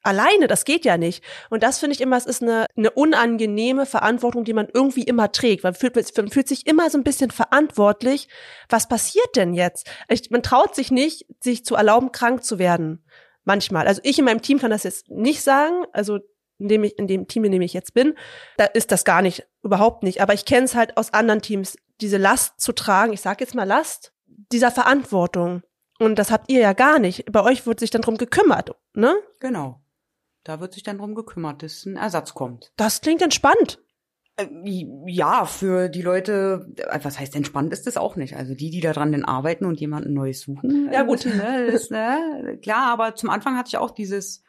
alleine, 0.02 0.48
das 0.48 0.66
geht 0.66 0.84
ja 0.84 0.98
nicht. 0.98 1.24
Und 1.52 1.62
das 1.62 1.78
finde 1.78 1.94
ich 1.94 2.02
immer, 2.02 2.18
es 2.18 2.26
ist 2.26 2.42
eine, 2.42 2.66
eine 2.76 2.90
unangenehme 2.90 3.86
Verantwortung, 3.86 4.44
die 4.44 4.54
man 4.54 4.70
irgendwie 4.74 5.04
immer 5.04 5.32
trägt. 5.32 5.64
Man 5.64 5.76
fühlt, 5.76 5.96
man 6.18 6.32
fühlt 6.32 6.48
sich 6.48 6.66
immer 6.66 6.90
so 6.90 6.98
ein 6.98 7.04
bisschen 7.04 7.30
verantwortlich. 7.30 8.28
Was 8.68 8.88
passiert 8.88 9.36
denn 9.36 9.54
jetzt? 9.54 9.88
Ich, 10.10 10.32
man 10.32 10.42
traut 10.42 10.74
sich 10.74 10.90
nicht, 10.90 11.28
sich 11.42 11.64
zu 11.64 11.76
erlauben, 11.76 12.12
krank 12.12 12.44
zu 12.44 12.58
werden. 12.58 13.06
Manchmal. 13.44 13.86
Also 13.86 14.02
ich 14.04 14.18
in 14.18 14.26
meinem 14.26 14.42
Team 14.42 14.58
kann 14.58 14.72
das 14.72 14.82
jetzt 14.82 15.12
nicht 15.12 15.44
sagen. 15.44 15.86
Also 15.94 16.22
in 16.62 16.68
dem, 16.68 16.84
ich, 16.84 16.98
in 16.98 17.08
dem 17.08 17.28
Team, 17.28 17.44
in 17.44 17.52
dem 17.52 17.62
ich 17.62 17.74
jetzt 17.74 17.94
bin, 17.94 18.16
da 18.58 18.66
ist 18.66 18.92
das 18.92 19.04
gar 19.04 19.22
nicht, 19.22 19.46
überhaupt 19.64 20.04
nicht. 20.04 20.22
Aber 20.22 20.34
ich 20.34 20.46
kenne 20.46 20.66
es 20.66 20.76
halt 20.76 20.98
aus 20.98 21.14
anderen 21.14 21.42
Teams, 21.42 21.78
diese 22.00 22.18
Last 22.18 22.62
zu 22.62 22.72
tragen, 22.72 23.14
ich 23.14 23.22
sage 23.22 23.44
jetzt 23.44 23.56
mal 23.56 23.64
Last, 23.68 24.14
dieser 24.26 24.72
Verantwortung. 24.72 25.64
Und 26.00 26.18
das 26.18 26.32
habt 26.32 26.52
ihr 26.52 26.60
ja 26.62 26.74
gar 26.74 27.00
nicht. 27.00 27.32
Bei 27.32 27.44
euch 27.44 27.68
wird 27.68 27.80
sich 27.80 27.92
dann 27.92 28.02
drum 28.02 28.18
gekümmert, 28.18 28.72
ne? 28.94 29.16
Genau. 29.40 29.82
Da 30.44 30.60
wird 30.60 30.74
sich 30.74 30.82
dann 30.82 30.98
drum 30.98 31.14
gekümmert, 31.14 31.62
dass 31.62 31.86
ein 31.86 31.98
Ersatz 31.98 32.34
kommt. 32.34 32.72
Das 32.76 33.02
klingt 33.02 33.22
entspannt. 33.22 33.80
Äh, 34.38 34.48
Ja, 35.06 35.46
für 35.46 35.90
die 35.90 36.02
Leute, 36.02 36.74
äh, 36.78 37.00
was 37.04 37.20
heißt 37.20 37.36
entspannt 37.36 37.72
ist 37.74 37.86
das 37.86 37.98
auch 37.98 38.16
nicht. 38.16 38.36
Also 38.36 38.56
die, 38.56 38.72
die 38.72 38.80
daran 38.80 39.12
denn 39.12 39.26
arbeiten 39.26 39.66
und 39.66 39.80
jemanden 39.80 40.14
Neues 40.14 40.42
suchen. 40.42 40.90
Ja, 40.92 41.04
äh, 41.04 41.06
gut. 41.06 41.26
Ne, 41.26 41.70
das, 41.72 41.92
ne, 41.92 42.58
klar, 42.64 42.92
aber 42.92 43.14
zum 43.14 43.30
Anfang 43.30 43.56
hatte 43.56 43.68
ich 43.68 43.78
auch 43.78 43.92
dieses, 43.92 44.44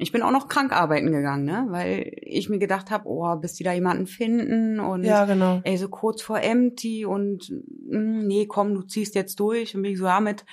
ich 0.00 0.12
bin 0.12 0.22
auch 0.22 0.30
noch 0.30 0.48
krank 0.48 0.72
arbeiten 0.72 1.10
gegangen, 1.12 1.44
ne? 1.44 1.66
Weil 1.70 2.12
ich 2.22 2.48
mir 2.48 2.58
gedacht 2.58 2.90
habe, 2.90 3.08
oh, 3.08 3.34
bis 3.36 3.54
die 3.54 3.64
da 3.64 3.72
jemanden 3.72 4.06
finden 4.06 4.78
und 4.80 5.02
Ja, 5.04 5.24
genau. 5.26 5.60
ey, 5.64 5.76
so 5.76 5.88
kurz 5.88 6.22
vor 6.22 6.40
empty 6.40 7.04
und 7.04 7.50
mh, 7.50 8.22
nee, 8.24 8.46
komm, 8.46 8.74
du 8.74 8.82
ziehst 8.82 9.14
jetzt 9.16 9.40
durch. 9.40 9.74
Und 9.74 9.82
bin 9.82 9.92
ich 9.92 9.98
so 9.98 10.06
ja, 10.06 10.20
mit 10.20 10.44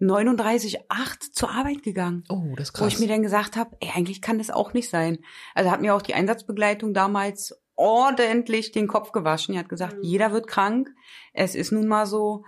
39,8 0.00 1.32
zur 1.32 1.50
Arbeit 1.50 1.82
gegangen. 1.82 2.24
Oh, 2.28 2.54
das 2.56 2.68
ist 2.70 2.74
Wo 2.74 2.84
krass. 2.84 2.92
ich 2.94 2.98
mir 3.00 3.08
dann 3.08 3.22
gesagt 3.22 3.56
habe, 3.56 3.76
ey, 3.80 3.90
eigentlich 3.94 4.20
kann 4.22 4.38
das 4.38 4.50
auch 4.50 4.72
nicht 4.72 4.88
sein. 4.88 5.18
Also 5.54 5.70
hat 5.70 5.80
mir 5.80 5.94
auch 5.94 6.02
die 6.02 6.14
Einsatzbegleitung 6.14 6.94
damals 6.94 7.60
ordentlich 7.74 8.72
den 8.72 8.86
Kopf 8.88 9.12
gewaschen. 9.12 9.52
Die 9.54 9.58
hat 9.58 9.68
gesagt, 9.68 9.96
Mhm. 9.96 10.02
jeder 10.02 10.32
wird 10.32 10.46
krank. 10.46 10.90
Es 11.32 11.54
ist 11.54 11.72
nun 11.72 11.86
mal 11.86 12.06
so, 12.06 12.44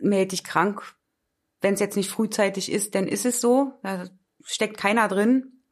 melde 0.00 0.28
dich 0.28 0.44
krank. 0.44 0.94
Wenn 1.60 1.74
es 1.74 1.80
jetzt 1.80 1.96
nicht 1.96 2.10
frühzeitig 2.10 2.72
ist, 2.72 2.94
dann 2.94 3.06
ist 3.06 3.24
es 3.24 3.40
so. 3.40 3.72
Da 3.82 4.04
steckt 4.44 4.76
keiner 4.76 5.08
drin. 5.08 5.62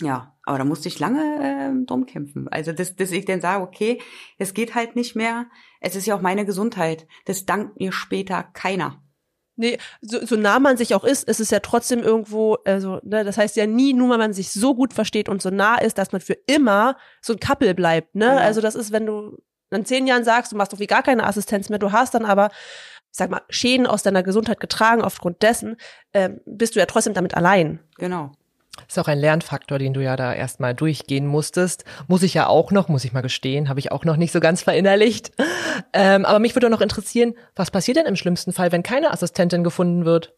Ja, 0.00 0.36
aber 0.44 0.58
da 0.58 0.64
musste 0.64 0.88
ich 0.88 0.98
lange 0.98 1.20
äh, 1.20 1.86
drum 1.86 2.06
kämpfen. 2.06 2.48
Also, 2.48 2.72
dass, 2.72 2.96
dass 2.96 3.10
ich 3.10 3.24
dann 3.24 3.40
sage, 3.40 3.62
okay, 3.62 4.00
es 4.38 4.54
geht 4.54 4.74
halt 4.74 4.96
nicht 4.96 5.14
mehr. 5.14 5.46
Es 5.80 5.94
ist 5.94 6.06
ja 6.06 6.14
auch 6.14 6.22
meine 6.22 6.46
Gesundheit. 6.46 7.06
Das 7.26 7.44
dankt 7.44 7.78
mir 7.78 7.92
später 7.92 8.42
keiner. 8.42 9.02
Nee, 9.56 9.76
so, 10.00 10.24
so 10.24 10.36
nah 10.36 10.58
man 10.58 10.78
sich 10.78 10.94
auch 10.94 11.04
ist, 11.04 11.28
ist 11.28 11.38
es 11.38 11.50
ja 11.50 11.60
trotzdem 11.60 11.98
irgendwo, 12.02 12.54
also, 12.64 12.98
ne, 13.02 13.24
das 13.24 13.36
heißt 13.36 13.56
ja 13.56 13.66
nie, 13.66 13.92
nur 13.92 14.08
weil 14.08 14.16
man 14.16 14.32
sich 14.32 14.52
so 14.52 14.74
gut 14.74 14.94
versteht 14.94 15.28
und 15.28 15.42
so 15.42 15.50
nah 15.50 15.76
ist, 15.76 15.98
dass 15.98 16.12
man 16.12 16.22
für 16.22 16.38
immer 16.46 16.96
so 17.20 17.34
ein 17.34 17.40
Couple 17.40 17.74
bleibt, 17.74 18.14
ne? 18.14 18.26
Genau. 18.26 18.38
Also 18.38 18.62
das 18.62 18.74
ist, 18.74 18.90
wenn 18.90 19.04
du 19.04 19.36
in 19.70 19.84
zehn 19.84 20.06
Jahren 20.06 20.24
sagst, 20.24 20.52
du 20.52 20.56
machst 20.56 20.72
doch 20.72 20.78
wie 20.78 20.86
gar 20.86 21.02
keine 21.02 21.26
Assistenz 21.26 21.68
mehr, 21.68 21.78
du 21.78 21.92
hast 21.92 22.14
dann 22.14 22.24
aber, 22.24 22.48
ich 23.12 23.16
sag 23.16 23.30
mal, 23.30 23.42
Schäden 23.48 23.86
aus 23.86 24.02
deiner 24.02 24.22
Gesundheit 24.22 24.60
getragen 24.60 25.02
aufgrund 25.02 25.42
dessen, 25.42 25.76
ähm, 26.14 26.40
bist 26.46 26.74
du 26.74 26.80
ja 26.80 26.86
trotzdem 26.86 27.14
damit 27.14 27.34
allein. 27.34 27.80
Genau. 27.96 28.32
Ist 28.88 28.98
auch 28.98 29.08
ein 29.08 29.18
Lernfaktor, 29.18 29.78
den 29.78 29.92
du 29.92 30.00
ja 30.02 30.16
da 30.16 30.32
erstmal 30.32 30.74
durchgehen 30.74 31.26
musstest. 31.26 31.84
Muss 32.06 32.22
ich 32.22 32.34
ja 32.34 32.46
auch 32.46 32.70
noch, 32.70 32.88
muss 32.88 33.04
ich 33.04 33.12
mal 33.12 33.20
gestehen, 33.20 33.68
habe 33.68 33.80
ich 33.80 33.92
auch 33.92 34.04
noch 34.04 34.16
nicht 34.16 34.32
so 34.32 34.40
ganz 34.40 34.62
verinnerlicht. 34.62 35.32
Ähm, 35.92 36.24
aber 36.24 36.38
mich 36.38 36.54
würde 36.54 36.70
noch 36.70 36.80
interessieren, 36.80 37.34
was 37.56 37.70
passiert 37.70 37.96
denn 37.96 38.06
im 38.06 38.16
schlimmsten 38.16 38.52
Fall, 38.52 38.70
wenn 38.72 38.82
keine 38.82 39.10
Assistentin 39.12 39.64
gefunden 39.64 40.04
wird? 40.04 40.34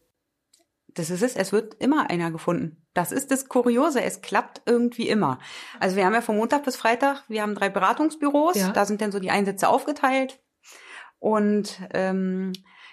Das 0.95 1.09
ist 1.09 1.23
es, 1.23 1.35
es 1.35 1.51
wird 1.51 1.75
immer 1.75 2.09
einer 2.09 2.31
gefunden. 2.31 2.85
Das 2.93 3.11
ist 3.11 3.31
das 3.31 3.47
Kuriose, 3.49 4.01
es 4.03 4.21
klappt 4.21 4.61
irgendwie 4.65 5.07
immer. 5.09 5.39
Also 5.79 5.95
wir 5.95 6.05
haben 6.05 6.13
ja 6.13 6.21
von 6.21 6.37
Montag 6.37 6.63
bis 6.63 6.75
Freitag, 6.75 7.23
wir 7.27 7.41
haben 7.41 7.55
drei 7.55 7.69
Beratungsbüros, 7.69 8.55
Ja. 8.55 8.69
da 8.71 8.85
sind 8.85 9.01
dann 9.01 9.11
so 9.11 9.19
die 9.19 9.31
Einsätze 9.31 9.67
aufgeteilt. 9.69 10.39
Und 11.23 11.79
ähm, 11.93 12.51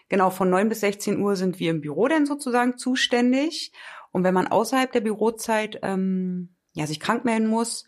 genau, 0.09 0.31
von 0.31 0.51
9 0.51 0.69
bis 0.69 0.79
16 0.81 1.21
Uhr 1.21 1.35
sind 1.35 1.59
wir 1.59 1.73
im 1.73 1.81
Büro 1.81 2.07
dann 2.07 2.27
sozusagen 2.27 2.79
zuständig. 2.79 3.73
Und 4.13 4.23
wenn 4.23 4.35
man 4.35 4.47
außerhalb 4.47 4.93
der 4.93 5.01
Bürozeit 5.01 5.81
ähm, 5.83 6.55
ja, 6.73 6.87
sich 6.87 7.01
krank 7.01 7.25
melden 7.25 7.49
muss, 7.49 7.87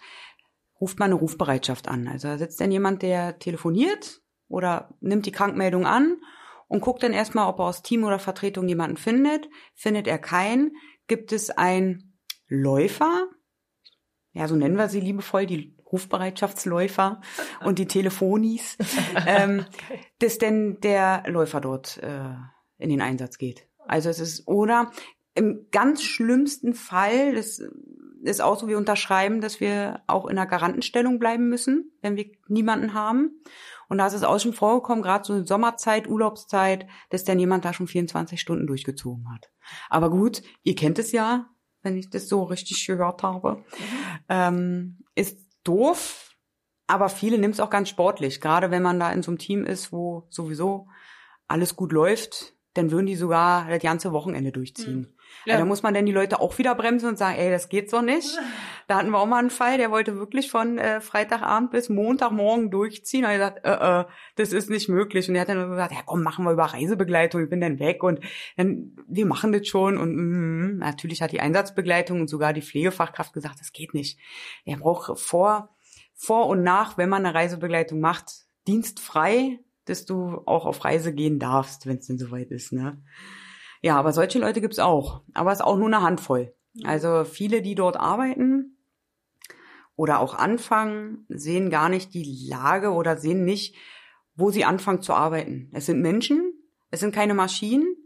ruft 0.80 0.98
man 0.98 1.12
eine 1.12 1.20
Rufbereitschaft 1.20 1.86
an. 1.86 2.08
Also 2.08 2.26
da 2.26 2.38
sitzt 2.38 2.60
dann 2.60 2.72
jemand, 2.72 3.02
der 3.02 3.38
telefoniert 3.38 4.20
oder 4.48 4.92
nimmt 5.00 5.26
die 5.26 5.32
Krankmeldung 5.32 5.86
an 5.86 6.20
und 6.66 6.80
guckt 6.80 7.04
dann 7.04 7.12
erstmal, 7.12 7.46
ob 7.46 7.60
er 7.60 7.66
aus 7.66 7.82
Team 7.82 8.02
oder 8.02 8.18
Vertretung 8.18 8.66
jemanden 8.66 8.96
findet. 8.96 9.48
Findet 9.76 10.08
er 10.08 10.18
keinen, 10.18 10.72
gibt 11.06 11.30
es 11.30 11.50
ein 11.50 12.18
Läufer, 12.48 13.28
ja, 14.32 14.48
so 14.48 14.56
nennen 14.56 14.76
wir 14.76 14.88
sie 14.88 15.00
liebevoll, 15.00 15.46
die 15.46 15.76
Rufbereitschaftsläufer 15.92 17.20
und 17.64 17.78
die 17.78 17.86
Telefonis, 17.86 18.76
ähm, 19.26 19.64
dass 20.18 20.38
denn 20.38 20.80
der 20.80 21.24
Läufer 21.26 21.60
dort 21.60 21.98
äh, 21.98 22.34
in 22.78 22.90
den 22.90 23.00
Einsatz 23.00 23.38
geht. 23.38 23.68
Also 23.86 24.08
es 24.08 24.18
ist, 24.18 24.48
oder 24.48 24.90
im 25.34 25.66
ganz 25.70 26.02
schlimmsten 26.02 26.74
Fall, 26.74 27.34
das 27.34 27.60
ist 28.22 28.40
auch 28.40 28.58
so, 28.58 28.68
wir 28.68 28.78
unterschreiben, 28.78 29.40
dass 29.40 29.60
wir 29.60 30.02
auch 30.06 30.26
in 30.26 30.38
einer 30.38 30.46
Garantenstellung 30.46 31.18
bleiben 31.18 31.48
müssen, 31.48 31.92
wenn 32.02 32.16
wir 32.16 32.26
niemanden 32.48 32.94
haben. 32.94 33.42
Und 33.88 33.98
da 33.98 34.06
ist 34.06 34.14
es 34.14 34.22
auch 34.22 34.38
schon 34.38 34.52
vorgekommen, 34.52 35.02
gerade 35.02 35.24
so 35.24 35.34
in 35.34 35.44
Sommerzeit, 35.44 36.08
Urlaubszeit, 36.08 36.86
dass 37.10 37.24
dann 37.24 37.38
jemand 37.38 37.64
da 37.64 37.72
schon 37.72 37.88
24 37.88 38.40
Stunden 38.40 38.66
durchgezogen 38.66 39.30
hat. 39.32 39.50
Aber 39.90 40.10
gut, 40.10 40.42
ihr 40.62 40.74
kennt 40.74 40.98
es 40.98 41.12
ja, 41.12 41.50
wenn 41.82 41.96
ich 41.96 42.08
das 42.08 42.28
so 42.28 42.44
richtig 42.44 42.86
gehört 42.86 43.22
habe. 43.22 43.64
Ähm, 44.28 44.98
ist 45.14 45.38
doof, 45.64 46.34
aber 46.86 47.08
viele 47.08 47.38
nimmt 47.38 47.54
es 47.54 47.60
auch 47.60 47.70
ganz 47.70 47.88
sportlich. 47.88 48.40
Gerade 48.40 48.70
wenn 48.70 48.82
man 48.82 49.00
da 49.00 49.12
in 49.12 49.22
so 49.22 49.30
einem 49.30 49.38
Team 49.38 49.64
ist, 49.64 49.92
wo 49.92 50.26
sowieso 50.30 50.88
alles 51.48 51.76
gut 51.76 51.92
läuft, 51.92 52.54
dann 52.74 52.90
würden 52.90 53.06
die 53.06 53.16
sogar 53.16 53.68
das 53.68 53.82
ganze 53.82 54.12
Wochenende 54.12 54.52
durchziehen. 54.52 55.14
Ja. 55.44 55.54
Ja. 55.54 55.58
da 55.58 55.64
muss 55.64 55.82
man 55.82 55.94
dann 55.94 56.06
die 56.06 56.12
Leute 56.12 56.40
auch 56.40 56.58
wieder 56.58 56.74
bremsen 56.74 57.08
und 57.08 57.18
sagen, 57.18 57.38
ey, 57.38 57.50
das 57.50 57.68
geht 57.68 57.90
so 57.90 58.00
nicht. 58.00 58.38
Da 58.88 58.98
hatten 58.98 59.10
wir 59.10 59.18
auch 59.18 59.26
mal 59.26 59.38
einen 59.38 59.50
Fall, 59.50 59.78
der 59.78 59.90
wollte 59.90 60.18
wirklich 60.18 60.50
von 60.50 60.76
äh, 60.76 61.00
Freitagabend 61.00 61.70
bis 61.70 61.88
Montagmorgen 61.88 62.70
durchziehen. 62.70 63.24
Und 63.24 63.30
er 63.30 63.46
hat 63.46 63.62
gesagt, 63.62 63.82
äh, 63.82 64.00
äh, 64.00 64.04
das 64.34 64.52
ist 64.52 64.68
nicht 64.68 64.88
möglich. 64.88 65.28
Und 65.28 65.36
er 65.36 65.42
hat 65.42 65.48
dann 65.48 65.70
gesagt, 65.70 65.92
ja 65.92 66.00
komm, 66.04 66.22
machen 66.22 66.44
wir 66.44 66.52
über 66.52 66.64
Reisebegleitung, 66.64 67.44
ich 67.44 67.48
bin 67.48 67.60
dann 67.60 67.78
weg 67.78 68.02
und 68.02 68.20
dann, 68.56 68.96
wir 69.06 69.24
machen 69.24 69.52
das 69.52 69.66
schon. 69.68 69.96
Und 69.96 70.14
mm, 70.16 70.78
natürlich 70.78 71.22
hat 71.22 71.32
die 71.32 71.40
Einsatzbegleitung 71.40 72.20
und 72.20 72.28
sogar 72.28 72.52
die 72.52 72.60
Pflegefachkraft 72.60 73.32
gesagt, 73.32 73.60
das 73.60 73.72
geht 73.72 73.94
nicht. 73.94 74.18
Er 74.64 74.76
braucht 74.78 75.18
vor, 75.18 75.70
vor 76.14 76.48
und 76.48 76.62
nach, 76.62 76.98
wenn 76.98 77.08
man 77.08 77.24
eine 77.24 77.34
Reisebegleitung 77.34 78.00
macht, 78.00 78.32
dienstfrei, 78.66 79.60
dass 79.84 80.04
du 80.04 80.42
auch 80.44 80.66
auf 80.66 80.84
Reise 80.84 81.14
gehen 81.14 81.38
darfst, 81.38 81.86
wenn 81.86 81.98
es 81.98 82.06
denn 82.06 82.18
soweit 82.18 82.50
ist. 82.50 82.72
Ne? 82.72 83.02
Ja, 83.82 83.96
aber 83.96 84.12
solche 84.12 84.38
Leute 84.38 84.60
gibt's 84.60 84.78
auch. 84.78 85.22
Aber 85.34 85.52
es 85.52 85.58
ist 85.58 85.64
auch 85.64 85.76
nur 85.76 85.88
eine 85.88 86.02
Handvoll. 86.02 86.54
Also 86.84 87.24
viele, 87.24 87.60
die 87.60 87.74
dort 87.74 87.96
arbeiten 87.96 88.78
oder 89.96 90.20
auch 90.20 90.34
anfangen, 90.34 91.26
sehen 91.28 91.68
gar 91.68 91.88
nicht 91.88 92.14
die 92.14 92.46
Lage 92.48 92.92
oder 92.92 93.18
sehen 93.18 93.44
nicht, 93.44 93.76
wo 94.34 94.50
sie 94.50 94.64
anfangen 94.64 95.02
zu 95.02 95.12
arbeiten. 95.12 95.70
Es 95.74 95.86
sind 95.86 96.00
Menschen, 96.00 96.54
es 96.90 97.00
sind 97.00 97.14
keine 97.14 97.34
Maschinen. 97.34 97.96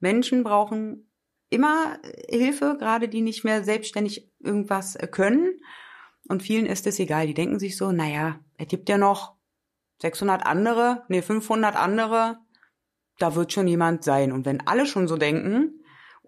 Menschen 0.00 0.42
brauchen 0.42 1.10
immer 1.50 1.98
Hilfe, 2.28 2.76
gerade 2.78 3.08
die 3.08 3.20
nicht 3.20 3.44
mehr 3.44 3.62
selbstständig 3.64 4.32
irgendwas 4.40 4.98
können. 5.12 5.60
Und 6.28 6.42
vielen 6.42 6.66
ist 6.66 6.86
es 6.86 6.98
egal. 6.98 7.26
Die 7.26 7.34
denken 7.34 7.58
sich 7.58 7.76
so, 7.76 7.92
naja, 7.92 8.40
es 8.56 8.68
gibt 8.68 8.88
ja 8.88 8.98
noch 8.98 9.36
600 10.00 10.44
andere, 10.44 11.04
nee, 11.08 11.22
500 11.22 11.76
andere. 11.76 12.38
Da 13.18 13.34
wird 13.34 13.52
schon 13.52 13.66
jemand 13.66 14.04
sein. 14.04 14.32
Und 14.32 14.46
wenn 14.46 14.66
alle 14.66 14.86
schon 14.86 15.08
so 15.08 15.16
denken, 15.16 15.78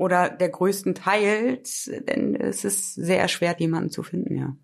oder 0.01 0.30
der 0.30 0.49
größten 0.49 0.95
Teil, 0.95 1.62
dann 2.07 2.34
ist 2.34 2.64
es 2.64 2.95
sehr 2.95 3.20
erschwert, 3.20 3.61
jemanden 3.61 3.91
zu 3.91 4.03
finden, 4.03 4.34
ja. 4.34 4.57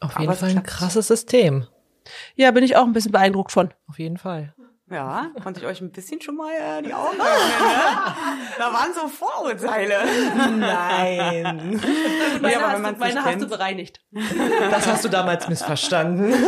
Auf 0.00 0.14
Aber 0.14 0.20
jeden 0.20 0.34
Fall 0.34 0.50
ein 0.50 0.62
krasses 0.62 1.08
System. 1.08 1.66
Ja, 2.36 2.52
bin 2.52 2.62
ich 2.62 2.76
auch 2.76 2.84
ein 2.84 2.92
bisschen 2.92 3.10
beeindruckt 3.10 3.50
von. 3.50 3.74
Auf 3.88 3.98
jeden 3.98 4.18
Fall. 4.18 4.54
Ja, 4.88 5.32
konnte 5.42 5.58
ich 5.60 5.66
euch 5.66 5.80
ein 5.80 5.90
bisschen 5.90 6.20
schon 6.20 6.36
mal 6.36 6.52
äh, 6.52 6.82
die 6.82 6.94
Augen 6.94 7.16
öffnen, 7.16 7.58
ne? 7.58 8.46
Da 8.56 8.72
waren 8.72 8.94
so 8.94 9.08
Vorurteile. 9.08 10.04
Nein. 10.58 11.80
Meine, 12.40 12.52
Ja, 12.52 12.58
aber 12.58 12.68
hast, 12.68 12.74
wenn 12.74 12.82
man's 12.82 12.98
du, 12.98 13.04
meine 13.04 13.24
hast 13.24 13.40
du 13.40 13.48
bereinigt. 13.48 14.00
Das 14.70 14.86
hast 14.86 15.04
du 15.04 15.08
damals 15.08 15.48
missverstanden. 15.48 16.34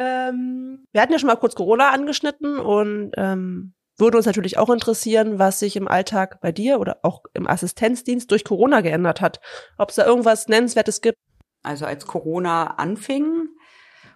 Ähm, 0.00 0.86
wir 0.92 1.02
hatten 1.02 1.12
ja 1.12 1.18
schon 1.18 1.26
mal 1.26 1.36
kurz 1.36 1.54
Corona 1.54 1.90
angeschnitten 1.90 2.58
und 2.58 3.12
ähm, 3.18 3.74
würde 3.98 4.16
uns 4.16 4.24
natürlich 4.24 4.56
auch 4.56 4.70
interessieren, 4.70 5.38
was 5.38 5.58
sich 5.58 5.76
im 5.76 5.86
Alltag 5.86 6.40
bei 6.40 6.52
dir 6.52 6.80
oder 6.80 7.00
auch 7.02 7.24
im 7.34 7.46
Assistenzdienst 7.46 8.30
durch 8.30 8.44
Corona 8.44 8.80
geändert 8.80 9.20
hat. 9.20 9.40
Ob 9.76 9.90
es 9.90 9.96
da 9.96 10.06
irgendwas 10.06 10.48
Nennenswertes 10.48 11.02
gibt. 11.02 11.18
Also 11.62 11.84
als 11.84 12.06
Corona 12.06 12.78
anfing 12.78 13.48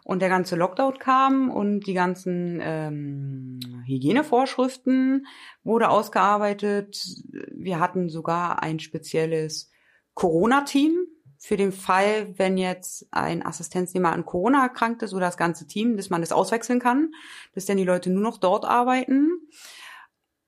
und 0.04 0.20
der 0.20 0.30
ganze 0.30 0.56
Lockdown 0.56 0.98
kam 0.98 1.50
und 1.50 1.80
die 1.80 1.92
ganzen 1.92 2.60
ähm, 2.62 3.60
Hygienevorschriften 3.86 5.26
wurde 5.64 5.90
ausgearbeitet. 5.90 6.96
Wir 7.54 7.78
hatten 7.78 8.08
sogar 8.08 8.62
ein 8.62 8.78
spezielles 8.78 9.70
Corona-Team 10.14 10.96
für 11.44 11.58
den 11.58 11.72
Fall, 11.72 12.38
wenn 12.38 12.56
jetzt 12.56 13.06
ein 13.10 13.44
Assistenznehmer 13.44 14.12
an 14.12 14.24
Corona 14.24 14.62
erkrankt 14.62 15.02
ist 15.02 15.12
oder 15.12 15.26
das 15.26 15.36
ganze 15.36 15.66
Team, 15.66 15.98
dass 15.98 16.08
man 16.08 16.22
das 16.22 16.32
auswechseln 16.32 16.80
kann, 16.80 17.12
dass 17.54 17.66
dann 17.66 17.76
die 17.76 17.84
Leute 17.84 18.08
nur 18.08 18.22
noch 18.22 18.38
dort 18.38 18.64
arbeiten. 18.64 19.28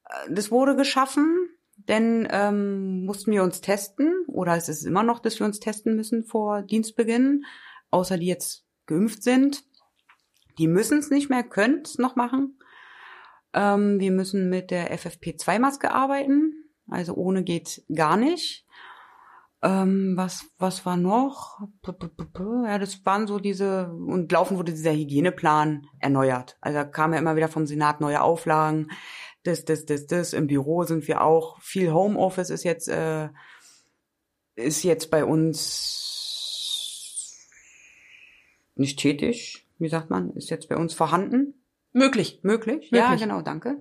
Äh, 0.08 0.32
Das 0.32 0.50
wurde 0.50 0.74
geschaffen, 0.74 1.50
denn 1.76 2.26
ähm, 2.30 3.04
mussten 3.04 3.30
wir 3.30 3.42
uns 3.42 3.60
testen 3.60 4.24
oder 4.26 4.56
es 4.56 4.70
ist 4.70 4.84
immer 4.84 5.02
noch, 5.02 5.18
dass 5.18 5.38
wir 5.38 5.44
uns 5.44 5.60
testen 5.60 5.96
müssen 5.96 6.24
vor 6.24 6.62
Dienstbeginn, 6.62 7.44
außer 7.90 8.16
die 8.16 8.28
jetzt 8.28 8.64
geimpft 8.86 9.22
sind. 9.22 9.64
Die 10.58 10.66
müssen 10.66 10.96
es 10.96 11.10
nicht 11.10 11.28
mehr, 11.28 11.42
können 11.42 11.82
es 11.84 11.98
noch 11.98 12.16
machen. 12.16 12.58
Ähm, 13.52 14.00
wir 14.00 14.12
müssen 14.12 14.48
mit 14.48 14.70
der 14.70 14.98
FFP2-Maske 14.98 15.90
arbeiten, 15.90 16.70
also 16.88 17.12
ohne 17.12 17.44
geht 17.44 17.84
gar 17.94 18.16
nicht. 18.16 18.65
Ähm, 19.62 20.12
was, 20.16 20.46
was 20.58 20.84
war 20.84 20.96
noch? 20.96 21.60
Ja, 22.66 22.78
das 22.78 23.04
waren 23.06 23.26
so 23.26 23.38
diese, 23.38 23.90
und 23.90 24.30
laufen 24.30 24.58
wurde 24.58 24.72
dieser 24.72 24.92
Hygieneplan 24.92 25.86
erneuert. 25.98 26.58
Also 26.60 26.78
da 26.78 26.84
kamen 26.84 27.14
ja 27.14 27.20
immer 27.20 27.36
wieder 27.36 27.48
vom 27.48 27.66
Senat 27.66 28.00
neue 28.00 28.20
Auflagen. 28.20 28.90
Das, 29.44 29.64
das, 29.64 29.86
das, 29.86 30.06
das. 30.06 30.32
Im 30.34 30.46
Büro 30.46 30.82
sind 30.84 31.08
wir 31.08 31.22
auch. 31.22 31.60
Viel 31.60 31.92
Homeoffice 31.92 32.50
ist 32.50 32.64
jetzt, 32.64 32.88
äh, 32.88 33.30
ist 34.56 34.82
jetzt 34.82 35.10
bei 35.10 35.24
uns 35.24 35.96
nicht 38.74 38.98
tätig. 38.98 39.66
Wie 39.78 39.88
sagt 39.88 40.10
man? 40.10 40.30
Ist 40.32 40.50
jetzt 40.50 40.68
bei 40.68 40.76
uns 40.76 40.94
vorhanden. 40.94 41.65
Möglich. 41.96 42.40
Möglich, 42.42 42.90
ja, 42.90 43.04
Möglich. 43.04 43.22
genau, 43.22 43.40
danke. 43.40 43.78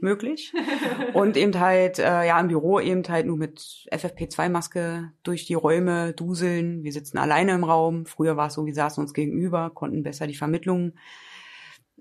Möglich. 0.00 0.52
Und 1.14 1.36
eben 1.36 1.58
halt, 1.58 1.98
äh, 1.98 2.24
ja, 2.24 2.38
im 2.38 2.46
Büro 2.46 2.78
eben 2.78 3.02
halt 3.08 3.26
nur 3.26 3.36
mit 3.36 3.88
FFP2-Maske 3.90 5.10
durch 5.24 5.46
die 5.46 5.54
Räume 5.54 6.12
duseln. 6.12 6.84
Wir 6.84 6.92
sitzen 6.92 7.18
alleine 7.18 7.54
im 7.54 7.64
Raum. 7.64 8.06
Früher 8.06 8.36
war 8.36 8.46
es 8.46 8.54
so, 8.54 8.66
wir 8.66 8.74
saßen 8.74 9.02
uns 9.02 9.14
gegenüber, 9.14 9.70
konnten 9.74 10.04
besser 10.04 10.28
die 10.28 10.36
Vermittlung 10.36 10.92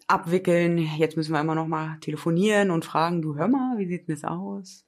abwickeln. 0.05 0.77
Jetzt 0.77 1.17
müssen 1.17 1.33
wir 1.33 1.41
immer 1.41 1.55
noch 1.55 1.65
mal 1.65 1.97
telefonieren 1.99 2.69
und 2.69 2.85
fragen, 2.85 3.23
du 3.23 3.35
hör 3.35 3.47
mal, 3.47 3.79
wie 3.79 3.87
sieht 3.87 4.07
denn 4.07 4.13
das 4.13 4.23
aus? 4.23 4.85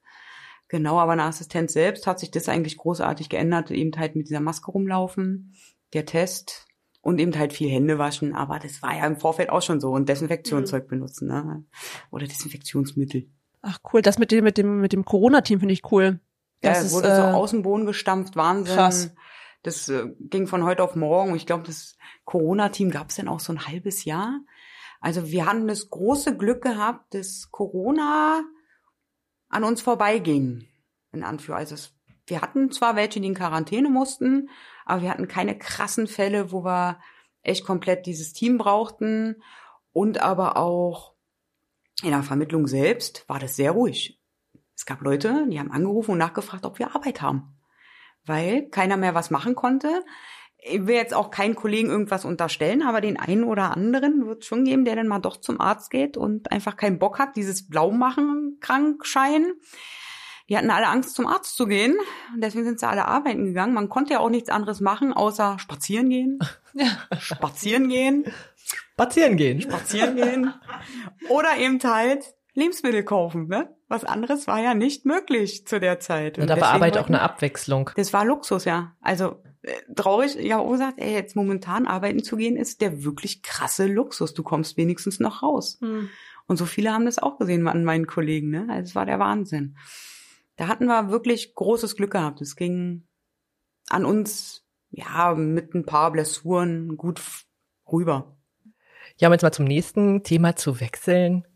Genau, 0.68 1.00
aber 1.00 1.14
eine 1.14 1.24
Assistenz 1.24 1.74
selbst 1.74 2.06
hat 2.06 2.20
sich 2.20 2.30
das 2.30 2.50
eigentlich 2.50 2.78
großartig 2.78 3.30
geändert, 3.30 3.72
eben 3.72 3.98
halt 3.98 4.16
mit 4.16 4.28
dieser 4.28 4.42
Maske 4.42 4.70
rumlaufen, 4.70 5.56
der 5.94 6.06
Test 6.06 6.66
und 7.08 7.20
eben 7.20 7.39
halt 7.39 7.53
viel 7.53 7.70
Hände 7.70 7.97
waschen, 7.97 8.36
aber 8.36 8.60
das 8.60 8.82
war 8.82 8.93
ja 8.93 9.08
im 9.08 9.16
Vorfeld 9.16 9.49
auch 9.49 9.62
schon 9.62 9.80
so 9.80 9.91
und 9.91 10.10
Desinfektionszeug 10.10 10.89
benutzen, 10.89 11.30
ne? 11.30 11.64
Oder 12.12 12.28
Desinfektionsmittel. 12.28 13.30
Ach 13.62 13.80
cool, 13.93 14.01
das 14.01 14.20
mit 14.20 14.30
dem, 14.30 14.43
mit 14.43 14.58
dem, 14.58 14.82
mit 14.82 14.91
dem 14.91 15.05
Corona-Team 15.05 15.60
finde 15.62 15.72
ich 15.72 15.89
cool. 15.89 16.20
Ja, 16.62 16.72
Das 16.72 16.80
es 16.80 16.86
ist, 16.88 16.91
wurde 16.91 17.16
so 17.16 17.22
äh, 17.22 17.26
aus 17.32 17.51
dem 17.51 17.62
Boden 17.62 17.86
gestampft, 17.86 18.36
Wahnsinn. 18.36 18.76
krass. 18.76 19.12
Das 19.64 19.88
äh, 19.88 20.08
ging 20.20 20.47
von 20.47 20.66
heute 20.66 20.84
auf 20.84 20.97
morgen. 20.97 21.34
Ich 21.38 21.45
glaube, 21.45 21.64
das 21.64 21.95
Corona-Team 22.26 22.91
gab 22.91 23.08
es 23.10 23.16
dann 23.16 23.30
auch 23.30 23.39
so 23.39 23.53
ein 23.53 23.66
halbes 23.66 24.03
Jahr. 24.03 24.41
Also 24.99 25.32
wir 25.32 25.45
hatten 25.45 25.66
das 25.70 25.89
große 25.89 26.36
Glück 26.36 26.62
gehabt, 26.62 27.14
dass 27.14 27.47
Corona 27.51 28.43
an 29.47 29.64
uns 29.64 29.80
vorbeiging. 29.80 30.68
In 31.14 31.24
Anführungszeichen. 31.24 31.53
Also 31.53 31.76
es, 31.76 31.95
wir 32.26 32.41
hatten 32.41 32.70
zwar 32.70 32.97
welche, 32.97 33.22
die 33.22 33.28
in 33.28 33.34
Quarantäne 33.34 33.89
mussten, 33.89 34.49
aber 34.88 35.02
wir 35.02 35.10
hatten 35.10 35.28
keine 35.28 35.58
krassen 35.58 36.08
Fälle, 36.08 36.52
wo 36.52 36.64
wir 36.64 37.00
echt 37.44 37.66
komplett 37.66 38.06
dieses 38.06 38.34
Team 38.34 38.58
brauchten. 38.58 39.42
Und 39.94 40.22
aber 40.22 40.58
auch 40.58 41.16
in 42.04 42.12
der 42.12 42.24
Vermittlung 42.24 42.68
selbst 42.68 43.28
war 43.28 43.40
das 43.40 43.56
sehr 43.56 43.72
ruhig. 43.72 44.22
Es 44.76 44.86
gab 44.86 45.02
Leute, 45.02 45.48
die 45.50 45.60
haben 45.60 45.72
angerufen 45.72 46.12
und 46.12 46.18
nachgefragt, 46.20 46.66
ob 46.66 46.78
wir 46.78 46.96
Arbeit 46.96 47.22
haben. 47.22 47.58
Weil 48.26 48.70
keiner 48.70 48.98
mehr 48.98 49.16
was 49.16 49.32
machen 49.32 49.56
konnte. 49.56 50.06
Ich 50.58 50.86
will 50.86 50.96
jetzt 50.96 51.14
auch 51.14 51.32
keinen 51.32 51.56
Kollegen 51.56 51.90
irgendwas 51.90 52.26
unterstellen, 52.26 52.84
aber 52.84 53.02
den 53.02 53.18
einen 53.18 53.44
oder 53.44 53.72
anderen 53.72 54.28
wird 54.28 54.44
es 54.44 54.48
schon 54.48 54.66
geben, 54.66 54.86
der 54.86 54.96
dann 54.96 55.08
mal 55.08 55.20
doch 55.20 55.38
zum 55.38 55.62
Arzt 55.62 55.90
geht 55.90 56.18
und 56.18 56.52
einfach 56.52 56.76
keinen 56.76 57.00
Bock 57.00 57.20
hat, 57.20 57.36
dieses 57.36 57.68
Blaumachen 57.68 58.58
Krankschein. 58.60 59.54
Die 60.50 60.58
hatten 60.58 60.70
alle 60.70 60.88
Angst, 60.88 61.16
zum 61.16 61.28
Arzt 61.28 61.58
zu 61.58 61.68
gehen. 61.68 61.98
Und 62.34 62.41
deswegen 62.41 62.66
sind 62.66 62.80
sie 62.80 62.88
alle 62.88 63.06
arbeiten 63.06 63.45
gegangen. 63.45 63.74
Man 63.74 63.89
konnte 63.89 64.14
ja 64.14 64.20
auch 64.20 64.30
nichts 64.30 64.50
anderes 64.50 64.80
machen, 64.80 65.14
außer 65.14 65.60
spazieren 65.60 66.10
gehen. 66.10 66.39
Spazieren 67.20 67.89
gehen. 67.89 68.26
Spazieren 68.93 69.38
gehen. 69.38 69.62
Spazieren 69.62 70.16
gehen. 70.16 70.54
Oder 71.30 71.58
eben 71.58 71.80
halt 71.84 72.24
Lebensmittel 72.54 73.04
kaufen, 73.04 73.48
ne? 73.48 73.76
Was 73.88 74.04
anderes 74.04 74.48
war 74.48 74.60
ja 74.60 74.74
nicht 74.74 75.06
möglich 75.06 75.66
zu 75.68 75.80
der 75.80 76.00
Zeit. 76.00 76.39
Und 76.39 76.48
da 76.48 76.60
war 76.60 76.70
Arbeit 76.70 76.98
auch 76.98 77.08
eine 77.08 77.22
Abwechslung. 77.22 77.91
Das 77.95 78.12
war 78.12 78.26
Luxus, 78.26 78.66
ja. 78.66 78.95
Also 79.00 79.41
äh, 79.62 79.74
traurig, 79.95 80.36
ja, 80.36 80.58
auch 80.58 80.72
gesagt, 80.72 80.95
ey, 80.98 81.14
jetzt 81.14 81.36
momentan 81.36 81.88
arbeiten 81.88 82.24
zu 82.24 82.36
gehen, 82.36 82.58
ist 82.58 82.82
der 82.82 83.04
wirklich 83.04 83.43
krasse 83.43 83.86
Luxus. 83.86 84.34
Du 84.34 84.43
kommst 84.43 84.76
wenigstens 84.76 85.20
noch 85.20 85.43
raus. 85.43 85.78
Hm. 85.82 86.10
Und 86.48 86.58
so 86.58 86.66
viele 86.66 86.91
haben 86.91 87.06
das 87.06 87.20
auch 87.20 87.38
gesehen 87.38 87.68
an 87.68 87.84
meinen 87.84 88.08
Kollegen, 88.08 88.50
ne? 88.50 88.68
Also 88.70 88.89
es 88.89 88.95
war 88.95 89.06
der 89.06 89.20
Wahnsinn. 89.20 89.78
Da 90.58 90.68
hatten 90.68 90.86
wir 90.86 91.10
wirklich 91.10 91.53
großes 91.55 91.95
Glück 91.95 92.12
gehabt. 92.12 92.41
Es 92.41 92.55
ging 92.55 93.08
an 93.89 94.05
uns, 94.05 94.66
ja, 94.89 95.34
mit 95.36 95.74
ein 95.74 95.86
paar 95.86 96.12
Blessuren 96.12 96.97
gut 96.97 97.22
rüber. 97.91 98.38
Ja, 99.18 99.30
um 99.30 99.34
jetzt 99.34 99.43
mal 99.43 99.51
zum 99.51 99.66
nächsten 99.66 100.24
Thema 100.24 100.55
zu 100.55 100.80
wechseln. 100.80 101.47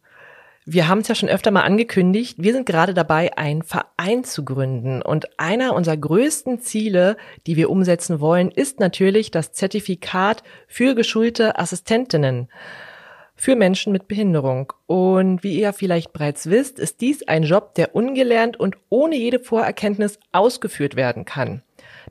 Wir 0.66 0.88
haben 0.88 1.00
es 1.00 1.08
ja 1.08 1.16
schon 1.16 1.30
öfter 1.30 1.50
mal 1.50 1.64
angekündigt. 1.64 2.38
Wir 2.38 2.54
sind 2.54 2.68
gerade 2.68 2.94
dabei, 2.94 3.36
einen 3.36 3.64
Verein 3.64 4.24
zu 4.24 4.46
gründen. 4.46 5.02
Und 5.02 5.40
einer 5.40 5.74
unserer 5.74 5.98
größten 5.98 6.60
Ziele, 6.62 7.18
die 7.48 7.56
wir 7.56 7.72
umsetzen 7.72 8.20
wollen, 8.20 8.52
ist 8.52 8.80
natürlich 8.80 9.32
das 9.32 9.52
Zertifikat 9.52 10.44
für 10.68 10.94
geschulte 10.94 11.58
Assistentinnen 11.58 12.50
für 13.42 13.56
Menschen 13.56 13.92
mit 13.92 14.08
Behinderung. 14.08 14.72
Und 14.86 15.42
wie 15.42 15.60
ihr 15.60 15.74
vielleicht 15.74 16.14
bereits 16.14 16.52
wisst, 16.52 16.78
ist 16.78 17.02
dies 17.02 17.28
ein 17.28 17.42
Job, 17.42 17.74
der 17.74 17.96
ungelernt 17.96 18.60
und 18.60 18.78
ohne 18.90 19.16
jede 19.16 19.40
Vorerkenntnis 19.40 20.20
ausgeführt 20.32 20.96
werden 20.96 21.26
kann. 21.26 21.64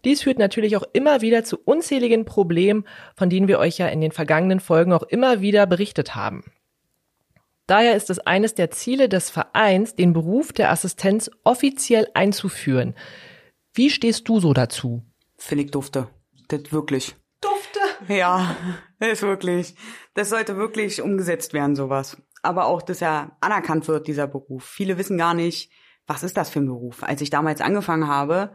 Dies 0.04 0.22
führt 0.22 0.40
natürlich 0.40 0.76
auch 0.76 0.82
immer 0.92 1.20
wieder 1.20 1.44
zu 1.44 1.56
unzähligen 1.56 2.24
Problemen, 2.24 2.84
von 3.14 3.30
denen 3.30 3.46
wir 3.46 3.60
euch 3.60 3.78
ja 3.78 3.86
in 3.86 4.00
den 4.00 4.10
vergangenen 4.10 4.58
Folgen 4.58 4.92
auch 4.92 5.04
immer 5.04 5.40
wieder 5.40 5.68
berichtet 5.68 6.16
haben. 6.16 6.42
Daher 7.68 7.94
ist 7.94 8.10
es 8.10 8.18
eines 8.18 8.56
der 8.56 8.72
Ziele 8.72 9.08
des 9.08 9.30
Vereins, 9.30 9.94
den 9.94 10.12
Beruf 10.12 10.52
der 10.52 10.72
Assistenz 10.72 11.30
offiziell 11.44 12.08
einzuführen. 12.12 12.96
Wie 13.72 13.90
stehst 13.90 14.28
du 14.28 14.40
so 14.40 14.52
dazu? 14.52 15.04
Finde 15.36 15.62
ich 15.62 15.70
dufte. 15.70 16.08
Das 16.48 16.72
wirklich. 16.72 17.14
Dufte? 17.40 17.78
Ja, 18.12 18.56
ist 19.12 19.22
wirklich. 19.22 19.74
Das 20.14 20.30
sollte 20.30 20.56
wirklich 20.56 21.02
umgesetzt 21.02 21.52
werden, 21.52 21.74
sowas. 21.74 22.16
Aber 22.42 22.66
auch, 22.66 22.82
dass 22.82 23.02
er 23.02 23.36
anerkannt 23.40 23.88
wird, 23.88 24.06
dieser 24.06 24.26
Beruf. 24.26 24.64
Viele 24.64 24.98
wissen 24.98 25.18
gar 25.18 25.34
nicht, 25.34 25.72
was 26.06 26.22
ist 26.22 26.36
das 26.36 26.50
für 26.50 26.60
ein 26.60 26.66
Beruf. 26.66 27.02
Als 27.02 27.20
ich 27.20 27.30
damals 27.30 27.60
angefangen 27.60 28.08
habe, 28.08 28.54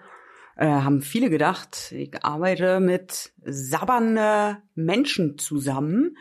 äh, 0.55 0.67
haben 0.67 1.01
viele 1.01 1.29
gedacht, 1.29 1.91
ich 1.91 2.23
arbeite 2.23 2.79
mit 2.79 3.33
sabbernde 3.43 4.61
Menschen 4.73 5.37
zusammen, 5.37 6.17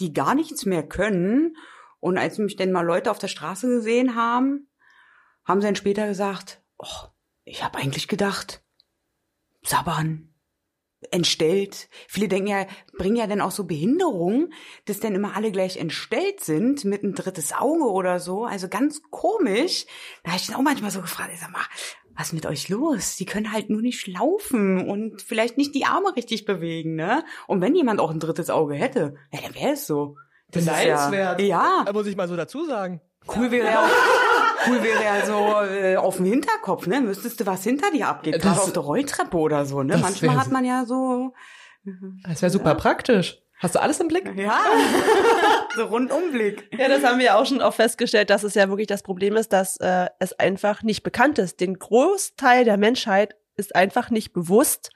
die 0.00 0.12
gar 0.12 0.34
nichts 0.34 0.66
mehr 0.66 0.86
können. 0.86 1.56
Und 2.00 2.18
als 2.18 2.38
mich 2.38 2.56
denn 2.56 2.72
mal 2.72 2.84
Leute 2.84 3.10
auf 3.10 3.18
der 3.18 3.28
Straße 3.28 3.68
gesehen 3.68 4.14
haben, 4.14 4.68
haben 5.44 5.60
sie 5.60 5.66
dann 5.66 5.76
später 5.76 6.06
gesagt, 6.06 6.62
oh, 6.78 7.08
ich 7.44 7.62
habe 7.64 7.78
eigentlich 7.78 8.08
gedacht, 8.08 8.62
sabbern, 9.62 10.34
entstellt. 11.10 11.88
Viele 12.08 12.28
denken 12.28 12.48
ja, 12.48 12.66
bringen 12.96 13.16
ja 13.16 13.26
dann 13.26 13.40
auch 13.40 13.50
so 13.50 13.64
Behinderungen, 13.64 14.52
dass 14.84 15.00
dann 15.00 15.14
immer 15.14 15.36
alle 15.36 15.52
gleich 15.52 15.76
entstellt 15.76 16.40
sind 16.40 16.84
mit 16.84 17.02
ein 17.02 17.14
drittes 17.14 17.52
Auge 17.52 17.90
oder 17.90 18.20
so. 18.20 18.44
Also 18.44 18.68
ganz 18.68 19.02
komisch. 19.10 19.86
Da 20.24 20.32
habe 20.32 20.40
ich 20.40 20.46
dann 20.46 20.56
auch 20.56 20.62
manchmal 20.62 20.90
so 20.90 21.00
gefragt, 21.00 21.30
ich 21.32 21.40
sag 21.40 21.52
mal, 21.52 21.64
was 22.16 22.28
ist 22.28 22.32
mit 22.32 22.46
euch 22.46 22.68
los? 22.68 23.16
Die 23.16 23.26
können 23.26 23.52
halt 23.52 23.68
nur 23.68 23.82
nicht 23.82 24.06
laufen 24.06 24.88
und 24.88 25.20
vielleicht 25.20 25.58
nicht 25.58 25.74
die 25.74 25.84
Arme 25.84 26.16
richtig 26.16 26.46
bewegen, 26.46 26.94
ne? 26.94 27.24
Und 27.46 27.60
wenn 27.60 27.74
jemand 27.74 28.00
auch 28.00 28.10
ein 28.10 28.20
drittes 28.20 28.48
Auge 28.48 28.74
hätte, 28.74 29.16
ja, 29.32 29.40
dann 29.42 29.54
wäre 29.54 29.72
es 29.72 29.86
so. 29.86 30.16
Das 30.50 30.62
ist 30.62 30.68
ja, 30.68 31.38
ja. 31.38 31.82
Da 31.84 31.92
muss 31.92 32.06
ich 32.06 32.16
mal 32.16 32.28
so 32.28 32.36
dazu 32.36 32.64
sagen. 32.64 33.00
Cool 33.34 33.50
wäre 33.50 33.66
ja 33.66 33.84
auch, 33.84 33.88
cool 34.68 34.82
wäre 34.82 35.02
ja 35.04 35.24
so 35.26 35.72
äh, 35.74 35.96
auf 35.96 36.16
dem 36.16 36.26
Hinterkopf, 36.26 36.86
ne? 36.86 37.02
Wüsstest 37.06 37.40
du, 37.40 37.46
was 37.46 37.62
hinter 37.64 37.90
dir 37.90 38.08
abgeht? 38.08 38.34
Das- 38.36 38.42
Gerade 38.42 38.60
auf 38.62 38.72
der 38.72 38.82
Rolltreppe 38.82 39.36
oder 39.36 39.64
so, 39.66 39.82
ne? 39.82 39.96
Manchmal 39.98 40.36
hat 40.38 40.50
man 40.50 40.64
ja 40.64 40.84
so, 40.84 41.32
Das 42.28 42.42
wäre 42.42 42.50
super 42.50 42.74
praktisch. 42.74 43.38
Hast 43.58 43.74
du 43.74 43.80
alles 43.80 44.00
im 44.00 44.08
Blick? 44.08 44.30
ja, 44.36 44.58
so 45.76 45.84
Rundumblick. 45.84 46.68
Ja, 46.78 46.88
das 46.88 47.02
haben 47.02 47.18
wir 47.18 47.26
ja 47.26 47.38
auch 47.38 47.46
schon 47.46 47.62
auch 47.62 47.72
festgestellt, 47.72 48.28
dass 48.28 48.42
es 48.42 48.54
ja 48.54 48.68
wirklich 48.68 48.86
das 48.86 49.02
Problem 49.02 49.34
ist, 49.36 49.50
dass 49.52 49.78
äh, 49.78 50.06
es 50.18 50.38
einfach 50.38 50.82
nicht 50.82 51.02
bekannt 51.02 51.38
ist. 51.38 51.60
Den 51.60 51.78
Großteil 51.78 52.64
der 52.64 52.76
Menschheit 52.76 53.34
ist 53.56 53.74
einfach 53.74 54.10
nicht 54.10 54.34
bewusst, 54.34 54.90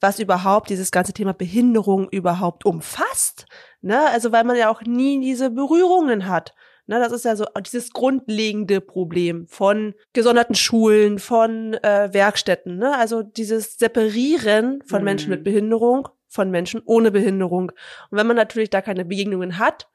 was 0.00 0.20
überhaupt 0.20 0.70
dieses 0.70 0.90
ganze 0.90 1.12
Thema 1.12 1.34
Behinderung 1.34 2.08
überhaupt 2.08 2.64
umfasst. 2.64 3.44
Ne? 3.82 4.00
Also 4.08 4.32
weil 4.32 4.44
man 4.44 4.56
ja 4.56 4.70
auch 4.70 4.80
nie 4.82 5.20
diese 5.20 5.50
Berührungen 5.50 6.28
hat. 6.28 6.54
Ne, 6.88 6.98
das 6.98 7.12
ist 7.12 7.26
ja 7.26 7.36
so 7.36 7.44
dieses 7.60 7.92
grundlegende 7.92 8.80
Problem 8.80 9.46
von 9.46 9.94
gesonderten 10.14 10.54
Schulen, 10.54 11.18
von 11.18 11.74
äh, 11.74 12.08
Werkstätten. 12.12 12.78
Ne? 12.78 12.96
Also 12.96 13.22
dieses 13.22 13.78
Separieren 13.78 14.82
von 14.86 15.00
Mhm. 15.00 15.04
Menschen 15.04 15.30
mit 15.30 15.44
Behinderung 15.44 16.08
von 16.28 16.50
Menschen 16.50 16.80
ohne 16.86 17.10
Behinderung. 17.10 17.72
Und 18.10 18.18
wenn 18.18 18.26
man 18.26 18.36
natürlich 18.36 18.70
da 18.70 18.80
keine 18.80 19.04
Begegnungen 19.04 19.58
hat, 19.58 19.88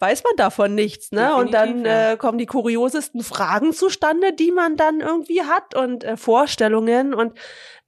weiß 0.00 0.24
man 0.24 0.34
davon 0.36 0.74
nichts, 0.74 1.12
ne? 1.12 1.36
und 1.36 1.54
dann 1.54 1.84
ja. 1.84 2.12
äh, 2.12 2.16
kommen 2.16 2.38
die 2.38 2.46
kuriosesten 2.46 3.22
Fragen 3.22 3.72
zustande, 3.72 4.32
die 4.32 4.50
man 4.50 4.76
dann 4.76 4.98
irgendwie 4.98 5.42
hat 5.42 5.76
und 5.76 6.02
äh, 6.02 6.16
Vorstellungen 6.16 7.14
und 7.14 7.38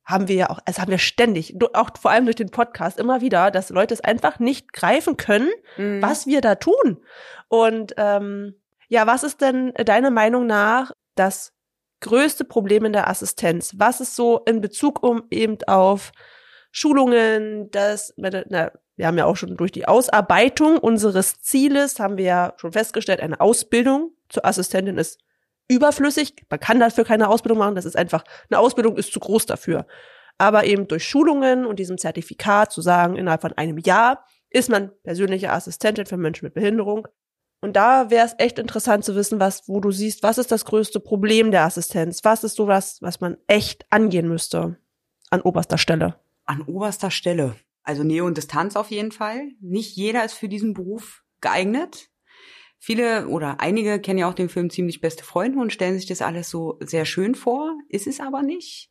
haben 0.05 0.29
wir 0.29 0.37
ja 0.37 0.51
auch, 0.51 0.59
also 0.67 0.81
haben 0.83 0.91
wir 0.91 0.99
ständig, 0.99 1.57
auch 1.75 1.91
vor 2.01 2.11
allem 2.11 2.25
durch 2.27 2.37
den 2.37 2.51
Podcast 2.51 2.99
immer 2.99 3.21
wieder, 3.21 3.51
dass 3.51 3.71
Leute 3.71 3.95
es 3.95 4.01
einfach 4.03 4.39
nicht 4.39 4.73
greifen 4.73 5.17
können, 5.17 5.51
Mhm. 5.77 6.03
was 6.03 6.27
wir 6.27 6.41
da 6.41 6.57
tun. 6.57 7.03
Und 7.49 7.95
ähm, 7.97 8.55
ja, 8.89 9.07
was 9.07 9.23
ist 9.25 9.41
denn 9.41 9.73
deiner 9.73 10.11
Meinung 10.11 10.47
nach 10.47 10.93
das 11.15 11.53
größte 12.01 12.45
Problem 12.45 12.85
in 12.85 12.93
der 12.93 13.09
Assistenz? 13.09 13.73
Was 13.77 14.01
ist 14.01 14.15
so 14.15 14.41
in 14.45 14.61
Bezug 14.61 15.03
um 15.03 15.25
eben 15.31 15.57
auf 15.67 16.13
Schulungen, 16.71 17.71
das, 17.71 18.13
na, 18.17 18.73
wir 18.97 19.07
haben 19.07 19.19
ja 19.19 19.25
auch 19.27 19.37
schon 19.37 19.57
durch 19.57 19.73
die 19.73 19.87
Ausarbeitung 19.89 20.77
unseres 20.79 21.41
Zieles, 21.41 21.99
haben 21.99 22.17
wir 22.19 22.25
ja 22.25 22.55
schon 22.57 22.73
festgestellt, 22.73 23.21
eine 23.21 23.41
Ausbildung 23.41 24.11
zur 24.29 24.45
Assistentin 24.45 24.99
ist 24.99 25.21
überflüssig. 25.69 26.45
Man 26.51 26.61
kann 26.61 26.81
dafür 26.81 27.05
keine 27.05 27.29
Ausbildung 27.29 27.59
machen. 27.59 27.75
Das 27.75 27.85
ist 27.85 27.97
einfach, 27.97 28.25
eine 28.51 28.59
Ausbildung 28.59 28.97
ist 28.97 29.12
zu 29.12 29.21
groß 29.21 29.47
dafür. 29.47 29.87
Aber 30.39 30.65
eben 30.65 30.89
durch 30.89 31.05
Schulungen 31.05 31.65
und 31.65 31.79
diesem 31.79 31.99
Zertifikat 31.99 32.73
zu 32.73 32.81
sagen, 32.81 33.17
innerhalb 33.17 33.43
von 33.43 33.53
einem 33.53 33.79
Jahr 33.79 34.27
ist 34.51 34.71
man 34.71 34.91
persönliche 35.03 35.53
Assistentin 35.53 36.07
für 36.07 36.17
Menschen 36.17 36.47
mit 36.47 36.55
Behinderung. 36.55 37.09
Und 37.61 37.77
da 37.77 38.11
wäre 38.11 38.27
es 38.27 38.35
echt 38.39 38.59
interessant 38.59 39.05
zu 39.05 39.15
wissen, 39.15 39.41
was, 39.41 39.69
wo 39.69 39.81
du 39.81 39.91
siehst, 39.91 40.23
was 40.23 40.39
ist 40.39 40.53
das 40.53 40.65
größte 40.65 41.01
Problem 41.01 41.51
der 41.51 41.62
Assistenz? 41.62 42.23
Was 42.23 42.45
ist 42.45 42.57
sowas, 42.57 42.99
was 43.01 43.21
man 43.21 43.39
echt 43.47 43.87
angehen 43.91 44.29
müsste 44.29 44.77
an 45.31 45.41
oberster 45.41 45.79
Stelle? 45.79 46.17
An 46.45 46.62
oberster 46.62 47.11
Stelle. 47.11 47.57
Also 47.83 48.03
Nähe 48.03 48.25
und 48.25 48.37
Distanz 48.37 48.77
auf 48.77 48.91
jeden 48.91 49.12
Fall. 49.12 49.49
Nicht 49.61 49.97
jeder 49.97 50.25
ist 50.25 50.35
für 50.35 50.49
diesen 50.49 50.75
Beruf 50.75 51.25
geeignet. 51.41 52.11
Viele 52.85 53.28
oder 53.28 53.62
einige 53.62 53.99
kennen 53.99 54.18
ja 54.18 54.28
auch 54.28 54.35
den 54.35 54.51
Film 54.51 54.68
Ziemlich 54.68 55.01
beste 55.01 55.24
Freunde 55.24 55.59
und 55.59 55.72
stellen 55.72 55.95
sich 55.95 56.05
das 56.05 56.20
alles 56.20 56.51
so 56.51 56.78
sehr 56.80 57.07
schön 57.07 57.35
vor, 57.35 57.78
ist 57.89 58.07
es 58.07 58.20
aber 58.20 58.43
nicht. 58.43 58.91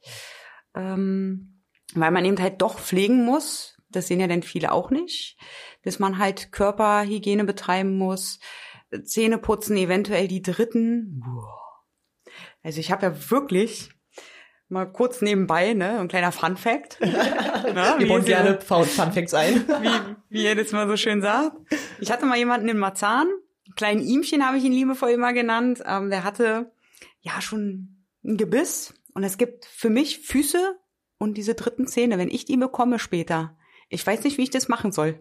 Ähm, 0.73 1.61
weil 1.93 2.09
man 2.09 2.25
eben 2.25 2.41
halt 2.41 2.59
doch 2.63 2.79
pflegen 2.79 3.23
muss, 3.23 3.77
das 3.89 4.07
sehen 4.07 4.19
ja 4.19 4.25
dann 4.25 4.41
viele 4.41 4.71
auch 4.71 4.89
nicht, 4.89 5.37
dass 5.83 5.99
man 5.99 6.17
halt 6.17 6.51
Körperhygiene 6.51 7.43
betreiben 7.43 7.95
muss, 7.95 8.39
Zähne 9.03 9.37
putzen, 9.37 9.77
eventuell 9.77 10.27
die 10.27 10.41
dritten. 10.41 11.21
Also 12.63 12.79
ich 12.79 12.91
habe 12.91 13.05
ja 13.05 13.29
wirklich 13.29 13.91
mal 14.69 14.91
kurz 14.91 15.21
nebenbei, 15.21 15.75
ne, 15.75 15.99
ein 15.99 16.07
kleiner 16.07 16.31
Fun 16.31 16.57
Fact. 16.57 16.99
ne, 16.99 17.13
Wir 17.13 17.99
wie 17.99 18.05
bauen 18.07 18.25
gerne 18.25 18.59
Fun 18.59 18.85
Fun 18.85 19.11
Facts 19.11 19.35
ein. 19.35 19.67
wie, 19.81 20.15
wie 20.29 20.43
ihr 20.45 20.55
das 20.55 20.71
mal 20.71 20.87
so 20.87 20.97
schön 20.97 21.21
sagt. 21.21 21.55
Ich 21.99 22.11
hatte 22.11 22.25
mal 22.25 22.39
jemanden 22.39 22.69
in 22.69 22.79
Marzahn, 22.79 23.27
kleinen 23.75 24.01
Ihmchen 24.01 24.45
habe 24.45 24.57
ich 24.57 24.63
ihn 24.63 24.73
liebevoll 24.73 25.11
immer 25.11 25.33
genannt. 25.33 25.83
Ähm, 25.85 26.09
der 26.09 26.23
hatte 26.23 26.71
ja 27.21 27.41
schon 27.41 28.05
ein 28.23 28.37
Gebiss 28.37 28.93
und 29.13 29.23
es 29.23 29.37
gibt 29.37 29.65
für 29.65 29.89
mich 29.89 30.19
Füße 30.19 30.77
und 31.17 31.35
diese 31.35 31.55
dritten 31.55 31.87
Zähne, 31.87 32.17
wenn 32.17 32.29
ich 32.29 32.45
die 32.45 32.57
bekomme 32.57 32.99
später. 32.99 33.57
Ich 33.89 34.05
weiß 34.05 34.23
nicht, 34.23 34.37
wie 34.37 34.43
ich 34.43 34.49
das 34.49 34.67
machen 34.67 34.91
soll. 34.91 35.19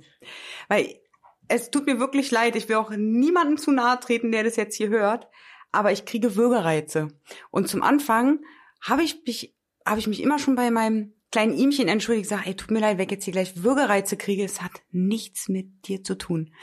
Weil 0.68 1.00
es 1.48 1.70
tut 1.70 1.86
mir 1.86 1.98
wirklich 1.98 2.30
leid, 2.30 2.57
ich 2.57 2.68
will 2.68 2.76
auch 2.76 2.90
niemandem 2.90 3.59
zu 3.59 3.70
nahe 3.70 4.00
treten, 4.00 4.32
der 4.32 4.44
das 4.44 4.57
jetzt 4.57 4.76
hier 4.76 4.88
hört, 4.88 5.28
aber 5.70 5.92
ich 5.92 6.05
kriege 6.05 6.36
Würgereize. 6.36 7.09
Und 7.50 7.68
zum 7.68 7.82
Anfang 7.82 8.40
habe 8.80 9.03
ich 9.03 9.22
mich, 9.26 9.55
habe 9.84 10.00
ich 10.00 10.07
mich 10.07 10.22
immer 10.22 10.38
schon 10.38 10.55
bei 10.55 10.70
meinem 10.70 11.14
kleinen 11.30 11.57
Ihmchen 11.57 11.88
entschuldigt, 11.88 12.28
gesagt, 12.28 12.46
ey, 12.46 12.55
tut 12.55 12.70
mir 12.70 12.80
leid, 12.80 12.98
wenn 12.98 13.07
ich 13.07 13.11
jetzt 13.11 13.24
hier 13.24 13.32
gleich 13.32 13.62
Würgereize 13.62 14.16
kriege, 14.16 14.44
es 14.44 14.62
hat 14.62 14.82
nichts 14.90 15.48
mit 15.48 15.88
dir 15.88 16.05
zu 16.05 16.16
tun. 16.16 16.55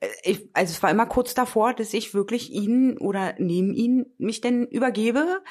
Äh, 0.00 0.08
Ich, 0.24 0.48
also 0.52 0.70
es 0.72 0.82
war 0.82 0.90
immer 0.90 1.06
kurz 1.06 1.34
davor, 1.34 1.74
dass 1.74 1.94
ich 1.94 2.14
wirklich 2.14 2.50
ihn 2.52 2.98
oder 2.98 3.34
neben 3.38 3.72
ihn 3.74 4.06
mich 4.18 4.40
denn 4.40 4.66
übergebe, 4.66 5.42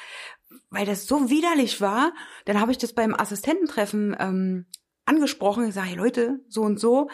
weil 0.70 0.86
das 0.86 1.06
so 1.06 1.30
widerlich 1.30 1.80
war. 1.80 2.12
Dann 2.44 2.60
habe 2.60 2.72
ich 2.72 2.78
das 2.78 2.92
beim 2.92 3.14
Assistententreffen 3.14 4.16
ähm, 4.18 4.66
angesprochen, 5.04 5.66
ich 5.68 5.74
sage, 5.74 5.88
hey 5.88 5.96
Leute, 5.96 6.40
so 6.48 6.62
und 6.62 6.78
so. 6.78 7.08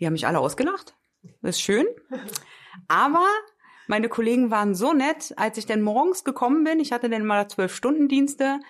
Die 0.00 0.06
haben 0.06 0.12
mich 0.12 0.26
alle 0.26 0.38
ausgelacht. 0.38 0.94
Das 1.42 1.56
ist 1.56 1.60
schön. 1.62 1.86
Aber 2.88 3.24
meine 3.86 4.08
Kollegen 4.08 4.50
waren 4.50 4.74
so 4.74 4.92
nett, 4.92 5.32
als 5.36 5.58
ich 5.58 5.66
dann 5.66 5.80
morgens 5.82 6.24
gekommen 6.24 6.62
bin, 6.64 6.78
ich 6.80 6.92
hatte 6.92 7.08
dann 7.08 7.24
mal 7.24 7.48
zwölf 7.48 7.74
Stunden 7.74 8.08
Dienste, 8.08 8.60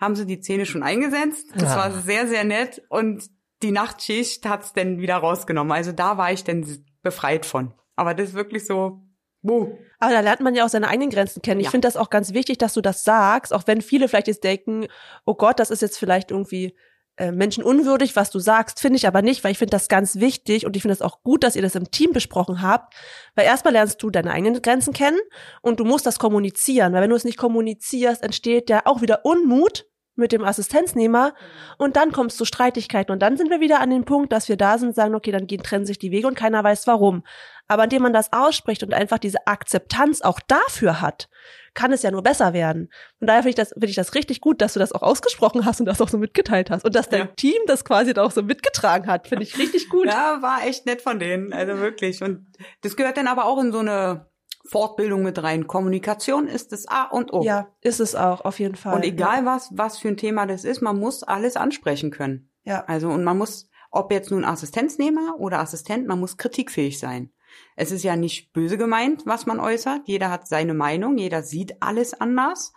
haben 0.00 0.14
sie 0.16 0.26
die 0.26 0.40
Zähne 0.40 0.66
schon 0.66 0.82
eingesetzt. 0.82 1.46
Das 1.54 1.70
Ja. 1.70 1.76
war 1.76 1.90
sehr, 2.02 2.26
sehr 2.28 2.44
nett. 2.44 2.82
Und 2.88 3.30
die 3.62 3.70
Nachtschicht 3.70 4.46
hat's 4.46 4.72
dann 4.72 4.98
wieder 4.98 5.16
rausgenommen. 5.16 5.72
Also 5.72 5.92
da 5.92 6.18
war 6.18 6.32
ich 6.32 6.44
dann 6.44 6.64
befreit 7.02 7.46
von. 7.46 7.72
Aber 7.96 8.14
das 8.14 8.30
ist 8.30 8.34
wirklich 8.34 8.66
so, 8.66 9.00
buh. 9.42 9.76
Aber 9.98 10.12
da 10.12 10.20
lernt 10.20 10.40
man 10.40 10.54
ja 10.54 10.64
auch 10.64 10.68
seine 10.68 10.88
eigenen 10.88 11.10
Grenzen 11.10 11.42
kennen. 11.42 11.60
Ich 11.60 11.66
Ja. 11.66 11.70
finde 11.70 11.88
das 11.88 11.96
auch 11.96 12.10
ganz 12.10 12.32
wichtig, 12.32 12.58
dass 12.58 12.74
du 12.74 12.80
das 12.80 13.04
sagst, 13.04 13.52
auch 13.52 13.62
wenn 13.66 13.82
viele 13.82 14.08
vielleicht 14.08 14.28
jetzt 14.28 14.44
denken, 14.44 14.86
oh 15.24 15.34
Gott, 15.34 15.58
das 15.58 15.70
ist 15.70 15.82
jetzt 15.82 15.98
vielleicht 15.98 16.30
irgendwie 16.30 16.76
äh, 17.16 17.32
menschenunwürdig, 17.32 18.14
was 18.14 18.30
du 18.30 18.38
sagst, 18.38 18.78
finde 18.78 18.96
ich 18.96 19.06
aber 19.08 19.22
nicht, 19.22 19.42
weil 19.42 19.50
ich 19.50 19.58
finde 19.58 19.72
das 19.72 19.88
ganz 19.88 20.16
wichtig 20.20 20.64
und 20.66 20.76
ich 20.76 20.82
finde 20.82 20.92
es 20.92 21.02
auch 21.02 21.22
gut, 21.24 21.42
dass 21.42 21.56
ihr 21.56 21.62
das 21.62 21.74
im 21.74 21.90
Team 21.90 22.12
besprochen 22.12 22.62
habt, 22.62 22.94
weil 23.34 23.44
erstmal 23.44 23.72
lernst 23.72 24.00
du 24.00 24.10
deine 24.10 24.30
eigenen 24.30 24.62
Grenzen 24.62 24.92
kennen 24.92 25.18
und 25.60 25.80
du 25.80 25.84
musst 25.84 26.06
das 26.06 26.20
kommunizieren, 26.20 26.92
weil 26.92 27.02
wenn 27.02 27.10
du 27.10 27.16
es 27.16 27.24
nicht 27.24 27.36
kommunizierst, 27.38 28.22
entsteht 28.22 28.70
ja 28.70 28.82
auch 28.84 29.02
wieder 29.02 29.24
Unmut 29.24 29.86
mit 30.18 30.32
dem 30.32 30.44
Assistenznehmer 30.44 31.34
und 31.78 31.96
dann 31.96 32.12
kommst 32.12 32.36
zu 32.36 32.44
Streitigkeiten 32.44 33.12
und 33.12 33.20
dann 33.20 33.36
sind 33.36 33.50
wir 33.50 33.60
wieder 33.60 33.80
an 33.80 33.90
dem 33.90 34.04
Punkt, 34.04 34.32
dass 34.32 34.48
wir 34.48 34.56
da 34.56 34.76
sind 34.78 34.88
und 34.88 34.94
sagen, 34.94 35.14
okay, 35.14 35.30
dann 35.30 35.46
gehen, 35.46 35.62
trennen 35.62 35.86
sich 35.86 35.98
die 35.98 36.10
Wege 36.10 36.26
und 36.26 36.34
keiner 36.34 36.62
weiß 36.62 36.86
warum. 36.86 37.22
Aber 37.68 37.84
indem 37.84 38.02
man 38.02 38.12
das 38.12 38.32
ausspricht 38.32 38.82
und 38.82 38.94
einfach 38.94 39.18
diese 39.18 39.46
Akzeptanz 39.46 40.22
auch 40.22 40.40
dafür 40.40 41.00
hat, 41.00 41.28
kann 41.74 41.92
es 41.92 42.02
ja 42.02 42.10
nur 42.10 42.22
besser 42.22 42.54
werden. 42.54 42.88
Und 43.20 43.28
daher 43.28 43.42
finde 43.42 43.50
ich 43.50 43.54
das, 43.56 43.68
finde 43.70 43.86
ich 43.88 43.94
das 43.94 44.14
richtig 44.14 44.40
gut, 44.40 44.60
dass 44.62 44.72
du 44.72 44.80
das 44.80 44.90
auch 44.92 45.02
ausgesprochen 45.02 45.64
hast 45.66 45.78
und 45.78 45.86
das 45.86 46.00
auch 46.00 46.08
so 46.08 46.18
mitgeteilt 46.18 46.70
hast. 46.70 46.84
Und 46.84 46.94
dass 46.94 47.08
dein 47.08 47.20
Ja. 47.20 47.32
Team 47.36 47.58
das 47.66 47.84
quasi 47.84 48.14
auch 48.16 48.30
so 48.30 48.42
mitgetragen 48.42 49.06
hat, 49.06 49.28
finde 49.28 49.44
ich 49.44 49.58
richtig 49.58 49.88
gut. 49.88 50.06
Ja, 50.08 50.40
war 50.40 50.66
echt 50.66 50.86
nett 50.86 51.02
von 51.02 51.18
denen. 51.18 51.52
Also 51.52 51.78
wirklich. 51.78 52.22
Und 52.22 52.46
das 52.80 52.96
gehört 52.96 53.16
dann 53.18 53.28
aber 53.28 53.44
auch 53.44 53.60
in 53.60 53.70
so 53.70 53.78
eine 53.80 54.26
Fortbildung 54.68 55.22
mit 55.22 55.42
rein. 55.42 55.66
Kommunikation 55.66 56.46
ist 56.46 56.72
das 56.72 56.86
A 56.86 57.04
und 57.04 57.32
O. 57.32 57.42
Ja, 57.42 57.68
ist 57.80 58.00
es 58.00 58.14
auch, 58.14 58.42
auf 58.42 58.58
jeden 58.60 58.76
Fall. 58.76 58.94
Und 58.94 59.04
egal 59.04 59.44
was, 59.46 59.70
was 59.72 59.98
für 59.98 60.08
ein 60.08 60.16
Thema 60.16 60.46
das 60.46 60.64
ist, 60.64 60.82
man 60.82 60.98
muss 60.98 61.22
alles 61.22 61.56
ansprechen 61.56 62.10
können. 62.10 62.50
Ja. 62.64 62.84
Also, 62.86 63.08
und 63.08 63.24
man 63.24 63.38
muss, 63.38 63.70
ob 63.90 64.12
jetzt 64.12 64.30
nun 64.30 64.44
Assistenznehmer 64.44 65.36
oder 65.38 65.60
Assistent, 65.60 66.06
man 66.06 66.20
muss 66.20 66.36
kritikfähig 66.36 66.98
sein. 66.98 67.32
Es 67.76 67.90
ist 67.90 68.04
ja 68.04 68.14
nicht 68.14 68.52
böse 68.52 68.76
gemeint, 68.76 69.24
was 69.24 69.46
man 69.46 69.58
äußert. 69.58 70.02
Jeder 70.06 70.30
hat 70.30 70.46
seine 70.46 70.74
Meinung, 70.74 71.16
jeder 71.16 71.42
sieht 71.42 71.82
alles 71.82 72.12
anders. 72.20 72.72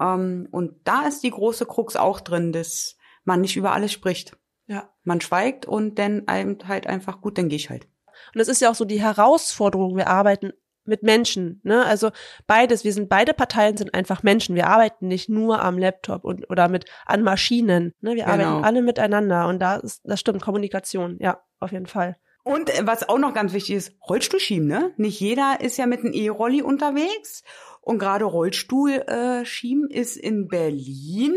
Ähm, 0.00 0.48
und 0.52 0.76
da 0.84 1.02
ist 1.02 1.24
die 1.24 1.30
große 1.30 1.66
Krux 1.66 1.96
auch 1.96 2.20
drin, 2.20 2.52
dass 2.52 2.96
man 3.24 3.40
nicht 3.40 3.56
über 3.56 3.72
alles 3.72 3.92
spricht. 3.92 4.38
Ja. 4.66 4.90
Man 5.02 5.20
schweigt 5.20 5.66
und 5.66 5.98
dann 5.98 6.24
halt 6.28 6.86
einfach, 6.86 7.20
gut, 7.20 7.38
dann 7.38 7.48
geh 7.48 7.56
ich 7.56 7.70
halt. 7.70 7.88
Und 8.34 8.40
es 8.40 8.48
ist 8.48 8.60
ja 8.60 8.70
auch 8.70 8.74
so 8.74 8.84
die 8.84 9.00
Herausforderung, 9.00 9.96
wir 9.96 10.08
arbeiten 10.08 10.52
mit 10.88 11.02
Menschen, 11.02 11.60
ne? 11.62 11.84
Also 11.84 12.10
beides, 12.46 12.82
wir 12.84 12.92
sind 12.92 13.08
beide 13.08 13.34
Parteien 13.34 13.76
sind 13.76 13.94
einfach 13.94 14.22
Menschen. 14.22 14.56
Wir 14.56 14.66
arbeiten 14.66 15.06
nicht 15.08 15.28
nur 15.28 15.62
am 15.62 15.78
Laptop 15.78 16.24
und 16.24 16.48
oder 16.50 16.68
mit 16.68 16.86
an 17.06 17.22
Maschinen, 17.22 17.94
ne? 18.00 18.16
Wir 18.16 18.24
Genau. 18.24 18.32
arbeiten 18.32 18.64
alle 18.64 18.82
miteinander 18.82 19.46
und 19.48 19.60
da 19.60 19.76
ist 19.76 20.00
das 20.04 20.18
stimmt 20.20 20.42
Kommunikation, 20.42 21.18
ja, 21.20 21.40
auf 21.60 21.72
jeden 21.72 21.86
Fall. 21.86 22.16
Und 22.42 22.70
äh, 22.70 22.86
was 22.86 23.08
auch 23.08 23.18
noch 23.18 23.34
ganz 23.34 23.52
wichtig 23.52 23.76
ist, 23.76 23.92
Rollstuhl 24.08 24.40
schieben, 24.40 24.66
ne? 24.66 24.92
Nicht 24.96 25.20
jeder 25.20 25.60
ist 25.60 25.76
ja 25.76 25.86
mit 25.86 26.00
einem 26.00 26.12
E-Rolli 26.14 26.62
unterwegs. 26.62 27.42
Und 27.82 27.98
gerade 27.98 28.24
Rollstuhl 28.24 28.90
äh, 28.92 29.44
schieben 29.46 29.88
ist 29.90 30.16
in 30.16 30.48
Berlin 30.48 31.34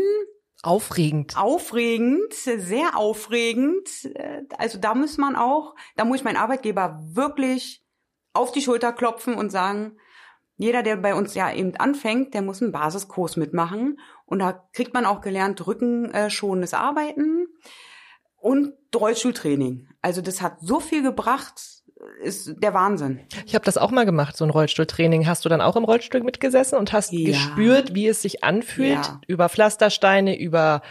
Aufregend. 0.62 1.34
aufregend, 1.36 2.32
sehr 2.34 2.96
aufregend. 2.96 3.88
Äh, 4.14 4.42
Also 4.58 4.78
da 4.78 4.94
muss 4.94 5.18
man 5.18 5.34
auch, 5.34 5.74
da 5.96 6.04
muss 6.04 6.18
ich 6.18 6.24
meinen 6.24 6.36
Arbeitgeber 6.36 7.00
wirklich 7.12 7.81
auf 8.32 8.52
die 8.52 8.62
Schulter 8.62 8.92
klopfen 8.92 9.34
und 9.34 9.50
sagen, 9.50 9.96
jeder, 10.56 10.82
der 10.82 10.96
bei 10.96 11.14
uns 11.14 11.34
ja 11.34 11.52
eben 11.52 11.76
anfängt, 11.76 12.34
der 12.34 12.42
muss 12.42 12.62
einen 12.62 12.72
Basiskurs 12.72 13.36
mitmachen. 13.36 13.98
Und 14.26 14.38
da 14.38 14.64
kriegt 14.72 14.94
man 14.94 15.06
auch 15.06 15.20
gelernt, 15.20 15.66
rückenschonendes 15.66 16.74
Arbeiten 16.74 17.46
und 18.36 18.74
Rollstuhltraining. 18.94 19.88
Also 20.02 20.20
das 20.20 20.40
hat 20.42 20.58
so 20.60 20.78
viel 20.78 21.02
gebracht, 21.02 21.54
ist 22.22 22.54
der 22.62 22.74
Wahnsinn. 22.74 23.20
Ich 23.46 23.54
habe 23.54 23.64
das 23.64 23.78
auch 23.78 23.90
mal 23.90 24.04
gemacht, 24.04 24.36
so 24.36 24.44
ein 24.44 24.50
Rollstuhltraining. 24.50 25.26
Hast 25.26 25.44
du 25.44 25.48
dann 25.48 25.60
auch 25.60 25.76
im 25.76 25.84
Rollstuhl 25.84 26.22
mitgesessen 26.22 26.78
und 26.78 26.92
hast 26.92 27.12
Ja. 27.12 27.26
gespürt, 27.26 27.94
wie 27.94 28.08
es 28.08 28.22
sich 28.22 28.44
anfühlt? 28.44 29.04
Ja. 29.06 29.20
Über 29.26 29.48
Pflastersteine, 29.48 30.38
über 30.38 30.82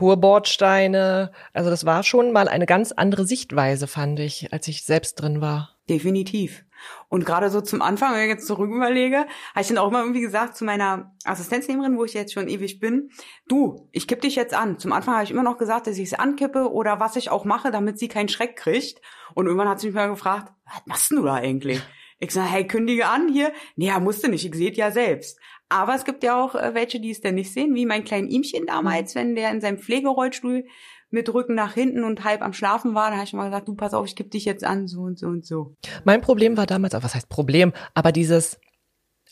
hohe 0.00 0.16
Bordsteine. 0.16 1.32
Also 1.52 1.70
das 1.70 1.84
war 1.84 2.02
schon 2.02 2.32
mal 2.32 2.48
eine 2.48 2.66
ganz 2.66 2.92
andere 2.92 3.26
Sichtweise, 3.26 3.86
fand 3.86 4.20
ich, 4.20 4.52
als 4.52 4.68
ich 4.68 4.84
selbst 4.84 5.16
drin 5.16 5.40
war. 5.40 5.74
Definitiv. 5.88 6.64
Und 7.08 7.24
gerade 7.24 7.50
so 7.50 7.60
zum 7.60 7.82
Anfang, 7.82 8.12
wenn 8.12 8.22
ich 8.22 8.28
jetzt 8.28 8.46
zurück 8.46 8.70
überlege, 8.70 9.18
habe 9.18 9.60
ich 9.60 9.68
dann 9.68 9.78
auch 9.78 9.88
immer 9.88 10.00
irgendwie 10.00 10.20
gesagt 10.20 10.56
zu 10.56 10.64
meiner 10.64 11.14
Assistenznehmerin, 11.24 11.96
wo 11.96 12.04
ich 12.04 12.14
jetzt 12.14 12.32
schon 12.32 12.48
ewig 12.48 12.80
bin, 12.80 13.10
du, 13.48 13.88
ich 13.92 14.06
kipp 14.06 14.20
dich 14.20 14.36
jetzt 14.36 14.54
an. 14.54 14.78
Zum 14.78 14.92
Anfang 14.92 15.14
habe 15.14 15.24
ich 15.24 15.30
immer 15.30 15.42
noch 15.42 15.58
gesagt, 15.58 15.86
dass 15.86 15.98
ich 15.98 16.12
es 16.12 16.18
ankippe 16.18 16.70
oder 16.70 17.00
was 17.00 17.16
ich 17.16 17.30
auch 17.30 17.44
mache, 17.44 17.70
damit 17.70 17.98
sie 17.98 18.08
keinen 18.08 18.28
Schreck 18.28 18.56
kriegt. 18.56 19.00
Und 19.34 19.46
irgendwann 19.46 19.68
hat 19.68 19.80
sie 19.80 19.88
mich 19.88 19.96
mal 19.96 20.08
gefragt, 20.08 20.52
was 20.64 20.82
machst 20.86 21.10
du 21.10 21.22
da 21.22 21.34
eigentlich? 21.34 21.82
Ich 22.20 22.32
sage, 22.32 22.50
hey, 22.50 22.66
kündige 22.66 23.06
an 23.06 23.28
hier. 23.28 23.52
Nee, 23.76 23.86
ja, 23.86 24.00
musste 24.00 24.28
nicht, 24.28 24.44
ich 24.44 24.54
sehe 24.54 24.72
ja 24.72 24.90
selbst. 24.90 25.38
Aber 25.68 25.94
es 25.94 26.04
gibt 26.04 26.24
ja 26.24 26.42
auch 26.42 26.54
äh, 26.54 26.74
welche, 26.74 26.98
die 26.98 27.10
es 27.10 27.20
denn 27.20 27.34
nicht 27.34 27.52
sehen, 27.52 27.74
wie 27.74 27.86
mein 27.86 28.04
kleinen 28.04 28.28
Ihmchen 28.28 28.66
damals, 28.66 29.14
wenn 29.14 29.34
der 29.34 29.50
in 29.50 29.60
seinem 29.60 29.78
Pflegerollstuhl 29.78 30.64
mit 31.10 31.32
Rücken 31.32 31.54
nach 31.54 31.72
hinten 31.74 32.04
und 32.04 32.24
halb 32.24 32.42
am 32.42 32.52
Schlafen 32.52 32.94
war, 32.94 33.10
da 33.10 33.16
habe 33.16 33.24
ich 33.24 33.32
mal 33.32 33.46
gesagt, 33.46 33.68
du 33.68 33.74
pass 33.74 33.94
auf, 33.94 34.06
ich 34.06 34.14
kipp 34.16 34.30
dich 34.30 34.44
jetzt 34.44 34.64
an, 34.64 34.86
so 34.88 35.00
und 35.00 35.18
so 35.18 35.26
und 35.26 35.44
so. 35.46 35.74
Mein 36.04 36.20
Problem 36.20 36.56
war 36.56 36.66
damals, 36.66 36.92
was 36.94 37.14
heißt 37.14 37.28
Problem, 37.28 37.72
aber 37.94 38.12
dieses 38.12 38.58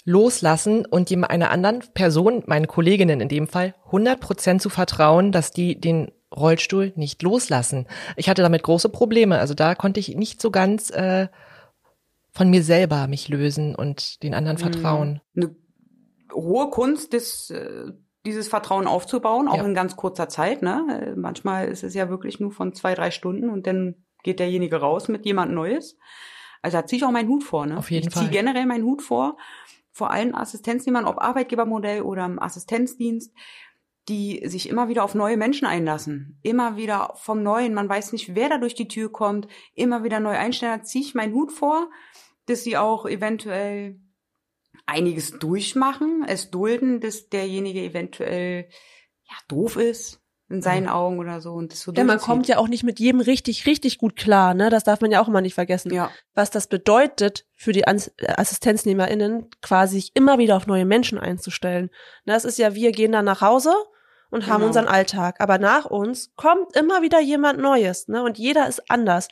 Loslassen 0.05 0.87
und 0.87 1.11
jem- 1.11 1.25
einer 1.25 1.51
anderen 1.51 1.83
Person, 1.93 2.45
meinen 2.47 2.67
Kolleginnen 2.69 3.21
in 3.21 3.29
dem 3.29 3.49
Fall, 3.49 3.75
100 3.87 4.21
Prozent 4.21 4.63
zu 4.63 4.69
vertrauen, 4.71 5.33
dass 5.33 5.51
die 5.51 5.79
den 5.81 6.13
Rollstuhl 6.35 6.93
nicht 6.97 7.23
loslassen. 7.23 7.87
Ich 8.17 8.29
hatte 8.29 8.43
damit 8.43 8.63
große 8.63 8.89
Probleme. 8.89 9.39
Also 9.39 9.55
da 9.55 9.75
konnte 9.75 10.01
ich 10.01 10.15
nicht 10.17 10.41
so 10.41 10.51
ganz 10.51 10.91
äh, 10.91 11.29
von 12.31 12.49
mir 12.51 12.63
selber 12.63 13.07
mich 13.09 13.29
lösen 13.29 13.75
und 13.75 14.23
den 14.23 14.35
anderen 14.35 14.59
vertrauen. 14.59 15.21
eine 15.37 15.57
hohe 16.33 16.71
Kunst, 16.71 17.13
das, 17.13 17.51
äh, 17.51 17.91
dieses 18.27 18.49
Vertrauen 18.49 18.87
aufzubauen, 18.87 19.49
auch 19.49 19.57
Ja. 19.59 19.65
in 19.65 19.75
ganz 19.75 19.97
kurzer 19.97 20.29
Zeit. 20.29 20.61
Ne? 20.63 20.85
Äh, 21.15 21.17
Manchmal 21.19 21.69
ist 21.69 21.83
es 21.85 21.95
ja 21.95 22.11
wirklich 22.11 22.41
nur 22.41 22.51
von 22.53 22.75
zwei, 22.75 22.95
drei 22.95 23.11
Stunden 23.11 23.49
und 23.49 23.67
dann 23.67 23.95
geht 24.23 24.41
derjenige 24.41 24.77
raus 24.77 25.09
mit 25.09 25.25
jemand 25.25 25.53
Neues. 25.53 25.97
Also 26.63 26.79
da 26.79 26.87
ziehe 26.87 26.99
ich 26.99 27.05
auch 27.05 27.11
meinen 27.13 27.29
Hut 27.29 27.45
vor. 27.45 27.65
Ne? 27.67 27.79
Auf 27.79 27.91
jeden 27.91 28.09
ich 28.09 28.13
ziehe 28.13 28.25
Fall. 28.25 28.33
generell 28.33 28.67
meinen 28.67 28.85
Hut 28.85 29.01
vor, 29.03 29.37
vor 29.93 30.11
allen 30.11 30.35
Assistenznehmern, 30.35 31.05
ob 31.07 31.19
Arbeitgebermodell 31.23 32.03
oder 32.03 32.27
im 32.27 32.39
Assistenzdienst, 32.43 33.33
die 34.09 34.43
sich 34.47 34.69
immer 34.69 34.89
wieder 34.89 35.03
auf 35.05 35.15
neue 35.15 35.37
Menschen 35.37 35.67
einlassen. 35.67 36.39
Immer 36.43 36.77
wieder 36.77 37.13
vom 37.17 37.43
Neuen. 37.43 37.75
Man 37.75 37.89
weiß 37.89 38.13
nicht, 38.13 38.35
wer 38.35 38.49
da 38.49 38.59
durch 38.59 38.75
die 38.75 38.89
Tür 38.89 39.11
kommt. 39.11 39.49
Immer 39.75 40.05
wieder 40.05 40.21
neu 40.21 40.37
einstellen. 40.37 40.79
Da 40.79 40.85
ziehe 40.85 41.05
ich 41.05 41.15
meinen 41.15 41.35
Hut 41.35 41.51
vor, 41.53 41.89
dass 42.47 42.63
sie 42.63 42.77
auch 42.77 43.07
eventuell 43.07 43.99
einiges 44.87 45.39
durchmachen, 45.39 46.25
es 46.27 46.51
dulden, 46.51 47.01
dass 47.01 47.29
derjenige 47.29 47.81
eventuell 47.81 48.69
ja 49.25 49.35
doof 49.49 49.77
ist 49.77 50.21
in 50.49 50.63
seinen 50.63 50.89
Augen 50.89 51.19
oder 51.19 51.41
so 51.41 51.55
und 51.55 51.73
das 51.73 51.81
so 51.81 51.93
Ja, 51.93 52.05
man 52.05 52.19
kommt 52.19 52.47
ja 52.47 52.59
auch 52.59 52.69
nicht 52.69 52.85
mit 52.85 53.01
jedem 53.01 53.21
richtig, 53.21 53.67
richtig 53.67 53.99
gut 53.99 54.15
klar, 54.15 54.55
ne? 54.55 54.71
Das 54.71 54.85
darf 54.85 55.01
man 55.01 55.11
ja 55.11 55.21
auch 55.21 55.27
immer 55.27 55.41
nicht 55.41 55.55
vergessen. 55.55 55.93
ja 55.93 56.11
Was 56.35 56.51
das 56.51 56.69
bedeutet 56.69 57.47
für 57.57 57.73
die 57.73 57.87
Ans 57.87 58.13
äh, 58.19 58.33
AssistenznehmerInnen, 58.37 59.49
quasi 59.61 59.97
sich 59.97 60.13
immer 60.15 60.39
wieder 60.39 60.57
auf 60.57 60.69
neue 60.69 60.85
Menschen 60.85 61.19
einzustellen. 61.19 61.87
Ne, 62.25 62.35
Das 62.35 62.45
ist 62.45 62.59
ja, 62.59 62.75
wir 62.75 62.93
gehen 62.93 63.11
dann 63.13 63.25
nach 63.25 63.41
Hause 63.41 63.75
und 64.31 64.47
haben 64.47 64.57
Genau. 64.57 64.67
unseren 64.67 64.89
Alltag. 64.89 65.41
Aber 65.41 65.59
nach 65.59 65.85
uns 65.87 66.33
kommt 66.37 66.75
immer 66.77 67.03
wieder 67.03 67.21
jemand 67.21 67.61
Neues, 67.61 68.09
ne? 68.09 68.23
Und 68.23 68.39
jeder 68.39 68.69
ist 68.69 68.91
anders. 68.91 69.29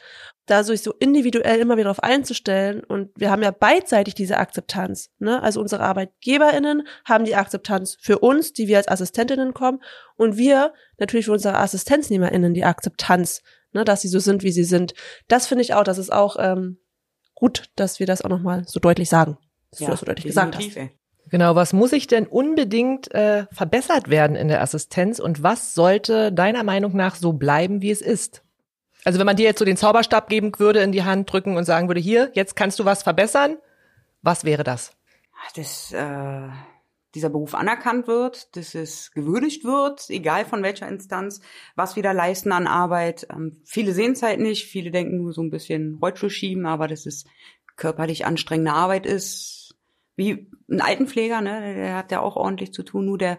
Da 0.46 0.62
sich 0.62 0.82
so 0.82 0.92
individuell 0.98 1.58
immer 1.58 1.76
wieder 1.76 1.84
darauf 1.84 2.02
einzustellen. 2.02 2.84
Und 2.84 3.10
wir 3.16 3.30
haben 3.30 3.42
ja 3.42 3.50
beidseitig 3.50 4.14
diese 4.14 4.36
Akzeptanz, 4.36 5.10
ne? 5.18 5.42
Also 5.42 5.60
unsere 5.60 5.82
ArbeitgeberInnen 5.82 6.86
haben 7.04 7.24
die 7.24 7.34
Akzeptanz 7.34 7.96
für 8.00 8.18
uns, 8.18 8.52
die 8.52 8.68
wir 8.68 8.76
als 8.76 8.88
Assistentinnen 8.88 9.54
kommen. 9.54 9.82
Und 10.16 10.36
wir 10.36 10.74
natürlich 10.98 11.26
für 11.26 11.32
unsere 11.32 11.58
AssistenznehmerInnen 11.58 12.52
die 12.54 12.64
Akzeptanz, 12.64 13.42
ne? 13.72 13.84
Dass 13.84 14.02
sie 14.02 14.08
so 14.08 14.18
sind, 14.18 14.42
wie 14.42 14.52
sie 14.52 14.64
sind. 14.64 14.94
Das 15.28 15.46
finde 15.46 15.62
ich 15.62 15.74
auch, 15.74 15.84
das 15.84 15.98
ist 15.98 16.12
auch 16.12 16.36
ähm, 16.38 16.78
gut, 17.34 17.64
dass 17.76 17.98
wir 17.98 18.06
das 18.06 18.22
auch 18.22 18.28
nochmal 18.30 18.64
so 18.66 18.80
deutlich 18.80 19.08
sagen. 19.08 19.38
Dass 19.70 19.78
du 19.80 19.86
das 19.86 20.00
so 20.00 20.06
deutlich 20.06 20.26
gesagt 20.26 20.56
hast. 20.56 20.76
ey. 20.76 20.90
Genau, 21.34 21.56
was 21.56 21.72
muss 21.72 21.90
ich 21.90 22.06
denn 22.06 22.28
unbedingt 22.28 23.12
äh, 23.12 23.46
verbessert 23.50 24.08
werden 24.08 24.36
in 24.36 24.46
der 24.46 24.62
Assistenz 24.62 25.18
und 25.18 25.42
was 25.42 25.74
sollte 25.74 26.30
deiner 26.30 26.62
Meinung 26.62 26.94
nach 26.94 27.16
so 27.16 27.32
bleiben, 27.32 27.82
wie 27.82 27.90
es 27.90 28.00
ist? 28.00 28.44
Also 29.04 29.18
wenn 29.18 29.26
man 29.26 29.34
dir 29.34 29.42
jetzt 29.42 29.58
so 29.58 29.64
den 29.64 29.76
Zauberstab 29.76 30.28
geben 30.28 30.52
würde, 30.58 30.78
in 30.78 30.92
die 30.92 31.02
Hand 31.02 31.32
drücken 31.32 31.56
und 31.56 31.64
sagen 31.64 31.88
würde, 31.88 32.00
hier, 32.00 32.30
jetzt 32.34 32.54
kannst 32.54 32.78
du 32.78 32.84
was 32.84 33.02
verbessern, 33.02 33.56
was 34.22 34.44
wäre 34.44 34.62
das? 34.62 34.92
dass 35.56 35.90
äh, 35.90 36.48
dieser 37.16 37.30
Beruf 37.30 37.56
anerkannt 37.56 38.06
wird, 38.06 38.54
dass 38.54 38.76
es 38.76 39.10
gewürdigt 39.10 39.64
wird, 39.64 40.08
egal 40.10 40.44
von 40.44 40.62
welcher 40.62 40.86
Instanz, 40.86 41.40
was 41.74 41.96
wir 41.96 42.04
da 42.04 42.12
leisten 42.12 42.52
an 42.52 42.68
Arbeit. 42.68 43.26
Ähm, 43.28 43.60
viele 43.64 43.92
sehen 43.92 44.12
es 44.12 44.22
halt 44.22 44.38
nicht, 44.38 44.66
viele 44.66 44.92
denken 44.92 45.16
nur 45.16 45.32
so 45.32 45.42
ein 45.42 45.50
bisschen 45.50 45.98
Rollstuhl 46.00 46.30
schieben, 46.30 46.64
aber 46.64 46.86
dass 46.86 47.06
es 47.06 47.24
körperlich 47.74 48.24
anstrengende 48.24 48.72
Arbeit 48.72 49.04
ist. 49.04 49.63
Wie 50.16 50.50
ein 50.70 50.80
Altenpfleger, 50.80 51.40
ne, 51.40 51.74
der 51.74 51.96
hat 51.96 52.12
ja 52.12 52.20
auch 52.20 52.36
ordentlich 52.36 52.72
zu 52.72 52.82
tun, 52.82 53.06
nur 53.06 53.18
der 53.18 53.38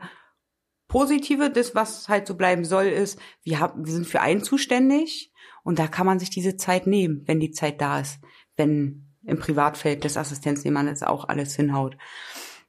Positive, 0.88 1.50
das, 1.50 1.74
was 1.74 2.10
halt 2.10 2.28
so 2.28 2.36
bleiben 2.36 2.64
soll, 2.64 2.86
ist, 2.86 3.20
wir, 3.44 3.60
haben, 3.60 3.86
wir 3.86 3.94
sind 3.94 4.08
für 4.08 4.22
einen 4.22 4.44
zuständig 4.44 5.34
und 5.64 5.80
da 5.80 5.88
kann 5.88 6.06
man 6.06 6.20
sich 6.20 6.30
diese 6.30 6.58
Zeit 6.58 6.86
nehmen, 6.86 7.24
wenn 7.26 7.40
die 7.40 7.52
Zeit 7.52 7.82
da 7.82 8.00
ist, 8.00 8.20
wenn 8.56 9.16
im 9.24 9.40
Privatfeld 9.40 10.04
des 10.04 10.18
Assistenznehmers 10.18 11.02
auch 11.02 11.28
alles 11.28 11.56
hinhaut. 11.56 11.98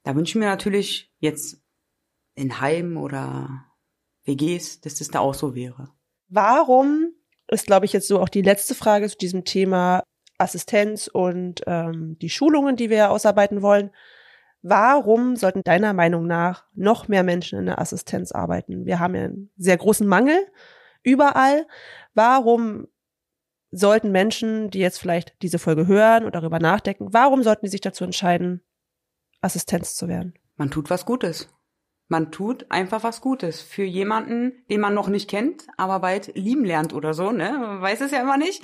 Da 0.02 0.16
wünsche 0.16 0.30
ich 0.30 0.36
mir 0.36 0.46
natürlich 0.46 1.12
jetzt 1.18 1.62
in 2.34 2.60
Heim 2.60 2.96
oder 2.96 3.66
WGs, 4.24 4.80
dass 4.80 4.96
das 4.96 5.08
da 5.08 5.20
auch 5.20 5.34
so 5.34 5.54
wäre. 5.54 5.90
Warum 6.28 7.12
ist, 7.48 7.66
glaube 7.66 7.86
ich, 7.86 7.92
jetzt 7.92 8.08
so 8.08 8.20
auch 8.20 8.28
die 8.28 8.42
letzte 8.42 8.74
Frage 8.74 9.08
zu 9.08 9.16
diesem 9.18 9.44
Thema 9.44 10.02
Assistenz 10.38 11.08
und 11.08 11.62
ähm, 11.66 12.16
die 12.20 12.30
Schulungen, 12.30 12.76
die 12.76 12.90
wir 12.90 13.10
ausarbeiten 13.10 13.62
wollen. 13.62 13.90
Warum 14.62 15.36
sollten 15.36 15.62
deiner 15.62 15.92
Meinung 15.92 16.26
nach 16.26 16.64
noch 16.74 17.08
mehr 17.08 17.22
Menschen 17.22 17.58
in 17.58 17.66
der 17.66 17.80
Assistenz 17.80 18.32
arbeiten? 18.32 18.84
Wir 18.84 18.98
haben 18.98 19.14
ja 19.14 19.24
einen 19.24 19.50
sehr 19.56 19.76
großen 19.76 20.06
Mangel 20.06 20.36
überall. 21.02 21.66
Warum 22.14 22.88
sollten 23.70 24.10
Menschen, 24.10 24.70
die 24.70 24.80
jetzt 24.80 24.98
vielleicht 24.98 25.34
diese 25.42 25.58
Folge 25.58 25.86
hören 25.86 26.24
und 26.24 26.34
darüber 26.34 26.58
nachdenken, 26.58 27.12
warum 27.12 27.42
sollten 27.42 27.66
die 27.66 27.70
sich 27.70 27.80
dazu 27.80 28.04
entscheiden, 28.04 28.62
Assistenz 29.40 29.94
zu 29.94 30.08
werden? 30.08 30.34
Man 30.56 30.70
tut 30.70 30.90
was 30.90 31.04
Gutes. 31.04 31.48
Man 32.08 32.30
tut 32.30 32.70
einfach 32.70 33.02
was 33.02 33.20
Gutes 33.20 33.60
für 33.60 33.82
jemanden, 33.82 34.64
den 34.70 34.80
man 34.80 34.94
noch 34.94 35.08
nicht 35.08 35.28
kennt, 35.28 35.66
aber 35.76 35.98
bald 35.98 36.36
lieben 36.36 36.64
lernt 36.64 36.94
oder 36.94 37.14
so, 37.14 37.32
ne? 37.32 37.58
Man 37.58 37.82
weiß 37.82 38.00
es 38.00 38.12
ja 38.12 38.20
immer 38.20 38.36
nicht. 38.36 38.62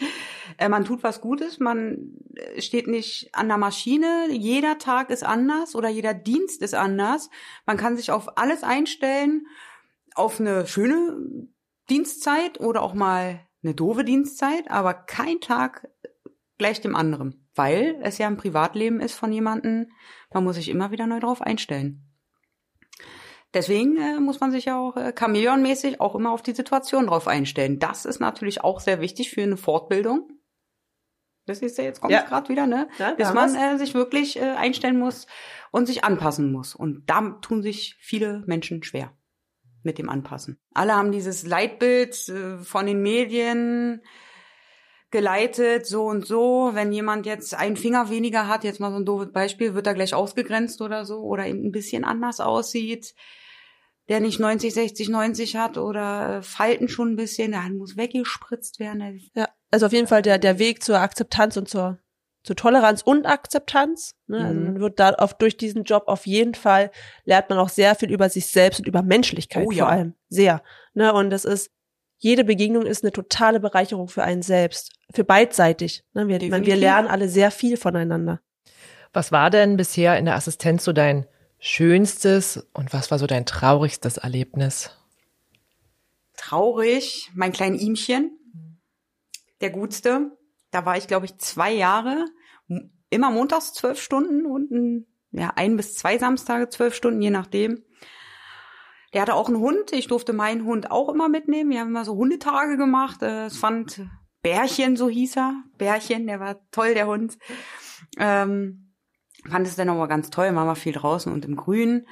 Äh, 0.58 0.68
man 0.68 0.84
tut 0.84 1.02
was 1.02 1.20
Gutes, 1.20 1.58
man 1.58 2.12
äh, 2.34 2.60
steht 2.60 2.86
nicht 2.86 3.34
an 3.34 3.48
der 3.48 3.58
Maschine, 3.58 4.28
jeder 4.30 4.78
Tag 4.78 5.10
ist 5.10 5.24
anders 5.24 5.74
oder 5.74 5.88
jeder 5.88 6.14
Dienst 6.14 6.62
ist 6.62 6.74
anders. 6.74 7.30
Man 7.66 7.76
kann 7.76 7.96
sich 7.96 8.12
auf 8.12 8.38
alles 8.38 8.62
einstellen, 8.62 9.46
auf 10.14 10.38
eine 10.38 10.66
schöne 10.68 11.48
Dienstzeit 11.90 12.60
oder 12.60 12.82
auch 12.82 12.94
mal 12.94 13.40
eine 13.64 13.74
doofe 13.74 14.04
Dienstzeit, 14.04 14.70
aber 14.70 14.94
kein 14.94 15.40
Tag 15.40 15.88
gleich 16.58 16.80
dem 16.80 16.94
anderen, 16.94 17.48
weil 17.56 17.98
es 18.02 18.18
ja 18.18 18.28
ein 18.28 18.36
Privatleben 18.36 19.00
ist 19.00 19.14
von 19.14 19.32
jemandem, 19.32 19.90
man 20.32 20.44
muss 20.44 20.56
sich 20.56 20.68
immer 20.68 20.92
wieder 20.92 21.08
neu 21.08 21.18
drauf 21.18 21.42
einstellen. 21.42 22.11
Deswegen 23.54 23.96
äh, 23.98 24.18
muss 24.18 24.40
man 24.40 24.50
sich 24.50 24.64
ja 24.66 24.78
auch 24.78 24.96
äh, 24.96 25.12
Chamäleonmäßig 25.18 26.00
auch 26.00 26.14
immer 26.14 26.30
auf 26.32 26.42
die 26.42 26.54
Situation 26.54 27.06
drauf 27.06 27.28
einstellen. 27.28 27.78
Das 27.78 28.04
ist 28.06 28.18
natürlich 28.20 28.64
auch 28.64 28.80
sehr 28.80 29.00
wichtig 29.00 29.30
für 29.30 29.42
eine 29.42 29.56
Fortbildung. 29.58 30.28
Das 31.46 31.58
ist 31.60 31.76
ja 31.76 31.84
jetzt 31.84 32.00
kommt 32.00 32.12
Ja. 32.12 32.22
gerade 32.22 32.48
wieder, 32.48 32.66
ne? 32.66 32.88
Ja, 32.98 33.14
Dass 33.14 33.34
man 33.34 33.54
äh, 33.54 33.76
sich 33.76 33.94
wirklich 33.94 34.38
äh, 34.38 34.52
einstellen 34.52 34.98
muss 34.98 35.26
und 35.70 35.86
sich 35.86 36.04
anpassen 36.04 36.52
muss. 36.52 36.74
Und 36.74 37.02
da 37.10 37.20
tun 37.42 37.62
sich 37.62 37.96
viele 38.00 38.42
Menschen 38.46 38.82
schwer 38.84 39.12
mit 39.82 39.98
dem 39.98 40.08
Anpassen. 40.08 40.58
Alle 40.72 40.94
haben 40.94 41.10
dieses 41.12 41.44
Leitbild 41.44 42.28
äh, 42.28 42.58
von 42.58 42.86
den 42.86 43.02
Medien 43.02 44.02
geleitet, 45.10 45.86
so 45.86 46.04
und 46.06 46.26
so. 46.26 46.70
Wenn 46.72 46.92
jemand 46.92 47.26
jetzt 47.26 47.54
einen 47.54 47.76
Finger 47.76 48.08
weniger 48.08 48.48
hat, 48.48 48.64
jetzt 48.64 48.80
mal 48.80 48.90
so 48.90 48.96
ein 48.96 49.04
doofes 49.04 49.32
Beispiel, 49.32 49.74
wird 49.74 49.86
er 49.86 49.94
gleich 49.94 50.14
ausgegrenzt 50.14 50.80
oder 50.80 51.04
so 51.04 51.20
oder 51.20 51.46
eben 51.46 51.64
ein 51.66 51.72
bisschen 51.72 52.04
anders 52.04 52.40
aussieht, 52.40 53.14
der 54.08 54.20
nicht 54.20 54.40
90, 54.40 54.74
60, 54.74 55.08
90 55.08 55.56
hat 55.56 55.78
oder 55.78 56.38
äh, 56.38 56.42
Falten 56.42 56.88
schon 56.88 57.12
ein 57.12 57.16
bisschen, 57.16 57.52
der 57.52 57.62
muss 57.70 57.96
weggespritzt 57.96 58.78
werden. 58.80 59.20
Ja, 59.34 59.48
also 59.70 59.86
auf 59.86 59.92
jeden 59.92 60.06
Fall 60.08 60.22
der, 60.22 60.38
der 60.38 60.58
Weg 60.58 60.82
zur 60.82 60.98
Akzeptanz 60.98 61.56
und 61.56 61.68
zur 61.68 61.98
zu 62.44 62.54
Toleranz 62.54 63.02
und 63.02 63.24
Akzeptanz. 63.24 64.16
Ne? 64.26 64.38
Also 64.44 64.58
Mhm. 64.58 64.64
man 64.64 64.80
wird 64.80 64.98
da 64.98 65.10
auf, 65.10 65.34
durch 65.34 65.56
diesen 65.56 65.84
Job 65.84 66.04
auf 66.08 66.26
jeden 66.26 66.54
Fall 66.56 66.90
lernt 67.24 67.48
man 67.50 67.58
auch 67.60 67.68
sehr 67.68 67.94
viel 67.94 68.10
über 68.10 68.28
sich 68.28 68.46
selbst 68.46 68.80
und 68.80 68.88
über 68.88 69.02
Menschlichkeit 69.02 69.64
Oh 69.64 69.70
ja. 69.70 69.84
vor 69.84 69.92
allem. 69.92 70.14
Sehr. 70.28 70.60
Ne? 70.92 71.12
Und 71.12 71.30
das 71.30 71.44
ist, 71.44 71.70
jede 72.18 72.42
Begegnung 72.42 72.84
ist 72.84 73.04
eine 73.04 73.12
totale 73.12 73.60
Bereicherung 73.60 74.08
für 74.08 74.24
einen 74.24 74.42
selbst. 74.42 74.90
Für 75.14 75.22
beidseitig. 75.22 76.02
Ne? 76.14 76.26
Wir, 76.26 76.34
man, 76.34 76.40
wir 76.40 76.48
Definitiv. 76.48 76.80
lernen 76.80 77.06
alle 77.06 77.28
sehr 77.28 77.52
viel 77.52 77.76
voneinander. 77.76 78.40
Was 79.12 79.30
war 79.30 79.50
denn 79.50 79.76
bisher 79.76 80.18
in 80.18 80.24
der 80.24 80.34
Assistenz 80.34 80.82
so 80.82 80.92
dein 80.92 81.26
schönstes 81.64 82.66
und 82.74 82.92
was 82.92 83.12
war 83.12 83.20
so 83.20 83.28
dein 83.28 83.46
traurigstes 83.46 84.16
Erlebnis? 84.16 84.90
Traurig, 86.36 87.30
mein 87.34 87.52
kleines 87.52 87.80
Ihmchen, 87.80 88.36
der 89.60 89.70
Gutste. 89.70 90.36
Da 90.72 90.84
war 90.84 90.96
ich, 90.96 91.06
glaube 91.06 91.26
ich, 91.26 91.38
zwei 91.38 91.72
Jahre, 91.72 92.26
immer 93.10 93.30
montags 93.30 93.72
zwölf 93.74 94.00
Stunden 94.00 94.44
und 94.44 94.72
ein, 94.72 95.06
ja, 95.30 95.52
ein 95.54 95.76
bis 95.76 95.94
zwei 95.94 96.18
Samstage 96.18 96.68
zwölf 96.68 96.96
Stunden, 96.96 97.22
je 97.22 97.30
nachdem. 97.30 97.84
Der 99.12 99.22
hatte 99.22 99.34
auch 99.34 99.48
einen 99.48 99.58
Hund. 99.58 99.92
Ich 99.92 100.08
durfte 100.08 100.32
meinen 100.32 100.64
Hund 100.64 100.90
auch 100.90 101.10
immer 101.10 101.28
mitnehmen. 101.28 101.70
Wir 101.70 101.80
haben 101.80 101.88
immer 101.90 102.04
so 102.04 102.16
Hundetage 102.16 102.76
gemacht. 102.76 103.22
Äh, 103.22 103.44
Es 103.46 103.58
fand 103.58 104.04
Bärchen, 104.42 104.96
so 104.96 105.08
hieß 105.08 105.36
er. 105.36 105.62
Bärchen, 105.76 106.26
der 106.26 106.40
war 106.40 106.58
toll, 106.70 106.94
der 106.94 107.06
Hund. 107.06 107.38
Ähm, 108.18 108.91
fand 109.48 109.66
es 109.66 109.76
dann 109.76 109.88
aber 109.88 110.08
ganz 110.08 110.30
toll. 110.30 110.52
Wir 110.52 110.74
viel 110.76 110.92
draußen 110.92 111.32
und 111.32 111.44
im 111.44 111.56
Grün. 111.56 112.06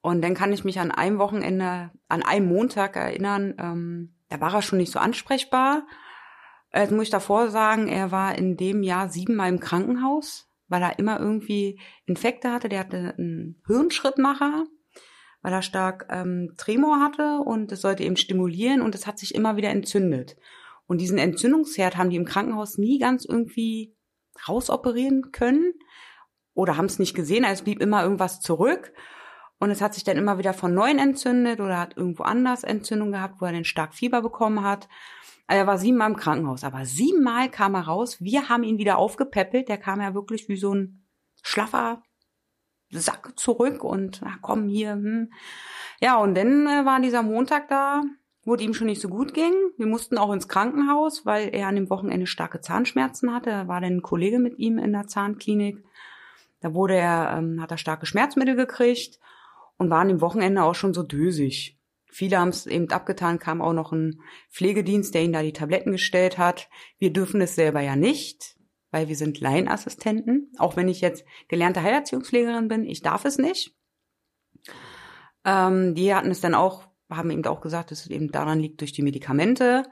Und 0.00 0.22
dann 0.22 0.34
kann 0.34 0.52
ich 0.52 0.64
mich 0.64 0.80
an 0.80 0.90
einem 0.90 1.18
Wochenende, 1.18 1.90
an 2.08 2.22
einem 2.22 2.48
Montag 2.48 2.96
erinnern, 2.96 3.54
ähm, 3.58 4.14
da 4.28 4.40
war 4.40 4.54
er 4.54 4.62
schon 4.62 4.78
nicht 4.78 4.90
so 4.90 4.98
ansprechbar. 4.98 5.86
Jetzt 6.74 6.90
muss 6.90 7.04
ich 7.04 7.10
davor 7.10 7.50
sagen, 7.50 7.86
er 7.86 8.10
war 8.10 8.36
in 8.36 8.56
dem 8.56 8.82
Jahr 8.82 9.08
siebenmal 9.10 9.50
im 9.50 9.60
Krankenhaus, 9.60 10.50
weil 10.68 10.82
er 10.82 10.98
immer 10.98 11.20
irgendwie 11.20 11.78
Infekte 12.06 12.50
hatte. 12.50 12.68
Der 12.68 12.80
hatte 12.80 13.14
einen 13.18 13.62
Hirnschrittmacher, 13.66 14.64
weil 15.42 15.52
er 15.52 15.62
stark 15.62 16.06
ähm, 16.08 16.54
Tremor 16.56 17.00
hatte 17.00 17.40
und 17.40 17.70
es 17.72 17.82
sollte 17.82 18.04
eben 18.04 18.16
stimulieren 18.16 18.80
und 18.80 18.94
es 18.94 19.06
hat 19.06 19.18
sich 19.18 19.34
immer 19.34 19.56
wieder 19.56 19.68
entzündet. 19.68 20.36
Und 20.86 21.00
diesen 21.00 21.18
Entzündungsherd 21.18 21.96
haben 21.96 22.10
die 22.10 22.16
im 22.16 22.24
Krankenhaus 22.24 22.78
nie 22.78 22.98
ganz 22.98 23.26
irgendwie 23.26 23.94
rausoperieren 24.48 25.30
können 25.30 25.74
oder 26.54 26.76
haben 26.76 26.86
es 26.86 26.98
nicht 26.98 27.14
gesehen, 27.14 27.44
also 27.44 27.60
es 27.60 27.62
blieb 27.62 27.80
immer 27.80 28.02
irgendwas 28.02 28.40
zurück. 28.40 28.92
Und 29.58 29.70
es 29.70 29.80
hat 29.80 29.94
sich 29.94 30.02
dann 30.02 30.16
immer 30.16 30.38
wieder 30.38 30.54
von 30.54 30.74
neuem 30.74 30.98
entzündet 30.98 31.60
oder 31.60 31.78
hat 31.78 31.96
irgendwo 31.96 32.24
anders 32.24 32.64
Entzündung 32.64 33.12
gehabt, 33.12 33.40
wo 33.40 33.44
er 33.44 33.52
dann 33.52 33.64
stark 33.64 33.94
Fieber 33.94 34.20
bekommen 34.20 34.64
hat. 34.64 34.88
Also 35.46 35.60
er 35.60 35.66
war 35.68 35.78
siebenmal 35.78 36.10
im 36.10 36.16
Krankenhaus, 36.16 36.64
aber 36.64 36.84
siebenmal 36.84 37.48
kam 37.48 37.74
er 37.74 37.82
raus. 37.82 38.20
Wir 38.20 38.48
haben 38.48 38.64
ihn 38.64 38.78
wieder 38.78 38.98
aufgepäppelt. 38.98 39.68
Der 39.68 39.78
kam 39.78 40.00
ja 40.00 40.14
wirklich 40.14 40.48
wie 40.48 40.56
so 40.56 40.74
ein 40.74 41.04
schlaffer 41.42 42.02
Sack 42.90 43.38
zurück 43.38 43.84
und 43.84 44.20
na 44.22 44.36
komm 44.40 44.68
hier. 44.68 44.92
Hm. 44.92 45.32
Ja, 46.00 46.16
und 46.16 46.34
dann 46.34 46.66
äh, 46.66 46.84
war 46.84 47.00
dieser 47.00 47.22
Montag 47.22 47.68
da, 47.68 48.02
wo 48.44 48.54
es 48.54 48.62
ihm 48.62 48.74
schon 48.74 48.88
nicht 48.88 49.00
so 49.00 49.08
gut 49.08 49.34
ging. 49.34 49.52
Wir 49.76 49.86
mussten 49.86 50.18
auch 50.18 50.32
ins 50.32 50.48
Krankenhaus, 50.48 51.24
weil 51.24 51.54
er 51.54 51.68
an 51.68 51.76
dem 51.76 51.88
Wochenende 51.88 52.26
starke 52.26 52.60
Zahnschmerzen 52.60 53.32
hatte. 53.32 53.50
Da 53.50 53.68
war 53.68 53.80
dann 53.80 53.98
ein 53.98 54.02
Kollege 54.02 54.38
mit 54.38 54.58
ihm 54.58 54.78
in 54.78 54.92
der 54.92 55.06
Zahnklinik. 55.06 55.82
Da 56.62 56.74
wurde 56.74 56.94
er, 56.94 57.36
ähm, 57.36 57.60
hat 57.60 57.70
er 57.70 57.76
starke 57.76 58.06
Schmerzmittel 58.06 58.56
gekriegt 58.56 59.18
und 59.76 59.90
war 59.90 60.00
an 60.00 60.08
dem 60.08 60.20
Wochenende 60.20 60.62
auch 60.62 60.74
schon 60.74 60.94
so 60.94 61.02
dösig. 61.02 61.78
Viele 62.06 62.38
haben 62.38 62.50
es 62.50 62.66
eben 62.66 62.90
abgetan, 62.90 63.38
kam 63.38 63.60
auch 63.60 63.72
noch 63.72 63.90
ein 63.90 64.20
Pflegedienst, 64.50 65.14
der 65.14 65.22
ihnen 65.22 65.32
da 65.32 65.42
die 65.42 65.52
Tabletten 65.52 65.92
gestellt 65.92 66.38
hat. 66.38 66.68
Wir 66.98 67.12
dürfen 67.12 67.40
es 67.40 67.54
selber 67.54 67.80
ja 67.80 67.96
nicht, 67.96 68.56
weil 68.90 69.08
wir 69.08 69.16
sind 69.16 69.40
Laienassistenten. 69.40 70.52
Auch 70.58 70.76
wenn 70.76 70.88
ich 70.88 71.00
jetzt 71.00 71.24
gelernte 71.48 71.82
Heilerziehungspflegerin 71.82 72.68
bin, 72.68 72.84
ich 72.86 73.02
darf 73.02 73.24
es 73.24 73.38
nicht. 73.38 73.74
Ähm, 75.44 75.94
die 75.94 76.14
hatten 76.14 76.30
es 76.30 76.40
dann 76.40 76.54
auch, 76.54 76.84
haben 77.10 77.30
eben 77.30 77.44
auch 77.46 77.60
gesagt, 77.60 77.90
dass 77.90 78.00
es 78.00 78.10
eben 78.10 78.30
daran 78.30 78.60
liegt 78.60 78.80
durch 78.82 78.92
die 78.92 79.02
Medikamente. 79.02 79.84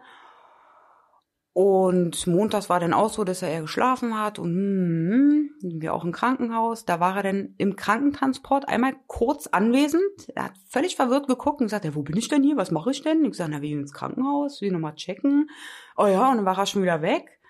Und 1.53 2.29
montags 2.29 2.71
war 2.71 2.79
dann 2.79 2.95
auch 2.95 3.11
so, 3.11 3.25
dass 3.25 3.43
er 3.43 3.51
eher 3.51 3.63
geschlafen 3.63 4.17
hat 4.17 4.39
und 4.39 4.51
hm, 4.55 5.51
wir 5.81 5.93
auch 5.93 6.05
im 6.05 6.13
Krankenhaus. 6.13 6.85
Da 6.85 7.01
war 7.01 7.17
er 7.17 7.23
dann 7.25 7.55
im 7.59 7.75
Krankentransport 7.75 8.69
einmal 8.69 8.95
kurz 9.09 9.49
anwesend. 9.49 10.03
Er 10.37 10.45
hat 10.45 10.53
völlig 10.69 10.95
verwirrt 10.95 11.27
geguckt 11.27 11.61
und 11.61 11.67
gesagt, 11.67 11.85
ja, 11.85 11.95
wo 11.97 12.03
bin 12.03 12.17
ich 12.17 12.29
denn 12.29 12.45
hier? 12.45 12.57
Was 12.57 12.71
mache 12.71 12.93
ich 12.93 13.03
denn? 13.03 13.25
Ich 13.25 13.33
gesagt, 13.33 13.51
na, 13.51 13.61
wir 13.63 13.69
gehen 13.69 13.81
ins 13.81 13.93
Krankenhaus, 13.93 14.61
wir 14.61 14.71
nochmal 14.71 14.95
checken. 14.95 15.51
Oh 15.97 16.07
ja, 16.07 16.31
und 16.31 16.37
dann 16.37 16.47
war 16.47 16.57
er 16.57 16.67
schon 16.67 16.83
wieder 16.83 17.03
weg. 17.03 17.41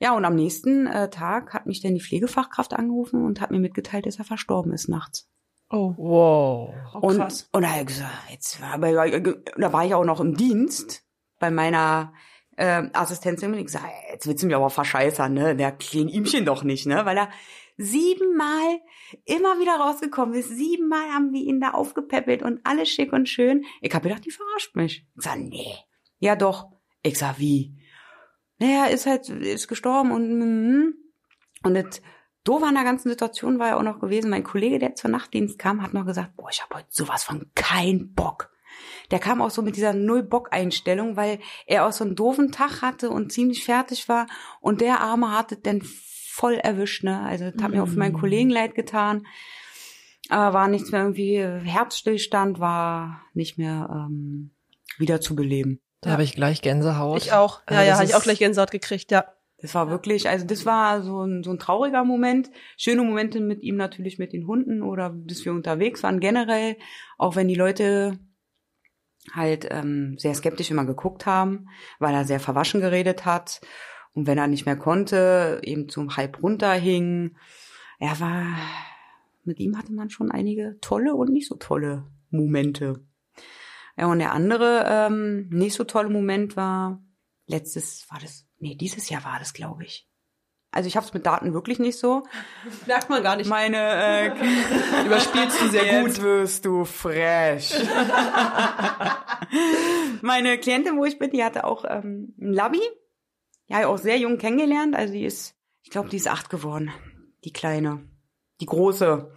Ja, 0.00 0.16
und 0.16 0.24
am 0.24 0.34
nächsten 0.34 0.88
äh, 0.88 1.08
Tag 1.08 1.54
hat 1.54 1.66
mich 1.66 1.80
dann 1.80 1.94
die 1.94 2.00
Pflegefachkraft 2.02 2.74
angerufen 2.74 3.24
und 3.24 3.40
hat 3.40 3.52
mir 3.52 3.60
mitgeteilt, 3.60 4.06
dass 4.06 4.18
er 4.18 4.24
verstorben 4.24 4.72
ist 4.72 4.88
nachts. 4.88 5.30
Oh, 5.70 5.94
Wow. 5.96 6.74
oh 6.94 6.98
Und, 6.98 7.16
krass. 7.16 7.48
und 7.52 7.62
da 7.62 7.82
gesagt, 7.84 8.12
jetzt 8.30 8.60
war, 8.60 8.76
da 8.78 9.72
war 9.72 9.84
ich 9.86 9.94
auch 9.94 10.04
noch 10.04 10.20
im 10.20 10.36
Dienst 10.36 11.04
bei 11.38 11.50
meiner 11.50 12.12
äh, 12.56 12.88
Assistenzin 12.92 13.52
und 13.52 13.58
ich 13.58 13.66
gesagt, 13.66 13.86
jetzt 14.10 14.26
willst 14.26 14.42
du 14.42 14.46
mich 14.46 14.56
aber 14.56 14.70
verscheißern, 14.70 15.32
ne? 15.32 15.56
Der 15.56 15.72
kleine 15.72 16.10
Ihmchen 16.10 16.44
doch 16.44 16.62
nicht, 16.64 16.86
ne? 16.86 17.04
Weil 17.04 17.18
er 17.18 17.30
siebenmal 17.76 18.80
immer 19.24 19.58
wieder 19.58 19.76
rausgekommen 19.76 20.34
ist. 20.34 20.48
Siebenmal 20.48 21.12
haben 21.12 21.32
wir 21.32 21.42
ihn 21.42 21.60
da 21.60 21.70
aufgepäppelt 21.70 22.42
und 22.42 22.60
alles 22.64 22.88
schick 22.88 23.12
und 23.12 23.28
schön. 23.28 23.64
Ich 23.80 23.94
hab 23.94 24.02
gedacht, 24.02 24.24
die 24.24 24.30
verarscht 24.30 24.76
mich. 24.76 25.06
Ich 25.16 25.24
sag, 25.24 25.38
nee. 25.38 25.74
Ja 26.18 26.36
doch. 26.36 26.70
Ich 27.02 27.18
sag, 27.18 27.38
wie? 27.38 27.76
Naja, 28.58 28.86
ist 28.86 29.06
halt, 29.06 29.28
ist 29.28 29.68
gestorben 29.68 30.12
und 30.12 30.38
mm, 30.38 30.94
und 31.64 31.74
das 31.74 32.02
doof 32.44 32.62
an 32.62 32.74
der 32.74 32.84
ganzen 32.84 33.08
Situation 33.08 33.58
war 33.58 33.68
ja 33.68 33.76
auch 33.78 33.82
noch 33.82 33.98
gewesen, 33.98 34.30
mein 34.30 34.44
Kollege, 34.44 34.78
der 34.78 34.94
zur 34.94 35.10
Nachtdienst 35.10 35.58
kam, 35.58 35.82
hat 35.82 35.94
noch 35.94 36.06
gesagt, 36.06 36.36
boah, 36.36 36.50
ich 36.50 36.62
habe 36.62 36.76
heute 36.76 36.88
sowas 36.90 37.24
von 37.24 37.50
kein 37.54 38.12
Bock. 38.14 38.50
Der 39.10 39.18
kam 39.18 39.42
auch 39.42 39.50
so 39.50 39.62
mit 39.62 39.76
dieser 39.76 39.92
Null-Bock-Einstellung, 39.92 41.16
weil 41.16 41.38
er 41.66 41.86
auch 41.86 41.92
so 41.92 42.04
einen 42.04 42.16
doofen 42.16 42.52
Tag 42.52 42.82
hatte 42.82 43.10
und 43.10 43.32
ziemlich 43.32 43.64
fertig 43.64 44.08
war 44.08 44.26
und 44.60 44.80
der 44.80 45.00
Arme 45.00 45.30
hatte 45.32 45.56
dann 45.56 45.82
voll 45.82 46.54
erwischt, 46.54 47.04
ne? 47.04 47.20
Also 47.20 47.50
das 47.50 47.62
hat 47.62 47.70
mir 47.70 47.82
auch 47.82 47.88
für 47.88 47.98
meinen 47.98 48.14
Kollegen 48.14 48.50
leid 48.50 48.74
getan. 48.74 49.26
Aber 50.30 50.54
war 50.54 50.68
nichts 50.68 50.90
mehr 50.90 51.02
irgendwie, 51.02 51.38
Herzstillstand 51.38 52.58
war 52.58 53.22
nicht 53.34 53.58
mehr 53.58 53.88
ähm, 53.90 54.54
wieder 54.98 55.20
zu 55.20 55.36
beleben. 55.36 55.80
Da 56.00 56.10
habe 56.10 56.22
ich 56.22 56.34
gleich 56.34 56.60
Gänsehaut. 56.60 57.22
Ich 57.22 57.32
auch. 57.32 57.60
Ja, 57.70 57.76
Also 57.78 57.88
ja, 57.88 57.96
hatte 57.96 58.04
ich 58.06 58.14
auch 58.14 58.22
gleich 58.22 58.38
Gänsehaut 58.38 58.70
gekriegt, 58.70 59.10
ja. 59.10 59.24
Das 59.58 59.74
war 59.74 59.88
wirklich, 59.88 60.28
also 60.28 60.44
das 60.44 60.66
war 60.66 61.02
so 61.02 61.22
ein, 61.24 61.42
so 61.42 61.50
ein 61.50 61.58
trauriger 61.58 62.04
Moment. 62.04 62.50
Schöne 62.76 63.02
Momente 63.02 63.40
mit 63.40 63.62
ihm 63.62 63.76
natürlich 63.76 64.18
mit 64.18 64.34
den 64.34 64.46
Hunden 64.46 64.82
oder 64.82 65.14
dass 65.14 65.44
wir 65.44 65.52
unterwegs 65.52 66.02
waren 66.02 66.20
generell, 66.20 66.76
auch 67.16 67.36
wenn 67.36 67.48
die 67.48 67.54
Leute 67.54 68.18
halt 69.32 69.66
ähm, 69.70 70.16
sehr 70.18 70.34
skeptisch 70.34 70.70
immer 70.70 70.84
geguckt 70.84 71.26
haben, 71.26 71.68
weil 71.98 72.14
er 72.14 72.24
sehr 72.24 72.40
verwaschen 72.40 72.80
geredet 72.80 73.24
hat 73.24 73.60
und 74.12 74.26
wenn 74.26 74.38
er 74.38 74.46
nicht 74.46 74.66
mehr 74.66 74.76
konnte, 74.76 75.60
eben 75.62 75.88
zum 75.88 76.16
halb 76.16 76.42
runterhing. 76.42 77.36
Er 77.98 78.20
war, 78.20 78.56
mit 79.44 79.58
ihm 79.60 79.76
hatte 79.76 79.92
man 79.92 80.10
schon 80.10 80.30
einige 80.30 80.78
tolle 80.80 81.14
und 81.14 81.30
nicht 81.30 81.48
so 81.48 81.56
tolle 81.56 82.06
Momente. 82.30 83.04
Ja, 83.96 84.06
und 84.06 84.18
der 84.18 84.32
andere 84.32 84.84
ähm, 84.88 85.48
nicht 85.50 85.74
so 85.74 85.84
tolle 85.84 86.10
Moment 86.10 86.56
war, 86.56 87.02
letztes, 87.46 88.06
war 88.10 88.18
das, 88.20 88.46
nee, 88.58 88.74
dieses 88.74 89.08
Jahr 89.08 89.24
war 89.24 89.38
das, 89.38 89.52
glaube 89.52 89.84
ich. 89.84 90.08
Also 90.74 90.88
ich 90.88 90.96
habe 90.96 91.06
es 91.06 91.14
mit 91.14 91.24
Daten 91.24 91.54
wirklich 91.54 91.78
nicht 91.78 91.98
so. 92.00 92.24
Merkt 92.86 93.08
man 93.08 93.22
gar 93.22 93.36
nicht. 93.36 93.48
Meine 93.48 93.76
äh, 93.76 94.26
Überspielst 95.06 95.62
du 95.62 95.68
sehr 95.68 96.02
Jetzt 96.02 96.20
wirst 96.20 96.64
du 96.64 96.84
frech. 96.84 97.72
Meine 100.20 100.58
Klientin, 100.58 100.96
wo 100.98 101.04
ich 101.04 101.20
bin, 101.20 101.30
die 101.30 101.44
hatte 101.44 101.62
auch 101.62 101.84
ähm, 101.88 102.34
ein 102.40 102.52
Labby. 102.52 102.82
Ja, 103.66 103.86
auch 103.86 103.98
sehr 103.98 104.18
jung 104.18 104.36
kennengelernt. 104.36 104.96
Also 104.96 105.12
die 105.14 105.24
ist, 105.24 105.54
ich 105.82 105.90
glaube, 105.90 106.08
die 106.08 106.16
ist 106.16 106.26
acht 106.26 106.50
geworden. 106.50 106.90
Die 107.44 107.52
kleine. 107.52 108.08
Die 108.60 108.66
große. 108.66 109.32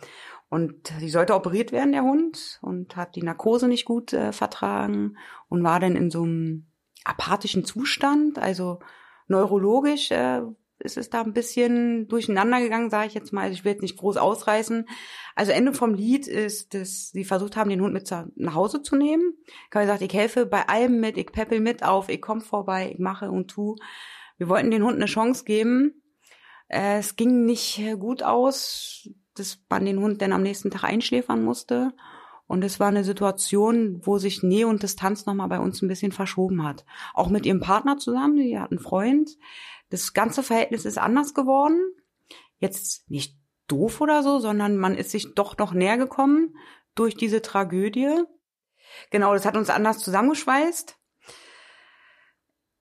Und 0.50 0.92
die 1.02 1.10
sollte 1.10 1.36
operiert 1.36 1.72
werden, 1.72 1.92
der 1.92 2.04
Hund, 2.04 2.58
und 2.64 2.96
hat 2.96 3.16
die 3.16 3.22
Narkose 3.22 3.68
nicht 3.68 3.86
gut 3.86 4.12
äh, 4.14 4.32
vertragen 4.32 5.18
und 5.50 5.64
war 5.64 5.80
dann 5.80 5.96
in 5.96 6.10
so 6.10 6.24
einem 6.24 6.66
apathischen 7.04 7.64
Zustand, 7.64 8.40
also 8.40 8.80
neurologisch 9.28 10.10
äh, 10.10 10.42
ist 10.80 10.98
es 10.98 11.10
da 11.10 11.22
ein 11.22 11.34
bisschen 11.34 12.08
durcheinander 12.08 12.60
gegangen, 12.60 12.90
sage 12.90 13.08
ich 13.08 13.14
jetzt 13.14 13.34
mal. 13.34 13.44
Also 13.44 13.54
ich 13.54 13.66
will 13.66 13.74
jetzt 13.74 13.82
nicht 13.82 13.98
groß 13.98 14.18
ausreißen. 14.18 14.88
Also 15.36 15.52
Ende 15.52 15.74
vom 15.74 15.94
Lied 15.94 16.28
ist, 16.28 16.74
dass 16.74 17.10
sie 17.10 17.24
versucht 17.24 17.56
haben, 17.56 17.70
den 17.70 17.82
Hund 17.82 17.94
mit 17.94 18.10
nach 18.36 18.54
Hause 18.54 18.82
zu 18.82 18.96
nehmen. 18.96 19.34
Ich 19.46 19.76
habe 19.76 19.86
gesagt, 19.86 20.02
ich 20.02 20.14
helfe 20.14 20.46
bei 20.46 20.68
allem 20.68 21.00
mit, 21.00 21.18
ich 21.18 21.32
peppel 21.32 21.60
mit 21.60 21.84
auf, 21.84 22.10
ich 22.10 22.22
komme 22.22 22.42
vorbei, 22.42 22.92
ich 22.94 23.00
mache 23.00 23.32
und 23.32 23.50
tu. 23.50 23.76
Wir 24.38 24.50
wollten 24.50 24.72
den 24.72 24.84
Hund 24.84 24.96
eine 24.96 25.06
Chance 25.06 25.46
geben. 25.46 26.02
Äh, 26.68 27.00
es 27.00 27.16
ging 27.16 27.46
nicht 27.46 27.80
äh, 27.80 27.96
gut 27.96 28.24
aus, 28.24 29.10
dass 29.36 29.60
man 29.70 29.86
den 29.86 30.00
Hund 30.00 30.22
dann 30.22 30.34
am 30.34 30.44
nächsten 30.44 30.72
Tag 30.72 30.84
einschläfern 30.84 31.44
musste. 31.44 31.94
Und 32.48 32.64
es 32.64 32.80
war 32.80 32.88
eine 32.88 33.04
Situation, 33.04 34.02
wo 34.06 34.18
sich 34.20 34.42
Nähe 34.42 34.68
und 34.68 34.82
Distanz 34.82 35.26
nochmal 35.26 35.50
bei 35.50 35.60
uns 35.60 35.82
ein 35.82 35.90
bisschen 35.90 36.14
verschoben 36.14 36.64
hat. 36.64 36.86
Auch 37.14 37.30
mit 37.30 37.46
ihrem 37.46 37.60
Partner 37.60 37.98
zusammen, 37.98 38.38
die 38.38 38.58
hat 38.58 38.72
einen 38.72 38.80
Freund. 38.80 39.32
Das 39.90 40.14
ganze 40.14 40.44
Verhältnis 40.44 40.86
ist 40.86 40.98
anders 40.98 41.34
geworden. 41.34 41.80
jetzt 42.60 43.10
nicht 43.10 43.38
doof 43.68 44.02
oder 44.02 44.24
so, 44.24 44.40
sondern 44.40 44.78
man 44.78 44.96
ist 44.96 45.12
sich 45.12 45.36
doch 45.36 45.58
noch 45.58 45.74
näher 45.74 45.98
gekommen 45.98 46.56
durch 46.96 47.16
diese 47.16 47.42
Tragödie. 47.42 48.24
Genau, 49.12 49.34
das 49.34 49.46
hat 49.46 49.56
uns 49.58 49.70
anders 49.70 50.00
zusammengeschweißt 50.00 50.98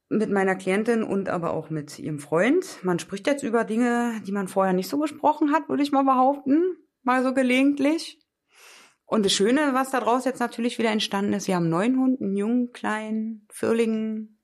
mit 0.08 0.30
meiner 0.30 0.54
Klientin 0.54 1.02
und 1.02 1.28
aber 1.28 1.52
auch 1.52 1.70
mit 1.70 1.98
ihrem 1.98 2.20
Freund. 2.20 2.78
Man 2.82 2.98
spricht 2.98 3.26
jetzt 3.26 3.42
über 3.42 3.64
Dinge, 3.64 4.20
die 4.26 4.32
man 4.32 4.48
vorher 4.48 4.72
nicht 4.72 4.88
so 4.88 4.98
gesprochen 4.98 5.52
hat, 5.52 5.68
würde 5.68 5.82
ich 5.82 5.92
mal 5.92 6.04
behaupten, 6.04 6.76
mal 7.02 7.22
so 7.22 7.34
gelegentlich. 7.34 8.20
Und 9.04 9.24
das 9.24 9.32
Schöne, 9.32 9.72
was 9.72 9.90
daraus 9.90 10.24
jetzt 10.24 10.40
natürlich 10.40 10.78
wieder 10.78 10.90
entstanden 10.90 11.32
ist, 11.32 11.48
wir 11.48 11.56
haben 11.56 11.64
einen 11.64 11.70
neuen 11.70 11.98
Hund, 11.98 12.20
einen 12.20 12.36
jungen, 12.36 12.72
kleinen, 12.72 13.46
fürligen 13.50 14.35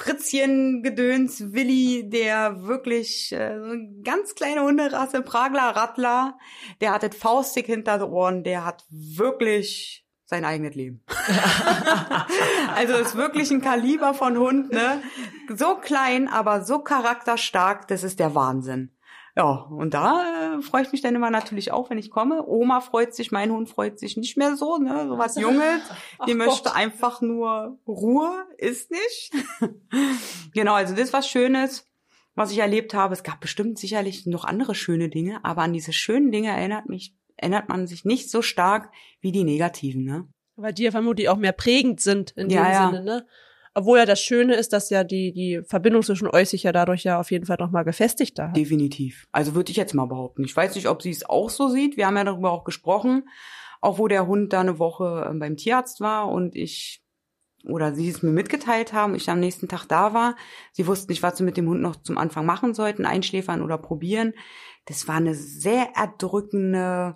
Fritzchen 0.00 0.82
Gedöns 0.82 1.52
Willi, 1.52 2.08
der 2.08 2.62
wirklich 2.62 3.32
äh, 3.32 3.58
so 3.58 3.64
eine 3.66 4.00
ganz 4.02 4.34
kleine 4.34 4.62
Hunderasse, 4.62 5.20
Pragler 5.20 5.76
Rattler, 5.76 6.38
der 6.80 6.92
hat 6.94 7.02
das 7.02 7.14
Faustdick 7.14 7.66
hinter 7.66 7.98
den 7.98 8.08
Ohren, 8.08 8.42
der 8.42 8.64
hat 8.64 8.86
wirklich 8.88 10.06
sein 10.24 10.46
eigenes 10.46 10.74
Leben. 10.74 11.04
also 12.74 12.94
ist 12.94 13.14
wirklich 13.14 13.50
ein 13.50 13.60
Kaliber 13.60 14.14
von 14.14 14.38
Hund, 14.38 14.72
ne? 14.72 15.02
So 15.54 15.74
klein, 15.74 16.28
aber 16.28 16.64
so 16.64 16.78
charakterstark, 16.78 17.86
das 17.88 18.02
ist 18.02 18.20
der 18.20 18.34
Wahnsinn. 18.34 18.96
Ja, 19.40 19.52
und 19.70 19.94
da 19.94 20.58
äh, 20.58 20.60
freue 20.60 20.82
ich 20.82 20.92
mich 20.92 21.00
dann 21.00 21.14
immer 21.14 21.30
natürlich 21.30 21.72
auch, 21.72 21.88
wenn 21.88 21.96
ich 21.96 22.10
komme. 22.10 22.46
Oma 22.46 22.82
freut 22.82 23.14
sich, 23.14 23.32
mein 23.32 23.50
Hund 23.50 23.70
freut 23.70 23.98
sich 23.98 24.18
nicht 24.18 24.36
mehr 24.36 24.54
so, 24.54 24.76
ne? 24.76 25.06
So 25.08 25.16
was 25.16 25.34
Junges. 25.40 25.80
Die 26.26 26.34
möchte 26.34 26.64
Gott. 26.64 26.76
einfach 26.76 27.22
nur 27.22 27.78
Ruhe, 27.86 28.44
ist 28.58 28.90
nicht. 28.90 29.32
genau, 30.54 30.74
also 30.74 30.92
das 30.92 31.04
ist 31.04 31.12
was 31.14 31.26
Schönes, 31.26 31.86
was 32.34 32.52
ich 32.52 32.58
erlebt 32.58 32.92
habe. 32.92 33.14
Es 33.14 33.22
gab 33.22 33.40
bestimmt 33.40 33.78
sicherlich 33.78 34.26
noch 34.26 34.44
andere 34.44 34.74
schöne 34.74 35.08
Dinge, 35.08 35.42
aber 35.42 35.62
an 35.62 35.72
diese 35.72 35.94
schönen 35.94 36.30
Dinge 36.30 36.50
erinnert 36.50 36.90
mich, 36.90 37.14
erinnert 37.36 37.70
man 37.70 37.86
sich 37.86 38.04
nicht 38.04 38.30
so 38.30 38.42
stark 38.42 38.92
wie 39.22 39.32
die 39.32 39.44
negativen, 39.44 40.04
ne? 40.04 40.28
Weil 40.56 40.74
die 40.74 40.82
ja 40.82 40.90
vermutlich 40.90 41.30
auch 41.30 41.38
mehr 41.38 41.52
prägend 41.52 42.00
sind 42.00 42.32
in 42.32 42.50
ja, 42.50 42.62
dem 42.62 42.72
ja. 42.72 42.90
Sinne, 42.90 43.04
ne? 43.04 43.26
Obwohl 43.74 43.98
ja 43.98 44.06
das 44.06 44.20
Schöne 44.20 44.54
ist, 44.56 44.72
dass 44.72 44.90
ja 44.90 45.04
die, 45.04 45.32
die 45.32 45.62
Verbindung 45.64 46.02
zwischen 46.02 46.28
euch 46.28 46.48
sich 46.48 46.64
ja 46.64 46.72
dadurch 46.72 47.04
ja 47.04 47.20
auf 47.20 47.30
jeden 47.30 47.46
Fall 47.46 47.56
nochmal 47.60 47.84
gefestigt 47.84 48.38
hat. 48.38 48.56
Definitiv. 48.56 49.28
Also 49.30 49.54
würde 49.54 49.70
ich 49.70 49.76
jetzt 49.76 49.94
mal 49.94 50.06
behaupten. 50.06 50.44
Ich 50.44 50.56
weiß 50.56 50.74
nicht, 50.74 50.88
ob 50.88 51.02
sie 51.02 51.10
es 51.10 51.28
auch 51.28 51.50
so 51.50 51.68
sieht. 51.68 51.96
Wir 51.96 52.06
haben 52.06 52.16
ja 52.16 52.24
darüber 52.24 52.50
auch 52.50 52.64
gesprochen, 52.64 53.28
auch 53.80 53.98
wo 53.98 54.08
der 54.08 54.26
Hund 54.26 54.52
da 54.52 54.60
eine 54.60 54.78
Woche 54.78 55.26
ähm, 55.30 55.38
beim 55.38 55.56
Tierarzt 55.56 56.00
war 56.00 56.28
und 56.28 56.56
ich 56.56 57.02
oder 57.64 57.94
sie 57.94 58.08
es 58.08 58.22
mir 58.22 58.30
mitgeteilt 58.30 58.92
haben, 58.92 59.14
ich 59.14 59.28
am 59.28 59.38
nächsten 59.38 59.68
Tag 59.68 59.86
da 59.86 60.14
war. 60.14 60.34
Sie 60.72 60.86
wussten 60.86 61.12
nicht, 61.12 61.22
was 61.22 61.36
sie 61.36 61.44
mit 61.44 61.58
dem 61.58 61.68
Hund 61.68 61.82
noch 61.82 61.96
zum 61.96 62.16
Anfang 62.16 62.46
machen 62.46 62.72
sollten, 62.72 63.04
einschläfern 63.04 63.60
oder 63.62 63.76
probieren. 63.76 64.32
Das 64.86 65.08
war 65.08 65.16
eine 65.16 65.34
sehr 65.34 65.90
erdrückende 65.94 67.12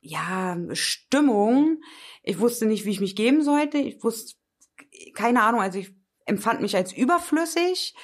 ja, 0.00 0.58
Stimmung. 0.72 1.80
Ich 2.22 2.38
wusste 2.38 2.66
nicht, 2.66 2.84
wie 2.84 2.90
ich 2.90 3.00
mich 3.00 3.16
geben 3.16 3.42
sollte. 3.42 3.78
Ich 3.78 4.02
wusste 4.02 4.34
keine 5.14 5.42
Ahnung, 5.42 5.60
also 5.60 5.78
ich 5.78 5.94
empfand 6.26 6.60
mich 6.60 6.76
als 6.76 6.92
überflüssig. 6.92 7.94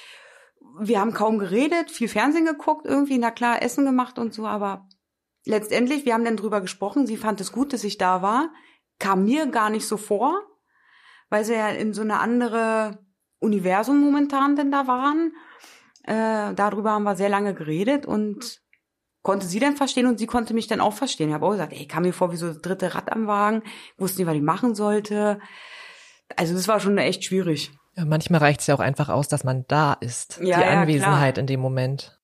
Wir 0.81 1.01
haben 1.01 1.13
kaum 1.13 1.39
geredet, 1.39 1.91
viel 1.91 2.09
Fernsehen 2.09 2.45
geguckt, 2.45 2.87
irgendwie, 2.87 3.19
na 3.19 3.31
klar, 3.31 3.63
Essen 3.63 3.85
gemacht 3.85 4.19
und 4.19 4.35
so, 4.35 4.47
aber 4.47 4.89
letztendlich, 5.45 6.05
wir 6.05 6.15
haben 6.15 6.25
dann 6.25 6.37
drüber 6.37 6.61
gesprochen, 6.61 7.07
sie 7.07 7.17
fand 7.17 7.41
es 7.41 7.53
gut, 7.53 7.73
dass 7.73 7.85
ich 7.85 7.99
da 7.99 8.21
war, 8.21 8.53
kam 8.99 9.25
mir 9.25 9.47
gar 9.47 9.71
nicht 9.71 9.87
so 9.87 9.97
vor, 9.97 10.43
weil 11.31 11.45
sie 11.45 11.55
ja 11.55 11.69
in 11.69 11.93
so 11.93 12.03
eine 12.03 12.21
andere 12.21 12.99
Universum 13.39 14.01
momentan 14.01 14.57
denn 14.57 14.71
da 14.71 14.87
waren. 14.87 15.33
Äh, 16.03 16.55
darüber 16.55 16.93
haben 16.93 17.05
wir 17.05 17.17
sehr 17.17 17.29
lange 17.29 17.55
geredet 17.55 18.07
und 18.07 18.61
konnte 19.23 19.47
sie 19.47 19.59
dann 19.59 19.77
verstehen 19.77 20.07
und 20.07 20.19
sie 20.19 20.27
konnte 20.27 20.55
mich 20.55 20.69
dann 20.69 20.81
auch 20.81 20.93
verstehen. 20.93 21.29
Ich 21.29 21.35
habe 21.35 21.47
auch 21.47 21.51
gesagt, 21.51 21.73
ey, 21.73 21.87
kam 21.87 22.05
mir 22.05 22.13
vor 22.13 22.33
wie 22.33 22.37
so 22.37 22.47
das 22.49 22.61
dritte 22.61 22.95
Rad 22.95 23.11
am 23.13 23.27
Wagen, 23.27 23.63
wusste 23.99 24.21
nicht, 24.21 24.29
was 24.29 24.37
ich 24.37 24.43
machen 24.43 24.75
sollte. 24.75 25.41
Also 26.35 26.55
das 26.55 26.67
war 26.69 26.81
schon 26.81 26.99
echt 26.99 27.25
schwierig. 27.25 27.71
Ja, 27.95 28.05
manchmal 28.05 28.41
reicht 28.41 28.61
es 28.61 28.67
ja 28.67 28.75
auch 28.75 28.81
einfach 28.81 29.09
aus, 29.09 29.29
dass 29.29 29.45
man 29.45 29.65
da 29.69 29.95
ist. 29.95 30.39
Ja, 30.43 30.57
die 30.59 30.63
ja, 30.63 30.81
Anwesenheit 30.81 31.35
klar. 31.35 31.43
in 31.43 31.47
dem 31.47 31.61
Moment. 31.61 32.19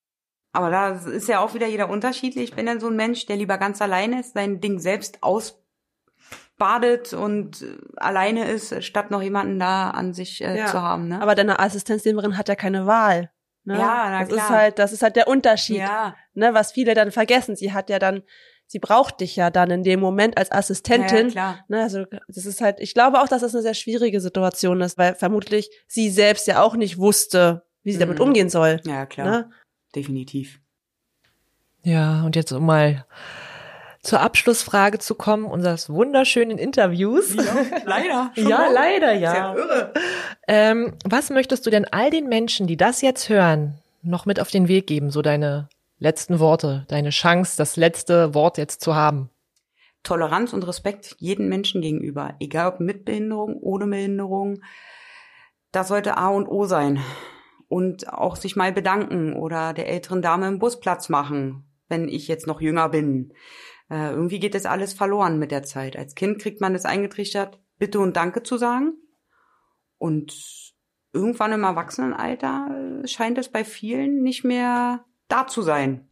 Aber 0.52 0.70
da 0.70 0.90
ist 0.90 1.28
ja 1.28 1.40
auch 1.40 1.54
wieder 1.54 1.66
jeder 1.66 1.88
unterschiedlich. 1.88 2.50
Ich 2.50 2.54
bin 2.54 2.66
dann 2.66 2.78
so 2.80 2.88
ein 2.88 2.96
Mensch, 2.96 3.24
der 3.26 3.36
lieber 3.36 3.56
ganz 3.56 3.80
alleine 3.80 4.20
ist, 4.20 4.34
sein 4.34 4.60
Ding 4.60 4.80
selbst 4.80 5.22
ausbadet 5.22 7.14
und 7.14 7.62
äh, 7.62 7.78
alleine 7.96 8.44
ist, 8.50 8.84
statt 8.84 9.10
noch 9.10 9.22
jemanden 9.22 9.58
da 9.58 9.90
an 9.90 10.12
sich 10.12 10.42
äh, 10.42 10.58
Ja. 10.58 10.66
zu 10.66 10.82
haben. 10.82 11.08
Ne? 11.08 11.22
Aber 11.22 11.34
deine 11.34 11.58
Assistenznehmerin 11.58 12.36
hat 12.36 12.48
ja 12.48 12.54
keine 12.54 12.86
Wahl. 12.86 13.30
Ne? 13.64 13.78
Ja, 13.78 14.08
na 14.10 14.20
das 14.20 14.28
klar. 14.28 14.44
ist 14.44 14.50
halt, 14.50 14.78
das 14.78 14.92
ist 14.92 15.02
halt 15.02 15.16
der 15.16 15.28
Unterschied, 15.28 15.78
ja, 15.78 16.16
ne, 16.34 16.52
was 16.52 16.72
viele 16.72 16.94
dann 16.94 17.12
vergessen. 17.12 17.54
Sie 17.56 17.72
hat 17.72 17.88
ja 17.90 17.98
dann, 17.98 18.22
sie 18.72 18.78
braucht 18.78 19.20
dich 19.20 19.36
ja 19.36 19.50
dann 19.50 19.70
in 19.70 19.82
dem 19.82 20.00
Moment 20.00 20.38
als 20.38 20.48
ja, 20.48 20.56
Assistentin. 20.56 21.28
klar. 21.28 21.58
Ne, 21.68 21.82
also 21.82 22.04
das 22.28 22.46
ist 22.46 22.62
halt, 22.62 22.80
ich 22.80 22.94
glaube 22.94 23.20
auch, 23.20 23.28
dass 23.28 23.42
das 23.42 23.54
eine 23.54 23.60
sehr 23.62 23.74
schwierige 23.74 24.18
Situation 24.18 24.80
ist, 24.80 24.96
weil 24.96 25.14
vermutlich 25.14 25.68
sie 25.86 26.08
selbst 26.08 26.46
ja 26.46 26.62
auch 26.62 26.74
nicht 26.74 26.96
wusste, 26.96 27.62
wie 27.82 27.92
sie 27.92 27.98
damit 27.98 28.18
Mhm. 28.18 28.24
umgehen 28.24 28.48
soll. 28.48 28.80
Ja, 28.86 29.04
klar. 29.04 29.26
Ne? 29.26 29.50
Definitiv. 29.94 30.58
Ja, 31.82 32.22
und 32.24 32.34
jetzt 32.34 32.50
um 32.52 32.64
mal 32.64 33.04
zur 34.00 34.20
Abschlussfrage 34.20 34.98
zu 34.98 35.14
kommen, 35.14 35.44
unseres 35.44 35.90
wunderschönen 35.90 36.56
Interviews. 36.56 37.34
leider. 37.84 38.32
Ja, 38.36 38.68
leider, 38.72 39.12
ja. 39.12 39.54
Sehr 39.54 39.62
irre. 39.64 39.92
Ähm, 40.48 40.94
was 41.04 41.28
möchtest 41.28 41.66
du 41.66 41.70
denn 41.70 41.84
all 41.84 42.10
den 42.10 42.26
Menschen, 42.28 42.66
die 42.66 42.78
das 42.78 43.02
jetzt 43.02 43.28
hören, 43.28 43.74
noch 44.02 44.24
mit 44.24 44.40
auf 44.40 44.50
den 44.50 44.66
Weg 44.66 44.86
geben? 44.86 45.10
So 45.10 45.20
deine 45.20 45.68
letzten 46.02 46.40
Worte, 46.40 46.84
deine 46.88 47.10
Chance, 47.10 47.56
das 47.56 47.76
letzte 47.76 48.34
Wort 48.34 48.58
jetzt 48.58 48.80
zu 48.80 48.94
haben. 48.94 49.30
Toleranz 50.02 50.52
und 50.52 50.66
Respekt 50.66 51.14
jedem 51.18 51.48
Menschen 51.48 51.80
gegenüber, 51.80 52.34
egal 52.40 52.72
ob 52.72 52.80
mit 52.80 53.04
Behinderung, 53.04 53.56
ohne 53.60 53.86
Behinderung. 53.86 54.60
Das 55.70 55.88
sollte 55.88 56.16
A 56.16 56.28
und 56.28 56.48
O 56.48 56.66
sein. 56.66 57.00
Und 57.68 58.12
auch 58.12 58.36
sich 58.36 58.56
mal 58.56 58.72
bedanken 58.72 59.32
oder 59.34 59.72
der 59.72 59.88
älteren 59.88 60.20
Dame 60.20 60.48
im 60.48 60.58
Bus 60.58 60.80
Platz 60.80 61.08
machen, 61.08 61.64
wenn 61.88 62.08
ich 62.08 62.28
jetzt 62.28 62.46
noch 62.46 62.60
jünger 62.60 62.88
bin. 62.88 63.32
Äh, 63.88 64.10
irgendwie 64.10 64.40
geht 64.40 64.54
das 64.54 64.66
alles 64.66 64.92
verloren 64.92 65.38
mit 65.38 65.52
der 65.52 65.62
Zeit. 65.62 65.96
Als 65.96 66.14
Kind 66.14 66.40
kriegt 66.40 66.60
man 66.60 66.74
das 66.74 66.84
eingetrichtert, 66.84 67.60
Bitte 67.78 68.00
und 68.00 68.16
Danke 68.16 68.42
zu 68.42 68.58
sagen. 68.58 68.94
Und 69.98 70.34
irgendwann 71.12 71.52
im 71.52 71.64
Erwachsenenalter 71.64 73.02
äh, 73.04 73.06
scheint 73.06 73.38
es 73.38 73.48
bei 73.48 73.64
vielen 73.64 74.22
nicht 74.22 74.44
mehr 74.44 75.04
da 75.32 75.46
zu 75.46 75.62
sein. 75.62 76.08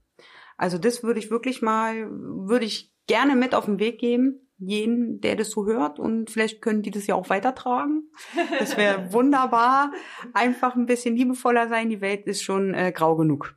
Also 0.57 0.79
das 0.79 1.03
würde 1.03 1.19
ich 1.19 1.31
wirklich 1.31 1.63
mal, 1.63 2.09
würde 2.11 2.65
ich 2.65 2.95
gerne 3.07 3.37
mit 3.37 3.55
auf 3.55 3.65
den 3.65 3.79
Weg 3.79 3.99
geben, 3.99 4.51
jeden, 4.59 5.21
der 5.21 5.37
das 5.37 5.51
so 5.51 5.67
hört 5.67 5.99
und 5.99 6.31
vielleicht 6.31 6.61
können 6.61 6.83
die 6.83 6.91
das 6.91 7.07
ja 7.07 7.15
auch 7.15 7.31
weitertragen. 7.31 8.11
Das 8.59 8.77
wäre 8.77 9.11
wunderbar. 9.13 9.93
Einfach 10.35 10.77
ein 10.77 10.87
bisschen 10.87 11.17
liebevoller 11.17 11.69
sein. 11.69 11.89
Die 11.89 12.03
Welt 12.03 12.27
ist 12.27 12.43
schon 12.43 12.75
äh, 12.75 12.93
grau 12.93 13.17
genug. 13.17 13.57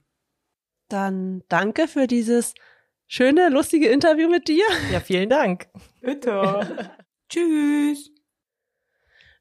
Dann 0.87 1.43
danke 1.49 1.87
für 1.87 2.07
dieses 2.07 2.53
schöne, 3.07 3.49
lustige 3.49 3.89
Interview 3.89 4.29
mit 4.29 4.47
dir. 4.47 4.65
Ja, 4.91 4.99
vielen 5.01 5.29
Dank. 5.29 5.67
Bitte. 6.01 6.95
Tschüss. 7.29 8.11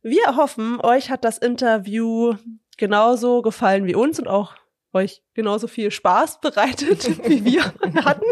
Wir 0.02 0.36
hoffen, 0.36 0.80
euch 0.80 1.10
hat 1.10 1.24
das 1.24 1.38
Interview 1.38 2.34
genauso 2.76 3.40
gefallen 3.42 3.86
wie 3.86 3.94
uns 3.94 4.18
und 4.18 4.26
auch 4.26 4.56
euch 4.92 5.22
genauso 5.34 5.66
viel 5.66 5.90
Spaß 5.90 6.40
bereitet, 6.40 7.24
wie 7.28 7.44
wir 7.44 7.64
hatten. 8.04 8.26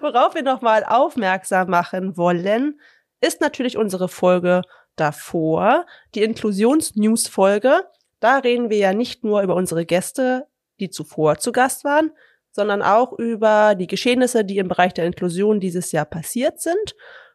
Worauf 0.00 0.34
wir 0.34 0.42
nochmal 0.42 0.84
aufmerksam 0.84 1.70
machen 1.70 2.16
wollen, 2.16 2.80
ist 3.20 3.40
natürlich 3.40 3.76
unsere 3.76 4.08
Folge 4.08 4.62
davor, 4.96 5.86
die 6.14 6.22
Inklusions-News-Folge. 6.22 7.84
Da 8.20 8.38
reden 8.38 8.70
wir 8.70 8.78
ja 8.78 8.92
nicht 8.92 9.24
nur 9.24 9.42
über 9.42 9.54
unsere 9.54 9.86
Gäste, 9.86 10.46
die 10.78 10.90
zuvor 10.90 11.38
zu 11.38 11.52
Gast 11.52 11.84
waren, 11.84 12.10
sondern 12.50 12.82
auch 12.82 13.12
über 13.12 13.74
die 13.74 13.86
Geschehnisse, 13.86 14.44
die 14.44 14.58
im 14.58 14.68
Bereich 14.68 14.94
der 14.94 15.06
Inklusion 15.06 15.60
dieses 15.60 15.90
Jahr 15.92 16.04
passiert 16.04 16.60
sind 16.60 16.94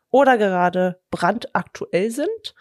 oder 0.09 0.37
gerade 0.37 1.01
brandaktuell 1.11 2.11
sind. 2.11 2.55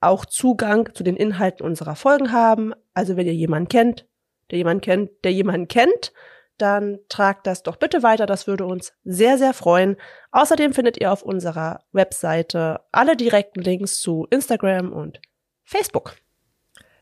auch 0.00 0.24
Zugang 0.24 0.94
zu 0.94 1.02
den 1.02 1.16
Inhalten 1.16 1.66
unserer 1.66 1.96
Folgen 1.96 2.30
haben. 2.30 2.72
Also 2.94 3.16
wenn 3.16 3.26
ihr 3.26 3.34
jemanden 3.34 3.68
kennt, 3.68 4.06
der 4.50 4.58
jemanden 4.58 4.80
kennt, 4.80 5.10
der 5.24 5.32
jemanden 5.32 5.68
kennt, 5.68 6.12
dann 6.58 6.98
tragt 7.08 7.46
das 7.46 7.62
doch 7.62 7.76
bitte 7.76 8.02
weiter. 8.02 8.26
Das 8.26 8.46
würde 8.46 8.64
uns 8.64 8.92
sehr, 9.04 9.38
sehr 9.38 9.52
freuen. 9.52 9.96
Außerdem 10.32 10.72
findet 10.72 11.00
ihr 11.00 11.12
auf 11.12 11.22
unserer 11.22 11.80
Webseite 11.92 12.80
alle 12.92 13.16
direkten 13.16 13.60
Links 13.60 14.00
zu 14.00 14.26
Instagram 14.30 14.92
und 14.92 15.20
Facebook. 15.64 16.16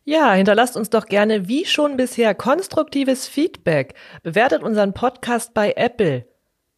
Ja, 0.06 0.34
hinterlasst 0.34 0.76
uns 0.76 0.90
doch 0.90 1.06
gerne 1.06 1.48
wie 1.48 1.64
schon 1.64 1.96
bisher 1.96 2.34
konstruktives 2.34 3.26
Feedback. 3.26 3.94
Bewertet 4.22 4.62
unseren 4.62 4.92
Podcast 4.92 5.54
bei 5.54 5.72
Apple. 5.76 6.26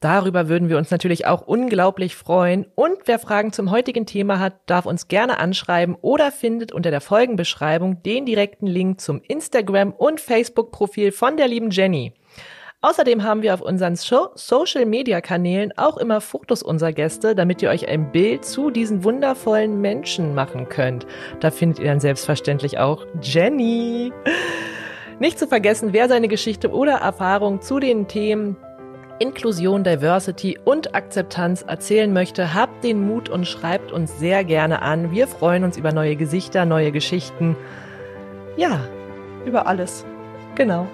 Darüber 0.00 0.48
würden 0.48 0.68
wir 0.68 0.76
uns 0.76 0.90
natürlich 0.90 1.26
auch 1.26 1.42
unglaublich 1.42 2.16
freuen. 2.16 2.66
Und 2.74 2.98
wer 3.06 3.18
Fragen 3.18 3.52
zum 3.52 3.70
heutigen 3.70 4.04
Thema 4.04 4.38
hat, 4.38 4.54
darf 4.66 4.84
uns 4.84 5.08
gerne 5.08 5.38
anschreiben 5.38 5.96
oder 6.00 6.30
findet 6.30 6.70
unter 6.70 6.90
der 6.90 7.00
Folgenbeschreibung 7.00 8.02
den 8.02 8.26
direkten 8.26 8.66
Link 8.66 9.00
zum 9.00 9.22
Instagram- 9.22 9.92
und 9.92 10.20
Facebook-Profil 10.20 11.12
von 11.12 11.38
der 11.38 11.48
lieben 11.48 11.70
Jenny. 11.70 12.12
Außerdem 12.82 13.24
haben 13.24 13.40
wir 13.40 13.54
auf 13.54 13.62
unseren 13.62 13.96
so 13.96 14.28
Social-Media-Kanälen 14.34 15.72
auch 15.78 15.96
immer 15.96 16.20
Fotos 16.20 16.62
unserer 16.62 16.92
Gäste, 16.92 17.34
damit 17.34 17.62
ihr 17.62 17.70
euch 17.70 17.88
ein 17.88 18.12
Bild 18.12 18.44
zu 18.44 18.70
diesen 18.70 19.02
wundervollen 19.02 19.80
Menschen 19.80 20.34
machen 20.34 20.68
könnt. 20.68 21.06
Da 21.40 21.50
findet 21.50 21.78
ihr 21.78 21.86
dann 21.86 22.00
selbstverständlich 22.00 22.78
auch 22.78 23.06
Jenny. 23.22 24.12
Nicht 25.18 25.38
zu 25.38 25.48
vergessen, 25.48 25.94
wer 25.94 26.08
seine 26.08 26.28
Geschichte 26.28 26.70
oder 26.70 26.96
Erfahrung 26.96 27.62
zu 27.62 27.80
den 27.80 28.06
Themen 28.06 28.58
Inklusion, 29.18 29.84
Diversity 29.84 30.58
und 30.64 30.94
Akzeptanz 30.94 31.62
erzählen 31.62 32.12
möchte, 32.12 32.54
habt 32.54 32.84
den 32.84 33.06
Mut 33.06 33.28
und 33.28 33.46
schreibt 33.46 33.92
uns 33.92 34.18
sehr 34.18 34.44
gerne 34.44 34.82
an. 34.82 35.10
Wir 35.10 35.26
freuen 35.26 35.64
uns 35.64 35.76
über 35.76 35.92
neue 35.92 36.16
Gesichter, 36.16 36.64
neue 36.64 36.92
Geschichten. 36.92 37.56
Ja, 38.56 38.80
über 39.44 39.66
alles. 39.66 40.04
Genau 40.54 40.86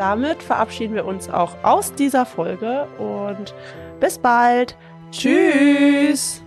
damit 0.00 0.42
verabschieden 0.42 0.94
wir 0.94 1.04
uns 1.04 1.28
auch 1.28 1.62
aus 1.62 1.92
dieser 1.92 2.24
Folge 2.24 2.86
und 2.96 3.54
bis 4.00 4.18
bald. 4.18 4.74
Tschüss. 5.10 6.42